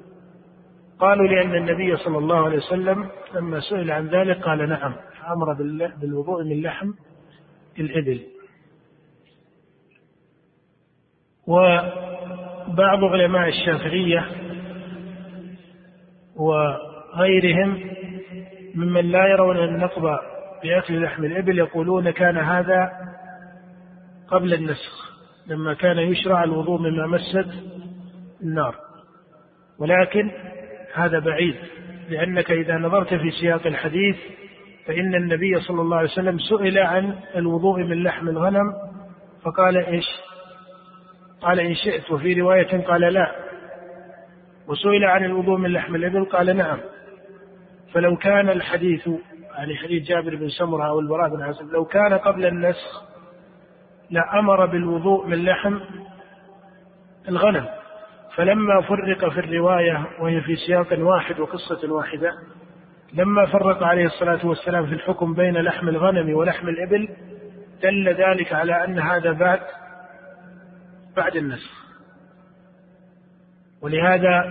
قالوا 0.99 1.27
لأن 1.27 1.55
النبي 1.55 1.97
صلى 1.97 2.17
الله 2.17 2.45
عليه 2.45 2.57
وسلم 2.57 3.09
لما 3.35 3.59
سئل 3.59 3.91
عن 3.91 4.07
ذلك 4.07 4.43
قال 4.43 4.69
نعم 4.69 4.95
أمر 5.27 5.53
بالوضوء 6.01 6.43
من 6.43 6.61
لحم 6.61 6.91
الإبل. 7.79 8.21
وبعض 11.47 13.03
علماء 13.03 13.47
الشافعية 13.47 14.25
وغيرهم 16.35 17.83
ممن 18.75 19.11
لا 19.11 19.27
يرون 19.27 19.57
النقض 19.57 20.19
بأكل 20.63 21.03
لحم 21.03 21.25
الإبل 21.25 21.59
يقولون 21.59 22.09
كان 22.09 22.37
هذا 22.37 22.91
قبل 24.27 24.53
النسخ 24.53 25.17
لما 25.47 25.73
كان 25.73 25.97
يشرع 25.97 26.43
الوضوء 26.43 26.79
مما 26.79 27.07
مست 27.07 27.49
النار. 28.43 28.75
ولكن 29.79 30.31
هذا 30.93 31.19
بعيد 31.19 31.55
لأنك 32.09 32.51
إذا 32.51 32.77
نظرت 32.77 33.13
في 33.13 33.31
سياق 33.31 33.67
الحديث 33.67 34.15
فإن 34.85 35.15
النبي 35.15 35.61
صلى 35.61 35.81
الله 35.81 35.97
عليه 35.97 36.09
وسلم 36.09 36.39
سئل 36.39 36.77
عن 36.77 37.15
الوضوء 37.35 37.83
من 37.83 38.03
لحم 38.03 38.29
الغنم 38.29 38.73
فقال 39.43 39.77
إيش؟ 39.77 40.05
قال 41.41 41.59
إن 41.59 41.75
شئت 41.75 42.11
وفي 42.11 42.41
رواية 42.41 42.87
قال 42.87 43.01
لا. 43.01 43.35
وسئل 44.67 45.05
عن 45.05 45.25
الوضوء 45.25 45.57
من 45.57 45.73
لحم 45.73 45.95
الإبل 45.95 46.25
قال 46.25 46.57
نعم. 46.57 46.79
فلو 47.93 48.15
كان 48.15 48.49
الحديث 48.49 49.09
يعني 49.57 49.75
حديث 49.75 50.07
جابر 50.07 50.35
بن 50.35 50.49
سمرة 50.49 50.87
أو 50.89 50.99
البراء 50.99 51.29
بن 51.29 51.41
عازب 51.41 51.71
لو 51.71 51.85
كان 51.85 52.13
قبل 52.13 52.45
النسخ 52.45 53.03
لأمر 54.09 54.65
بالوضوء 54.65 55.27
من 55.27 55.45
لحم 55.45 55.79
الغنم. 57.29 57.65
فلما 58.35 58.81
فرق 58.81 59.29
في 59.29 59.39
الرواية 59.39 60.05
وهي 60.19 60.41
في 60.41 60.55
سياق 60.55 60.99
واحد 60.99 61.39
وقصة 61.39 61.93
واحدة 61.93 62.33
لما 63.13 63.45
فرق 63.45 63.83
عليه 63.83 64.05
الصلاة 64.05 64.45
والسلام 64.45 64.85
في 64.85 64.93
الحكم 64.93 65.33
بين 65.33 65.57
لحم 65.57 65.89
الغنم 65.89 66.33
ولحم 66.33 66.69
الإبل 66.69 67.09
دل 67.83 68.09
ذلك 68.09 68.53
على 68.53 68.85
أن 68.85 68.99
هذا 68.99 69.31
بعد 69.31 69.59
بعد 71.17 71.35
النسخ. 71.35 71.87
ولهذا 73.81 74.41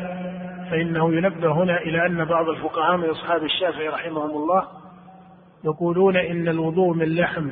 فإنه 0.70 1.14
ينبه 1.14 1.52
هنا 1.52 1.78
إلى 1.78 2.06
أن 2.06 2.24
بعض 2.24 2.48
الفقهاء 2.48 2.96
من 2.96 3.10
أصحاب 3.10 3.44
الشافعي 3.44 3.88
رحمهم 3.88 4.30
الله 4.30 4.68
يقولون 5.64 6.16
إن 6.16 6.48
الوضوء 6.48 6.94
من 6.94 7.14
لحم 7.14 7.50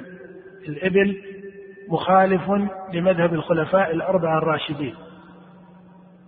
الإبل 0.69 1.23
مخالف 1.89 2.51
لمذهب 2.93 3.35
الخلفاء 3.35 3.91
الأربعة 3.91 4.39
الراشدين. 4.39 4.95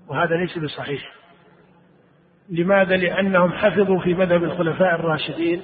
وهذا 0.08 0.36
ليس 0.36 0.58
بصحيح. 0.58 1.12
لماذا؟ 2.48 2.96
لأنهم 2.96 3.52
حفظوا 3.52 4.00
في 4.00 4.14
مذهب 4.14 4.44
الخلفاء 4.44 4.94
الراشدين 4.94 5.62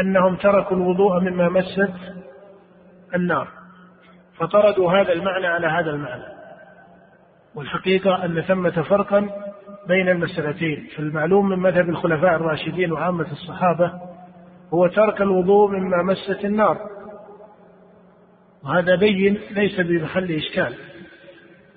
أنهم 0.00 0.36
تركوا 0.36 0.76
الوضوء 0.76 1.20
مما 1.20 1.48
مست 1.48 1.94
النار. 3.14 3.63
فطردوا 4.38 4.92
هذا 4.92 5.12
المعنى 5.12 5.46
على 5.46 5.66
هذا 5.66 5.90
المعنى. 5.90 6.24
والحقيقة 7.54 8.24
أن 8.24 8.40
ثمة 8.40 8.82
فرقا 8.82 9.28
بين 9.88 10.08
المسألتين. 10.08 10.88
فالمعلوم 10.96 11.48
من 11.48 11.58
مذهب 11.58 11.88
الخلفاء 11.88 12.34
الراشدين 12.34 12.92
وعامة 12.92 13.32
الصحابة 13.32 13.92
هو 14.74 14.86
ترك 14.86 15.22
الوضوء 15.22 15.70
مما 15.70 16.02
مست 16.02 16.44
النار. 16.44 16.78
وهذا 18.64 18.96
بين 18.96 19.38
ليس 19.50 19.80
بمحل 19.80 20.32
إشكال 20.32 20.74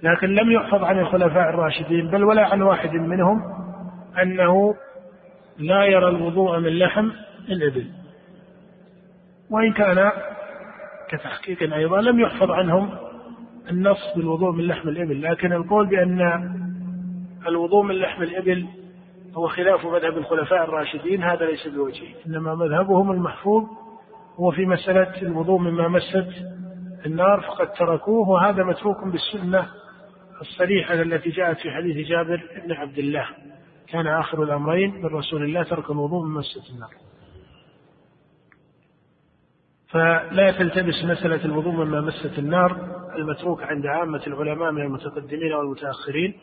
لكن 0.04 0.28
لم 0.36 0.52
يحفظ 0.52 0.84
عن 0.84 1.00
الخلفاء 1.00 1.50
الراشدين 1.50 2.08
بل 2.12 2.24
ولا 2.24 2.46
عن 2.46 2.62
واحد 2.62 2.94
منهم 2.94 3.42
أنه 4.22 4.76
لا 5.58 5.84
يرى 5.84 6.10
الوضوء 6.10 6.60
من 6.60 6.80
لحم 6.80 7.10
الإبل. 7.50 7.86
وإن 9.50 9.74
كان 9.74 10.12
كتحقيق 11.10 11.74
أيضا 11.74 12.02
لم 12.02 12.20
يحفظ 12.20 12.52
عنهم 12.52 12.90
النص 13.70 14.14
بالوضوء 14.16 14.52
من 14.52 14.64
لحم 14.68 14.90
الإبل 14.90 15.22
لكن 15.22 15.54
القول 15.54 15.88
بأن 15.88 16.22
الوضوء 17.48 17.84
من 17.84 17.96
لحم 17.96 18.24
الإبل 18.24 18.68
هو 19.36 19.48
خلاف 19.48 19.86
مذهب 19.86 20.18
الخلفاء 20.18 20.64
الراشدين 20.64 21.24
هذا 21.24 21.46
ليس 21.46 21.68
بوجهه. 21.68 22.16
إنما 22.28 22.56
مذهبهم 22.56 23.12
المحفوظ 23.12 23.64
هو 24.36 24.52
في 24.52 24.66
مسألة 24.66 25.22
الوضوء 25.22 25.60
مما 25.60 25.88
مست 25.88 26.28
النار 27.06 27.42
فقد 27.42 27.74
تركوه 27.74 28.30
وهذا 28.30 28.64
متروك 28.64 28.98
بالسنة 29.04 29.68
الصريحة 30.42 30.94
التي 30.94 31.30
جاءت 31.30 31.58
في 31.58 31.72
حديث 31.72 32.08
جابر 32.08 32.44
بن 32.66 32.72
عبد 32.72 32.98
الله. 32.98 33.26
كان 33.88 34.08
آخر 34.08 34.44
الأمرين 34.44 34.94
من 34.96 35.06
رسول 35.06 35.44
الله 35.44 35.64
ترك 35.64 35.90
الوضوء 35.92 36.26
من 36.26 36.34
مسة 36.34 36.74
النار. 36.76 37.07
فلا 39.90 40.52
تلتبس 40.52 41.04
مسألة 41.04 41.46
الوضوء 41.46 41.74
مما 41.74 42.02
مست 42.02 42.40
النار 42.40 42.78
المتروك 43.16 43.64
عند 43.64 43.86
عامة 43.86 44.22
العلماء 44.28 44.72
من 44.72 44.82
المتقدمين 44.82 45.54
والمتأخرين 45.54 46.34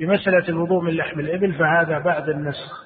بمسألة 0.00 0.48
الوضوء 0.48 0.82
من 0.82 0.92
لحم 0.92 1.20
الإبل 1.20 1.52
فهذا 1.52 1.98
بعد 1.98 2.28
النسخ. 2.28 2.84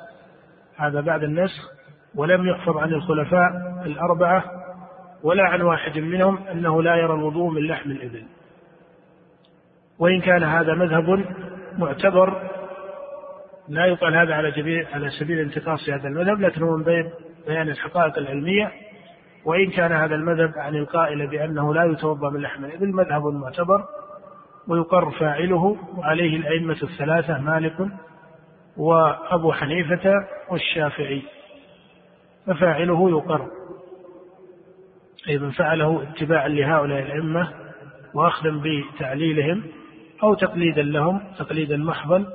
هذا 0.76 1.00
بعد 1.00 1.22
النسخ 1.22 1.70
ولم 2.14 2.48
يحفظ 2.48 2.76
عن 2.76 2.92
الخلفاء 2.92 3.50
الأربعة 3.86 4.44
ولا 5.22 5.42
عن 5.42 5.62
واحد 5.62 5.98
منهم 5.98 6.38
أنه 6.52 6.82
لا 6.82 6.96
يرى 6.96 7.14
الوضوء 7.14 7.50
من 7.50 7.66
لحم 7.66 7.90
الإبل. 7.90 8.24
وإن 9.98 10.20
كان 10.20 10.42
هذا 10.42 10.74
مذهب 10.74 11.24
معتبر 11.78 12.50
لا 13.68 13.86
يقال 13.86 14.16
هذا 14.16 14.34
على 14.34 14.50
جبيل 14.50 14.86
على 14.92 15.10
سبيل 15.10 15.38
انتقاص 15.38 15.88
هذا 15.88 16.08
المذهب 16.08 16.40
لكن 16.40 16.62
هو 16.62 16.76
من 16.76 16.84
بيان 17.46 17.68
الحقائق 17.68 18.18
العلمية 18.18 18.72
وإن 19.46 19.70
كان 19.70 19.92
هذا 19.92 20.14
المذهب 20.14 20.52
عن 20.56 20.76
القائل 20.76 21.26
بأنه 21.26 21.74
لا 21.74 21.84
يتوضأ 21.84 22.30
من 22.30 22.40
لحم 22.40 22.64
الإبل 22.64 22.92
مذهب 22.92 23.22
معتبر 23.26 23.84
ويقر 24.68 25.10
فاعله 25.10 25.76
وعليه 25.96 26.36
الأئمة 26.36 26.76
الثلاثة 26.82 27.38
مالك 27.38 27.88
وأبو 28.76 29.52
حنيفة 29.52 30.26
والشافعي. 30.50 31.22
ففاعله 32.46 33.10
يقر. 33.10 33.50
أي 35.28 35.38
من 35.38 35.50
فعله 35.50 36.02
اتباعا 36.02 36.48
لهؤلاء 36.48 37.02
الأئمة 37.02 37.52
وأخذا 38.14 38.62
بتعليلهم 38.94 39.62
أو 40.22 40.34
تقليدا 40.34 40.82
لهم 40.82 41.20
تقليدا 41.38 41.76
محضا 41.76 42.26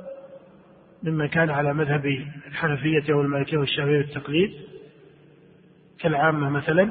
مما 1.02 1.26
كان 1.26 1.50
على 1.50 1.74
مذهب 1.74 2.06
الحنفية 2.46 3.14
والمالكية 3.14 3.58
والشافعية 3.58 4.00
التقليد. 4.00 4.71
كالعامة 6.02 6.50
مثلا 6.50 6.90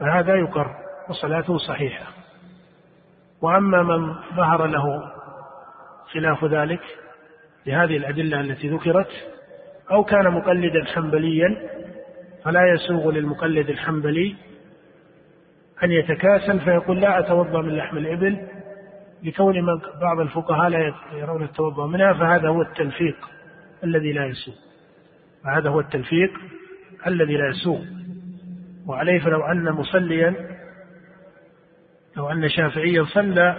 فهذا 0.00 0.34
يقر 0.34 0.74
وصلاته 1.08 1.58
صحيحة. 1.58 2.06
وأما 3.42 3.82
من 3.82 4.14
ظهر 4.36 4.66
له 4.66 5.12
خلاف 6.12 6.44
ذلك 6.44 6.80
لهذه 7.66 7.96
الأدلة 7.96 8.40
التي 8.40 8.68
ذكرت 8.68 9.10
أو 9.90 10.04
كان 10.04 10.30
مقلدا 10.30 10.84
حنبليا 10.84 11.56
فلا 12.44 12.72
يسوغ 12.72 13.10
للمقلد 13.10 13.68
الحنبلي 13.68 14.36
أن 15.84 15.92
يتكاسل 15.92 16.60
فيقول 16.60 17.00
لا 17.00 17.18
أتوضأ 17.18 17.62
من 17.62 17.76
لحم 17.76 17.96
الإبل 17.96 18.48
لكون 19.22 19.54
من 19.60 19.80
بعض 20.00 20.20
الفقهاء 20.20 20.68
لا 20.68 20.94
يرون 21.12 21.42
التوضأ 21.42 21.86
منها 21.86 22.12
فهذا 22.12 22.48
هو 22.48 22.62
التلفيق 22.62 23.16
الذي 23.84 24.12
لا 24.12 24.26
يسوغ. 24.26 24.54
فهذا 25.44 25.68
هو 25.70 25.80
التلفيق 25.80 26.30
الذي 27.06 27.36
لا 27.36 27.48
يسوغ. 27.48 27.80
وعليه 28.86 29.20
فلو 29.20 29.44
أن 29.46 29.72
مصليا 29.72 30.34
لو 32.16 32.30
أن 32.30 32.48
شافعيا 32.48 33.04
صلى 33.04 33.56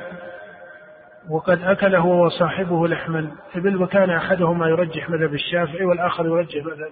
وقد 1.30 1.62
أكل 1.62 1.96
هو 1.96 2.26
وصاحبه 2.26 2.88
لحم 2.88 3.16
الإبل 3.16 3.82
وكان 3.82 4.10
أحدهما 4.10 4.68
يرجح 4.68 5.10
مذهب 5.10 5.34
الشافعي 5.34 5.86
والآخر 5.86 6.26
يرجح 6.26 6.66
مذهب 6.66 6.92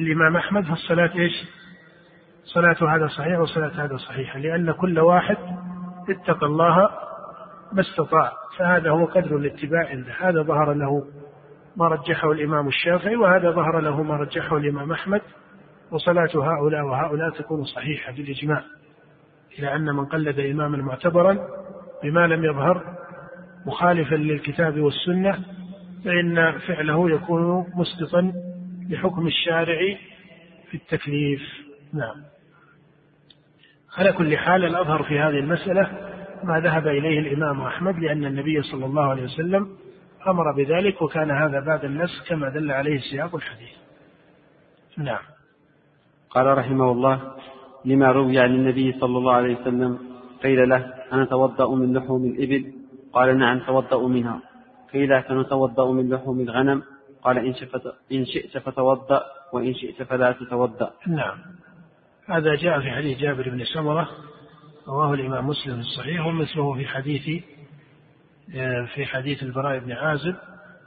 الإمام 0.00 0.36
أحمد 0.36 0.64
فالصلاة 0.64 1.10
إيش؟ 1.14 1.32
صلاة 2.44 2.96
هذا 2.96 3.06
صحيح 3.06 3.38
وصلاة 3.38 3.84
هذا 3.84 3.96
صحيحة 3.96 4.38
لأن 4.38 4.72
كل 4.72 4.98
واحد 4.98 5.36
اتقى 6.08 6.46
الله 6.46 6.90
ما 7.72 7.80
استطاع 7.80 8.32
فهذا 8.58 8.90
هو 8.90 9.04
قدر 9.04 9.36
الاتباع 9.36 9.88
عنده 9.88 10.12
هذا 10.20 10.42
ظهر 10.42 10.72
له 10.72 11.04
ما 11.76 11.88
رجحه 11.88 12.32
الإمام 12.32 12.68
الشافعي 12.68 13.16
وهذا 13.16 13.50
ظهر 13.50 13.80
له 13.80 14.02
ما 14.02 14.16
رجحه 14.16 14.56
الإمام 14.56 14.92
أحمد 14.92 15.22
وصلاة 15.90 16.30
هؤلاء 16.34 16.84
وهؤلاء 16.84 17.30
تكون 17.30 17.64
صحيحة 17.64 18.12
بالإجماع 18.12 18.62
إلى 19.58 19.76
أن 19.76 19.84
من 19.84 20.04
قلد 20.04 20.40
إماما 20.40 20.76
معتبرا 20.76 21.38
بما 22.02 22.26
لم 22.26 22.44
يظهر 22.44 22.96
مخالفا 23.66 24.14
للكتاب 24.14 24.80
والسنة 24.80 25.44
فإن 26.04 26.58
فعله 26.58 27.10
يكون 27.10 27.66
مسقطا 27.74 28.32
لحكم 28.88 29.26
الشارع 29.26 29.78
في 30.70 30.74
التكليف. 30.76 31.42
نعم. 31.92 32.24
على 33.96 34.12
كل 34.12 34.36
حال 34.36 34.64
الأظهر 34.64 35.02
في 35.02 35.18
هذه 35.18 35.38
المسألة 35.38 35.90
ما 36.44 36.60
ذهب 36.60 36.86
إليه 36.86 37.18
الإمام 37.18 37.60
أحمد 37.60 37.98
لأن 37.98 38.24
النبي 38.24 38.62
صلى 38.62 38.86
الله 38.86 39.10
عليه 39.10 39.22
وسلم 39.22 39.76
أمر 40.28 40.52
بذلك 40.52 41.02
وكان 41.02 41.30
هذا 41.30 41.60
بعد 41.60 41.84
النص 41.84 42.28
كما 42.28 42.48
دل 42.48 42.70
عليه 42.70 42.98
سياق 42.98 43.34
الحديث. 43.34 43.70
نعم. 44.98 45.33
قال 46.34 46.58
رحمه 46.58 46.92
الله 46.92 47.20
لما 47.84 48.12
روي 48.12 48.38
عن 48.38 48.54
النبي 48.54 48.92
صلى 48.92 49.18
الله 49.18 49.32
عليه 49.32 49.60
وسلم 49.60 49.98
قيل 50.42 50.68
له 50.68 50.94
أنا 51.12 51.24
توضأ 51.24 51.74
من 51.74 51.96
لحوم 51.96 52.24
الإبل؟ 52.24 52.72
قال 53.12 53.38
نعم 53.38 53.58
توضأ 53.58 54.08
منها. 54.08 54.40
قيل 54.92 55.24
سنتوضأ 55.28 55.92
من 55.92 56.14
لحوم 56.14 56.40
الغنم؟ 56.40 56.82
قال 57.22 57.38
إن, 57.38 57.54
إن 58.12 58.24
شئت 58.24 58.58
فتوضأ 58.58 59.22
وإن 59.52 59.74
شئت 59.74 60.02
فلا 60.02 60.32
تتوضأ. 60.32 60.90
نعم. 61.06 61.38
هذا 62.28 62.54
جاء 62.54 62.80
في 62.80 62.90
حديث 62.90 63.18
جابر 63.18 63.50
بن 63.50 63.64
سمرة 63.64 64.08
رواه 64.88 65.14
الإمام 65.14 65.46
مسلم 65.46 65.80
الصحيح 65.80 66.26
ومثله 66.26 66.74
في 66.74 66.86
حديث 66.86 67.44
آه، 68.56 68.84
في 68.94 69.06
حديث 69.06 69.42
البراء 69.42 69.78
بن 69.78 69.92
عازب. 69.92 70.34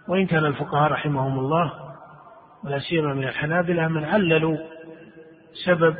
وإن 0.07 0.25
كان 0.25 0.45
الفقهاء 0.45 0.91
رحمهم 0.91 1.39
الله 1.39 1.73
ولا 2.63 2.79
سيما 2.79 3.13
من 3.13 3.23
الحنابلة 3.23 3.87
من 3.87 4.03
عللوا 4.03 4.57
سبب 5.65 5.95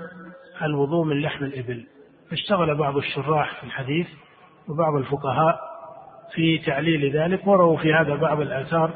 الوضوء 0.61 1.05
من 1.05 1.21
لحم 1.21 1.45
الإبل. 1.45 1.85
فاشتغل 2.29 2.75
بعض 2.75 2.97
الشراح 2.97 3.59
في 3.59 3.63
الحديث 3.63 4.07
وبعض 4.67 4.95
الفقهاء 4.95 5.59
في 6.33 6.57
تعليل 6.57 7.17
ذلك 7.17 7.47
وروا 7.47 7.77
في 7.77 7.93
هذا 7.93 8.15
بعض 8.15 8.41
الآثار. 8.41 8.91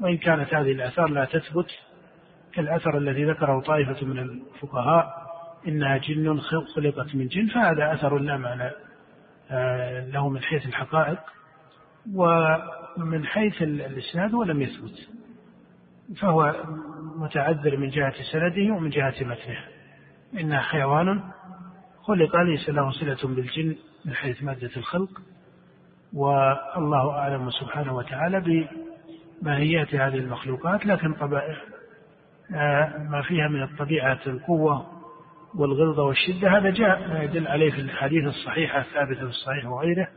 وإن 0.00 0.16
كانت 0.16 0.54
هذه 0.54 0.72
الآثار 0.72 1.08
لا 1.08 1.24
تثبت 1.24 1.66
كالأثر 2.54 2.98
الذي 2.98 3.24
ذكره 3.24 3.60
طائفة 3.60 4.06
من 4.06 4.18
الفقهاء 4.18 5.22
إنها 5.68 5.96
جن 5.96 6.40
خلقت 6.74 7.14
من 7.14 7.28
جن 7.28 7.46
فهذا 7.46 7.94
أثر 7.94 8.18
لا 8.18 8.36
معنى 8.36 8.70
آه، 9.50 10.06
له 10.06 10.28
من 10.28 10.42
حيث 10.42 10.66
الحقائق 10.66 11.18
ومن 12.14 13.26
حيث 13.26 13.62
الإسناد 13.62 14.34
ولم 14.34 14.62
يثبت. 14.62 15.08
فهو 16.20 16.54
متعذر 17.16 17.76
من 17.76 17.90
جهة 17.90 18.14
سنده 18.32 18.74
ومن 18.74 18.90
جهة 18.90 19.14
متنه. 19.20 19.71
إنها 20.40 20.60
حيوان 20.60 21.20
خلق 22.02 22.36
ليس 22.36 22.68
له 22.68 22.90
صلة 22.90 23.34
بالجن 23.34 23.76
من 24.04 24.14
حيث 24.14 24.42
مادة 24.42 24.70
الخلق؟ 24.76 25.20
والله 26.12 27.10
أعلم 27.10 27.50
سبحانه 27.50 27.96
وتعالى 27.96 28.66
بماهيات 29.42 29.94
هذه 29.94 30.16
المخلوقات 30.16 30.86
لكن 30.86 31.14
طبائع 31.14 31.56
آه، 32.54 33.06
ما 33.10 33.22
فيها 33.22 33.48
من 33.48 33.62
الطبيعة 33.62 34.20
القوة 34.26 34.86
والغلظة 35.54 36.02
والشدة 36.02 36.58
هذا 36.58 36.70
جاء 36.70 37.08
ما 37.08 37.22
يدل 37.22 37.48
عليه 37.48 37.70
في 37.70 37.80
الحديث 37.80 38.24
الصحيحة 38.24 38.80
الثابتة 38.80 39.20
في 39.20 39.30
الصحيح 39.30 39.66
وغيره 39.66 40.08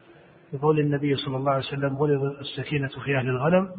بقول 0.54 0.80
النبي 0.80 1.16
صلى 1.16 1.38
الله 1.38 1.52
عليه 1.52 1.66
وسلم 1.66 1.98
غلظ 1.98 2.24
السكينة 2.24 2.88
في 2.88 3.18
أهل 3.18 3.28
الغنم 3.30 3.70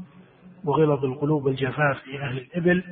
وغلظ 0.64 1.04
القلوب 1.04 1.44
والجفاف 1.44 1.98
في 2.04 2.20
أهل 2.20 2.38
الإبل 2.38 2.82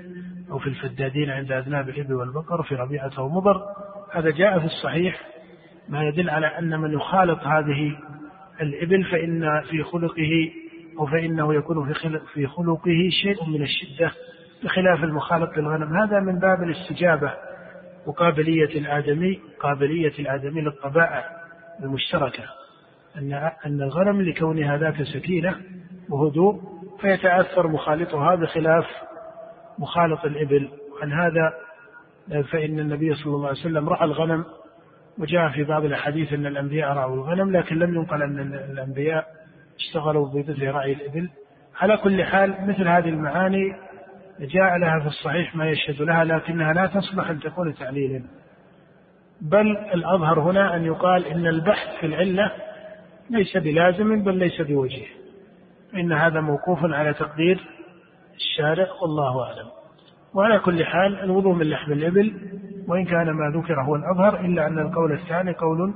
أو 0.51 0.59
في 0.59 0.67
الفدادين 0.67 1.31
عند 1.31 1.53
أذناب 1.53 1.89
الإبل 1.89 2.15
والبقر 2.15 2.63
في 2.63 2.75
ربيعة 2.75 3.23
ومضر. 3.23 3.63
هذا 4.13 4.31
جاء 4.31 4.59
في 4.59 4.65
الصحيح 4.65 5.21
ما 5.89 6.03
يدل 6.03 6.31
على 6.31 6.47
أن 6.47 6.81
من 6.81 6.93
يخالط 6.93 7.39
هذه 7.39 7.97
الإبل 8.61 9.05
فإن 9.05 9.63
في 9.71 9.83
خلقه 9.83 10.51
أو 10.99 11.07
فإنه 11.07 11.55
يكون 11.55 11.93
في 11.93 12.21
في 12.35 12.47
خلقه 12.47 13.09
شيء 13.23 13.49
من 13.49 13.63
الشدة 13.63 14.13
بخلاف 14.65 15.05
المخالط 15.05 15.57
للغنم. 15.57 15.97
هذا 15.97 16.21
من 16.21 16.39
باب 16.39 16.63
الاستجابة 16.63 17.33
وقابلية 18.07 18.79
الآدمي 18.79 19.41
قابلية 19.61 20.13
الآدمي 20.19 20.61
للطبائع 20.61 21.25
المشتركة. 21.83 22.45
أن 23.19 23.33
أن 23.67 23.83
الغنم 23.83 24.23
لكونها 24.23 24.77
ذات 24.77 25.03
سكينة 25.03 25.57
وهدوء 26.09 26.61
فيتأثر 27.01 27.69
مخالطها 27.69 28.35
بخلاف 28.35 28.87
مخالط 29.79 30.25
الإبل. 30.25 30.69
عن 31.03 31.13
هذا 31.13 31.53
فإن 32.43 32.79
النبي 32.79 33.15
صلى 33.15 33.35
الله 33.35 33.49
عليه 33.49 33.61
وسلم 33.61 33.89
رعى 33.89 34.05
الغنم 34.05 34.45
وجاء 35.19 35.49
في 35.49 35.65
بعض 35.65 35.85
الأحاديث 35.85 36.33
أن 36.33 36.47
الأنبياء 36.47 36.93
رعوا 36.93 37.15
الغنم 37.15 37.57
لكن 37.57 37.79
لم 37.79 37.95
ينقل 37.95 38.23
أن 38.23 38.55
الأنبياء 38.71 39.27
اشتغلوا 39.79 40.29
بمثل 40.29 40.69
رعي 40.69 40.93
الإبل. 40.93 41.31
على 41.81 41.97
كل 41.97 42.25
حال 42.25 42.55
مثل 42.69 42.89
هذه 42.89 43.09
المعاني 43.09 43.77
جاء 44.41 44.79
لها 44.79 45.01
في 45.01 45.07
الصحيح 45.07 45.57
ما 45.57 45.71
يشهد 45.71 46.03
لها 46.03 46.25
لكنها 46.25 46.73
لا 46.73 46.87
تصلح 46.87 47.31
أن 47.31 47.41
تكون 47.41 47.75
تعليلا. 47.75 48.23
بل 49.41 49.77
الأظهر 49.95 50.41
هنا 50.41 50.77
أن 50.77 50.85
يقال 50.85 51.27
إن 51.27 51.47
البحث 51.47 52.01
في 52.01 52.07
العلة 52.07 52.53
ليس 53.31 53.57
بلازم 53.57 54.25
بل 54.25 54.39
ليس 54.39 54.61
بوجيه 54.61 55.07
إن 55.95 56.13
هذا 56.13 56.41
موقوف 56.41 56.79
على 56.85 57.15
تقدير 57.15 57.74
الشارع 58.37 58.87
والله 59.03 59.43
أعلم. 59.43 59.67
وعلى 60.35 60.59
كل 60.59 60.85
حال 60.85 61.21
الوضوء 61.21 61.53
من 61.55 61.71
لحم 61.71 61.93
الإبل 61.93 62.35
وإن 62.89 63.05
كان 63.05 63.31
ما 63.31 63.59
ذكر 63.59 63.83
هو 63.83 63.97
الأظهر 63.97 64.41
إلا 64.41 64.67
أن 64.67 64.79
القول 64.79 65.13
الثاني 65.13 65.53
قول 65.53 65.95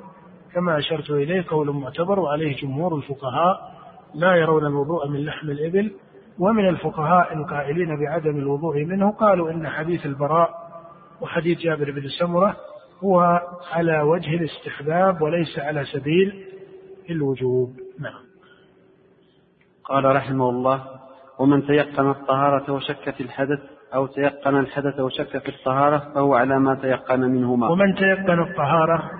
كما 0.54 0.78
أشرت 0.78 1.10
إليه 1.10 1.44
قول 1.48 1.70
معتبر 1.70 2.20
وعليه 2.20 2.56
جمهور 2.56 2.96
الفقهاء 2.96 3.72
لا 4.14 4.34
يرون 4.34 4.66
الوضوء 4.66 5.08
من 5.08 5.24
لحم 5.24 5.50
الإبل. 5.50 5.92
ومن 6.38 6.68
الفقهاء 6.68 7.34
القائلين 7.34 8.00
بعدم 8.00 8.38
الوضوء 8.38 8.84
منه 8.84 9.10
قالوا 9.10 9.50
إن 9.50 9.68
حديث 9.68 10.06
البراء 10.06 10.50
وحديث 11.20 11.58
جابر 11.58 11.90
بن 11.90 12.08
سمرة 12.08 12.56
هو 13.04 13.40
على 13.72 14.00
وجه 14.00 14.34
الاستحباب 14.34 15.22
وليس 15.22 15.58
على 15.58 15.84
سبيل 15.84 16.44
الوجوب. 17.10 17.76
نعم. 18.00 18.22
قال 19.84 20.04
رحمه 20.04 20.50
الله 20.50 20.97
ومن 21.38 21.66
تيقن 21.66 22.10
الطهارة 22.10 22.72
وشك 22.72 23.10
في 23.10 23.22
الحدث 23.22 23.60
أو 23.94 24.06
تيقن 24.06 24.56
الحدث 24.56 25.00
وشك 25.00 25.38
في 25.38 25.48
الطهارة 25.48 25.98
فهو 26.14 26.34
على 26.34 26.58
ما 26.58 26.74
تيقن 26.74 27.20
منهما. 27.20 27.68
ومن 27.68 27.94
تيقن 27.94 28.40
الطهارة 28.40 29.10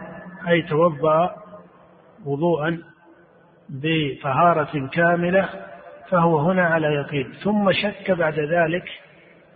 أي 0.49 0.62
توضأ 0.62 1.31
وضوءا 2.27 2.78
بطهارة 3.69 4.89
كاملة 4.93 5.49
فهو 6.11 6.39
هنا 6.39 6.66
على 6.66 6.86
يقين. 6.86 7.32
ثم 7.45 7.73
شك 7.73 8.11
بعد 8.11 8.39
ذلك 8.39 8.85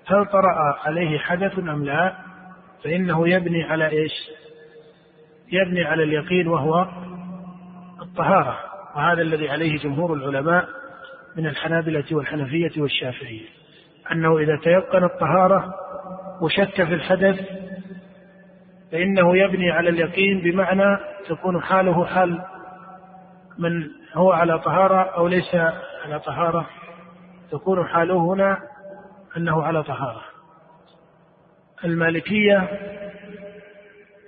هل 0.07 0.27
طرأ 0.27 0.79
عليه 0.87 1.19
حدث 1.19 1.59
أم 1.59 1.85
لا؟ 1.85 2.17
فإنه 2.85 3.29
يبني 3.29 3.63
على 3.63 3.89
إيش؟ 3.89 4.13
يبني 5.53 5.85
على 5.85 6.03
اليقين 6.03 6.49
وهو 6.49 6.87
الطهارة. 8.03 8.59
وهذا 8.97 9.23
الذي 9.23 9.51
عليه 9.51 9.79
جمهور 9.79 10.15
العلماء 10.15 10.82
من 11.37 11.47
الحنابلة 11.47 12.05
والحنفية 12.13 12.83
والشافعية 12.83 13.47
أنه 14.13 14.39
إذا 14.39 14.57
تيقن 14.57 15.05
الطهارة 15.05 15.75
وشك 16.43 16.85
في 16.85 16.95
الحدث 16.95 17.41
فإنه 18.93 19.37
يبني 19.37 19.71
على 19.71 19.89
اليقين 19.89 20.41
بمعنى 20.41 20.99
تكون 21.29 21.63
حاله 21.63 22.05
حال 22.05 22.45
من 23.59 23.91
هو 24.15 24.33
على 24.33 24.59
طهارة 24.59 25.03
أو 25.03 25.29
ليس 25.29 25.55
على 26.05 26.21
طهارة 26.27 26.67
تكون 27.51 27.89
حاله 27.89 28.17
هنا 28.17 28.59
أنه 29.37 29.63
على 29.63 29.83
طهارة. 29.83 30.23
المالكية 31.85 32.69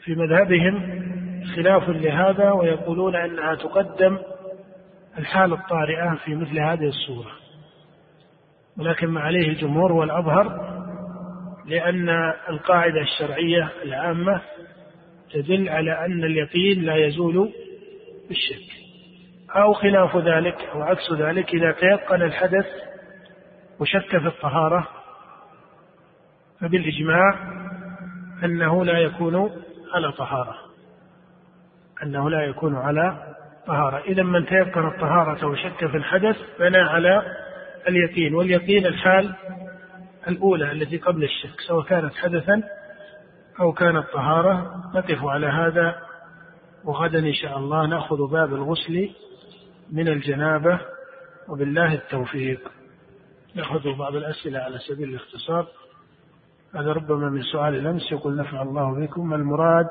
في 0.05 0.14
مذهبهم 0.14 1.05
خلاف 1.56 1.89
لهذا 1.89 2.51
ويقولون 2.51 3.16
أنها 3.16 3.55
تقدم 3.55 4.18
الحال 5.19 5.53
الطارئه 5.53 6.15
في 6.24 6.35
مثل 6.35 6.59
هذه 6.59 6.89
الصورة. 6.89 7.31
ولكن 8.78 9.07
ما 9.07 9.20
عليه 9.20 9.49
الجمهور 9.49 9.93
والأظهر 9.93 10.74
لأن 11.66 12.09
القاعدة 12.49 13.01
الشرعية 13.01 13.73
العامة 13.82 14.41
تدل 15.32 15.69
على 15.69 16.07
أن 16.07 16.24
اليقين 16.24 16.82
لا 16.82 16.97
يزول 16.97 17.53
بالشك. 18.28 18.85
أو 19.57 19.73
خلاف 19.73 20.16
ذلك 20.16 20.61
أو 20.74 20.82
عكس 20.82 21.12
ذلك 21.12 21.55
إذا 21.55 21.73
تيقن 21.73 22.23
الحدث 22.23 22.66
وشك 23.81 24.19
في 24.19 24.27
الطهارة 24.27 24.89
فبالإجماع 26.61 27.39
أنه 28.45 28.85
لا 28.85 28.99
يكون 28.99 29.51
على 29.95 30.12
طهارة 30.12 30.57
أنه 32.03 32.31
لا 32.31 32.45
يكون 32.45 32.77
على 32.77 33.35
طهارة 33.66 33.99
إذا 33.99 34.23
من 34.23 34.47
تيقن 34.47 34.86
الطهارة 34.86 35.47
وشك 35.47 35.86
في 35.86 35.97
الحدث 35.97 36.36
بنى 36.59 36.78
على 36.78 37.23
اليقين 37.89 38.35
واليقين 38.35 38.86
الحال 38.86 39.35
الأولى 40.28 40.73
التي 40.73 40.97
قبل 40.97 41.24
الشك 41.24 41.61
سواء 41.69 41.85
كانت 41.85 42.15
حدثا 42.15 42.62
أو 43.61 43.73
كانت 43.73 44.07
طهارة. 44.12 44.82
نقف 44.95 45.24
على 45.24 45.47
هذا 45.47 45.97
وغدا 46.85 47.19
إن 47.19 47.35
شاء 47.35 47.59
الله 47.59 47.86
نأخذ 47.86 48.31
باب 48.31 48.55
الغسل 48.55 49.11
من 49.93 50.09
الجنابة 50.09 50.81
وبالله 51.49 51.95
التوفيق. 51.95 52.61
نأخذ 53.55 53.97
بعض 53.99 54.16
الأسئلة 54.16 54.59
على 54.59 54.78
سبيل 54.78 55.09
الاختصار. 55.09 55.66
هذا 56.74 56.93
ربما 56.93 57.31
من 57.31 57.43
سؤال 57.43 57.74
الأمس 57.74 58.12
يقول 58.12 58.36
نفع 58.36 58.62
الله 58.62 59.01
بكم. 59.01 59.35
المراد 59.35 59.86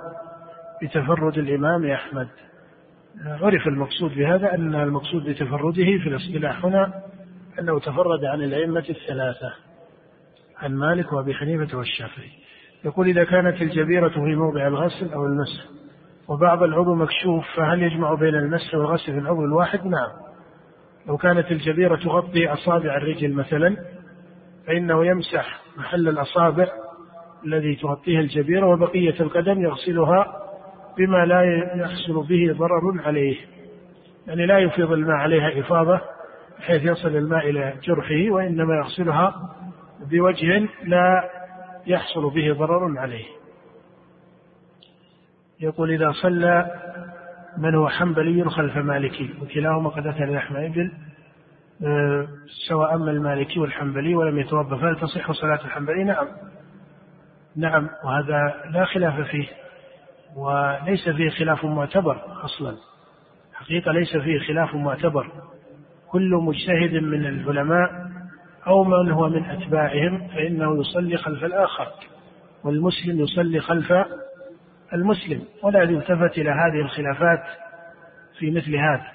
بتفرد 0.84 1.38
الإمام 1.38 1.92
أحمد. 1.92 2.28
عرف 3.26 3.68
المقصود 3.68 4.16
بهذا 4.16 4.54
أن 4.54 4.76
المقصود 4.76 5.30
بتفرده 5.30 5.84
في 5.84 6.10
الاصطلاح 6.10 6.66
هنا 6.66 6.94
أنه 7.60 7.80
تفرد 7.80 8.26
عن 8.26 8.42
الأئمة 8.42 8.86
الثلاثة 8.90 9.54
عن 10.58 10.76
مالك 10.76 11.14
وأبي 11.14 11.34
حنيفة 11.34 11.78
والشافعي 11.78 12.32
يقول 12.86 13.08
إذا 13.08 13.24
كانت 13.24 13.62
الجبيرة 13.62 14.10
في 14.10 14.36
موضع 14.36 14.68
الغسل 14.68 15.14
أو 15.14 15.26
المسح 15.26 15.64
وبعض 16.28 16.64
العضو 16.64 16.96
مكشوف 16.96 17.46
فهل 17.56 17.84
يجمع 17.84 18.14
بين 18.14 18.36
المسح 18.36 18.76
والغسل 18.76 19.06
في 19.06 19.20
العضو 19.20 19.46
الواحد؟ 19.46 19.86
نعم 19.86 20.12
لو 21.08 21.18
كانت 21.18 21.52
الجبيرة 21.52 21.96
تغطي 21.96 22.48
أصابع 22.48 22.98
الرجل 22.98 23.34
مثلا 23.34 23.78
فإنه 24.68 25.06
يمسح 25.06 25.62
محل 25.78 26.08
الأصابع 26.08 26.68
الذي 27.46 27.76
تغطيه 27.76 28.20
الجبيرة 28.20 28.68
وبقية 28.68 29.20
القدم 29.20 29.62
يغسلها 29.62 30.43
بما 30.98 31.26
لا 31.26 31.44
يحصل 31.76 32.28
به 32.28 32.54
ضرر 32.58 33.02
عليه 33.06 33.38
يعني 34.28 34.46
لا 34.46 34.60
يفيض 34.60 34.92
الماء 34.92 35.16
عليها 35.16 35.60
إفاضة 35.60 36.02
بحيث 36.60 36.84
يصل 36.84 37.16
الماء 37.16 37.50
إلى 37.50 37.74
جرحه 37.84 38.32
وإنما 38.32 38.76
يغسلها 38.76 39.56
بوجه 40.12 40.68
لا 40.86 41.30
يحصل 41.88 42.30
به 42.30 42.54
ضرر 42.54 43.00
عليه. 43.00 43.26
يقول 45.60 45.92
إذا 45.92 46.12
صلى 46.12 46.72
من 47.58 47.76
هو 47.76 47.90
حنبلي 47.90 48.50
خلف 48.50 48.78
مالكي. 48.78 49.34
وكلاهما 49.42 49.90
قد 49.90 50.08
أتى 50.08 50.24
لحم 50.24 50.56
إبل 50.56 50.92
آه، 51.86 52.28
سواء 52.70 52.96
أما 52.96 53.12
المالكي 53.12 53.60
والحنبلي 53.60 54.16
ولم 54.16 54.40
يتوضأ 54.40 54.78
فهل 54.78 54.96
تصح 55.00 55.32
صلاة 55.32 55.66
الحنبلي؟ 55.66 56.04
نعم. 56.04 56.28
نعم 57.56 57.90
وهذا 58.04 58.54
لا 58.72 58.86
خلاف 58.86 59.22
فيه. 59.22 59.48
وليس 60.36 61.10
فيه 61.10 61.30
خلاف 61.30 61.66
معتبر 61.66 62.46
أصلا. 62.46 62.76
حقيقة 63.54 63.92
ليس 63.92 64.18
فيه 64.18 64.40
خلاف 64.40 64.76
معتبر. 64.76 65.32
كل 66.08 66.30
مجتهد 66.30 67.04
من 67.04 67.26
العلماء 67.26 67.90
أو 68.68 68.84
من 68.84 69.12
هو 69.12 69.30
من 69.30 69.46
أتباعهم 69.46 70.28
فإنه 70.28 70.80
يصلي 70.80 71.18
خلف 71.18 71.44
الآخر 71.44 71.88
والمسلم 72.64 73.20
يصلي 73.20 73.60
خلف 73.60 73.94
المسلم 74.94 75.44
ولا 75.64 75.84
يلتفت 75.84 76.38
إلى 76.38 76.50
هذه 76.50 76.82
الخلافات 76.82 77.44
في 78.40 78.52
مثل 78.52 78.76
هذا. 78.76 79.08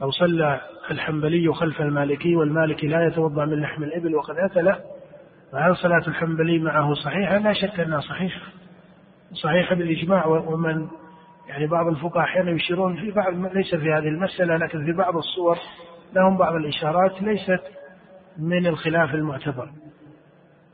لو 0.00 0.10
صلى 0.10 0.60
الحنبلي 0.90 1.54
خلف 1.54 1.80
المالكي 1.80 2.36
والمالكي 2.36 2.86
لا 2.86 3.06
يتوضأ 3.06 3.44
من 3.44 3.60
لحم 3.60 3.82
الإبل 3.82 4.14
وقد 4.14 4.36
اتى 4.38 4.62
له 4.62 4.78
فهل 5.52 5.76
صلاة 5.76 6.08
الحنبلي 6.08 6.58
معه 6.58 6.94
صحيحة؟ 6.94 7.38
لا 7.38 7.52
شك 7.52 7.80
أنها 7.80 8.00
صحيحة. 8.00 8.40
صحيحة 9.32 9.74
بالإجماع 9.74 10.26
ومن 10.26 10.88
يعني 11.48 11.66
بعض 11.66 11.86
الفقهاء 11.86 12.24
أحيانا 12.24 12.50
يشيرون 12.50 12.96
في 12.96 13.10
بعض 13.10 13.34
ليس 13.34 13.74
في 13.74 13.92
هذه 13.92 14.08
المسألة 14.08 14.56
لكن 14.56 14.84
في 14.84 14.92
بعض 14.92 15.16
الصور 15.16 15.58
لهم 16.14 16.36
بعض 16.36 16.54
الإشارات 16.54 17.22
ليست 17.22 17.62
من 18.38 18.66
الخلاف 18.66 19.14
المعتبر. 19.14 19.70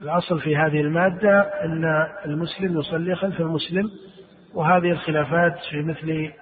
الأصل 0.03 0.41
في 0.41 0.57
هذه 0.57 0.81
المادة 0.81 1.41
أن 1.41 1.85
المسلم 2.25 2.79
يصلي 2.79 3.17
خلف 3.17 3.41
المسلم 3.41 3.91
وهذه 4.55 4.91
الخلافات 4.91 5.59
في 5.71 5.83
مثل 5.83 6.33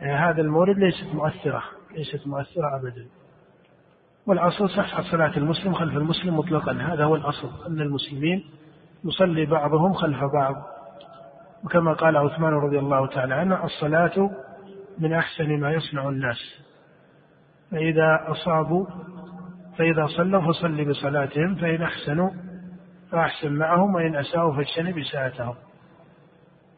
هذا 0.00 0.40
المورد 0.40 0.78
ليست 0.78 1.14
مؤثرة 1.14 1.62
ليست 1.96 2.26
مؤثرة 2.26 2.76
أبدا. 2.80 3.06
والأصل 4.26 4.70
صحة 4.70 5.02
صلاة 5.02 5.36
المسلم 5.36 5.74
خلف 5.74 5.96
المسلم 5.96 6.36
مطلقا 6.36 6.72
هذا 6.72 7.04
هو 7.04 7.16
الأصل 7.16 7.50
أن 7.66 7.80
المسلمين 7.80 8.44
يصلي 9.04 9.46
بعضهم 9.46 9.92
خلف 9.92 10.18
بعض. 10.32 10.54
وكما 11.64 11.92
قال 11.92 12.16
عثمان 12.16 12.52
رضي 12.52 12.78
الله 12.78 13.06
تعالى 13.06 13.34
عنه 13.34 13.64
الصلاة 13.64 14.30
من 14.98 15.12
أحسن 15.12 15.60
ما 15.60 15.72
يصنع 15.72 16.08
الناس. 16.08 16.70
فإذا 17.70 18.24
أصابوا 18.26 18.86
فإذا 19.78 20.06
صلوا 20.06 20.52
فصل 20.52 20.84
بصلاتهم 20.84 21.54
فإن 21.54 21.82
أحسنوا 21.82 22.30
فأحسن 23.10 23.52
معهم 23.52 23.94
وإن 23.94 24.16
أساءوا 24.16 24.56
فاجتنب 24.56 24.98
إساءتهم 24.98 25.54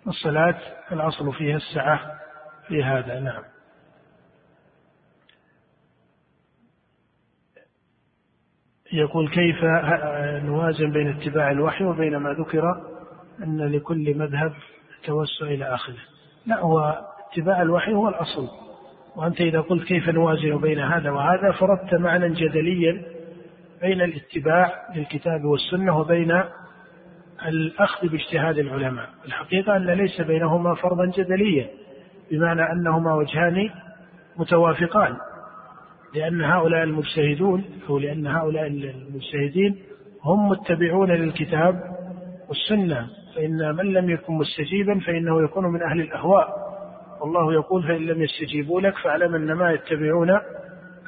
الصلاة 0.06 0.59
الأصل 0.92 1.32
فيها 1.32 1.56
السعة 1.56 2.00
في 2.68 2.84
هذا 2.84 3.20
نعم. 3.20 3.42
يقول 8.92 9.28
كيف 9.28 9.64
نوازن 10.44 10.90
بين 10.90 11.09
اتباع 11.09 11.50
الوحي 11.50 11.84
وبين 11.84 12.16
ما 12.16 12.32
ذكر 12.32 12.92
أن 13.42 13.60
لكل 13.72 14.18
مذهب 14.18 14.52
توسع 15.04 15.46
إلى 15.46 15.74
آخره. 15.74 15.96
لا 16.46 16.60
هو 16.60 17.00
اتباع 17.32 17.62
الوحي 17.62 17.92
هو 17.92 18.08
الأصل. 18.08 18.48
وأنت 19.16 19.40
إذا 19.40 19.60
قلت 19.60 19.84
كيف 19.84 20.08
نوازن 20.08 20.60
بين 20.60 20.78
هذا 20.78 21.10
وهذا 21.10 21.52
فرضت 21.52 21.94
معنى 21.94 22.28
جدليا 22.28 23.02
بين 23.80 24.00
الاتباع 24.00 24.72
للكتاب 24.96 25.44
والسنة 25.44 25.98
وبين 25.98 26.42
الأخذ 27.46 28.08
باجتهاد 28.08 28.58
العلماء. 28.58 29.08
الحقيقة 29.26 29.76
أن 29.76 29.86
ليس 29.86 30.20
بينهما 30.20 30.74
فرضا 30.74 31.06
جدليا 31.06 31.68
بمعنى 32.30 32.72
أنهما 32.72 33.14
وجهان 33.14 33.70
متوافقان. 34.36 35.16
لأن 36.14 36.44
هؤلاء 36.44 36.82
المجتهدون 36.82 37.64
أو 37.88 37.98
لأن 37.98 38.26
هؤلاء 38.26 38.66
المجتهدين 38.66 39.78
هم 40.24 40.48
متبعون 40.48 41.10
للكتاب 41.10 41.82
والسنة. 42.48 43.08
فإن 43.34 43.76
من 43.76 43.92
لم 43.92 44.10
يكن 44.10 44.32
مستجيبا 44.32 44.98
فإنه 44.98 45.42
يكون 45.42 45.66
من 45.66 45.82
أهل 45.82 46.00
الأهواء. 46.00 46.48
والله 47.20 47.52
يقول 47.52 47.82
فإن 47.82 48.06
لم 48.06 48.22
يستجيبوا 48.22 48.80
لك 48.80 48.94
فاعلم 49.04 49.34
أن 49.34 49.52
ما 49.52 49.72
يتبعون 49.72 50.30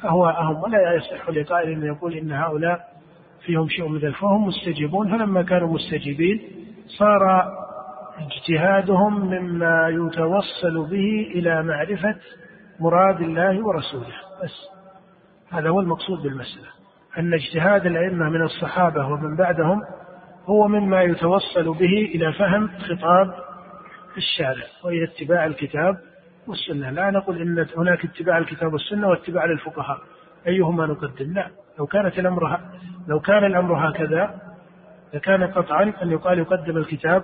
أهواءهم. 0.05 0.63
ولا 0.63 0.93
يصح 0.93 1.29
لقائل 1.29 1.69
أن 1.69 1.83
يقول 1.83 2.13
إن 2.13 2.31
هؤلاء 2.31 2.79
فيهم 3.45 3.67
شيء 3.67 3.87
من 3.87 4.11
فهم 4.11 4.47
مستجيبون. 4.47 5.17
فلما 5.17 5.41
كانوا 5.41 5.73
مستجيبين 5.73 6.41
صار 6.87 7.43
اجتهادهم 8.19 9.25
مما 9.25 9.89
يتوصل 9.89 10.89
به 10.89 11.31
إلى 11.35 11.63
معرفة 11.63 12.15
مراد 12.79 13.21
الله 13.21 13.67
ورسوله. 13.67 14.15
بس 14.43 14.69
هذا 15.51 15.69
هو 15.69 15.79
المقصود 15.79 16.23
بالمسألة. 16.23 16.67
أن 17.17 17.33
اجتهاد 17.33 17.85
الأئمة 17.85 18.29
من 18.29 18.41
الصحابة 18.41 19.07
ومن 19.07 19.35
بعدهم 19.35 19.81
هو 20.45 20.67
مما 20.67 21.01
يتوصل 21.03 21.73
به 21.73 22.11
إلى 22.15 22.33
فهم 22.33 22.69
خطاب 22.79 23.33
الشارع 24.17 24.63
وإلى 24.83 25.03
اتباع 25.03 25.45
الكتاب 25.45 25.97
والسنة. 26.47 26.89
لا 26.89 27.11
نقول 27.11 27.41
إن 27.41 27.65
هناك 27.77 28.05
اتباع 28.05 28.37
الكتاب 28.37 28.73
والسنة 28.73 29.07
واتباع 29.07 29.45
للفقهاء 29.45 29.97
أيهما 30.47 30.85
نقدم؟ 30.85 31.33
لا. 31.33 31.47
لو 31.79 31.85
كانت 31.85 32.19
الأمر 32.19 32.59
لو 33.07 33.19
كان 33.19 33.45
الأمر 33.45 33.89
هكذا 33.89 34.41
لكان 35.13 35.43
قطعا 35.43 35.93
أن 36.03 36.11
يقال 36.11 36.39
يقدم 36.39 36.77
الكتاب 36.77 37.23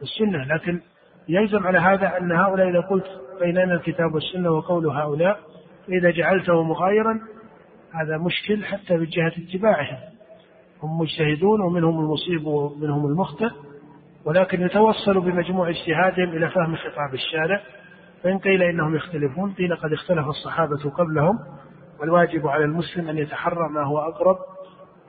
والسنة. 0.00 0.54
لكن 0.54 0.80
يلزم 1.28 1.66
على 1.66 1.78
هذا 1.78 2.18
أن 2.18 2.32
هؤلاء 2.32 2.70
إذا 2.70 2.80
قلت 2.80 3.06
بيننا 3.40 3.74
الكتاب 3.74 4.14
والسنة 4.14 4.50
وقول 4.50 4.86
هؤلاء 4.86 5.40
فإذا 5.86 6.10
جعلته 6.10 6.62
مغايرا 6.62 7.20
هذا 7.94 8.18
مشكل 8.18 8.64
حتى 8.64 8.96
من 8.96 9.04
جهة 9.04 9.32
اتباعهم. 9.38 9.98
هم 10.82 10.98
مجتهدون 10.98 11.60
ومنهم 11.60 12.00
المصيب 12.00 12.46
ومنهم 12.46 13.06
المخطئ 13.06 13.50
ولكن 14.24 14.62
يتوصلوا 14.62 15.22
بمجموع 15.22 15.68
اجتهادهم 15.68 16.28
إلى 16.28 16.50
فهم 16.50 16.76
خطاب 16.76 17.14
الشارع 17.14 17.62
فإن 18.22 18.38
قيل 18.38 18.62
إنهم 18.62 18.94
يختلفون 18.96 19.52
قيل 19.52 19.76
قد 19.76 19.92
اختلف 19.92 20.26
الصحابة 20.26 20.90
قبلهم 20.90 21.38
والواجب 22.00 22.46
على 22.46 22.64
المسلم 22.64 23.08
أن 23.08 23.18
يتحرى 23.18 23.68
ما 23.68 23.82
هو 23.82 23.98
أقرب 23.98 24.36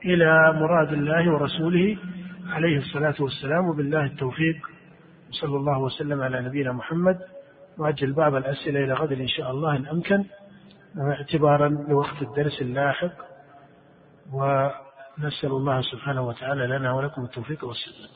إلى 0.04 0.52
مراد 0.52 0.92
الله 0.92 1.32
ورسوله 1.32 1.96
عليه 2.48 2.78
الصلاة 2.78 3.14
والسلام 3.20 3.68
وبالله 3.68 4.04
التوفيق. 4.04 4.56
صلى 5.30 5.56
الله 5.56 5.78
وسلم 5.78 6.20
على 6.20 6.40
نبينا 6.40 6.72
محمد. 6.72 7.18
نؤجل 7.78 8.12
باب 8.12 8.36
الأسئلة 8.36 8.84
إلى 8.84 8.92
غد 8.92 9.12
إن 9.12 9.28
شاء 9.28 9.50
الله 9.50 9.76
إن 9.76 9.86
أمكن 9.86 10.24
اعتبارا 10.98 11.68
لوقت 11.68 12.22
الدرس 12.22 12.62
اللاحق 12.62 13.12
ونسأل 15.18 15.50
الله 15.50 15.82
سبحانه 15.82 16.22
وتعالى 16.22 16.66
لنا 16.66 16.92
ولكم 16.92 17.24
التوفيق 17.24 17.64
والسداد. 17.64 18.10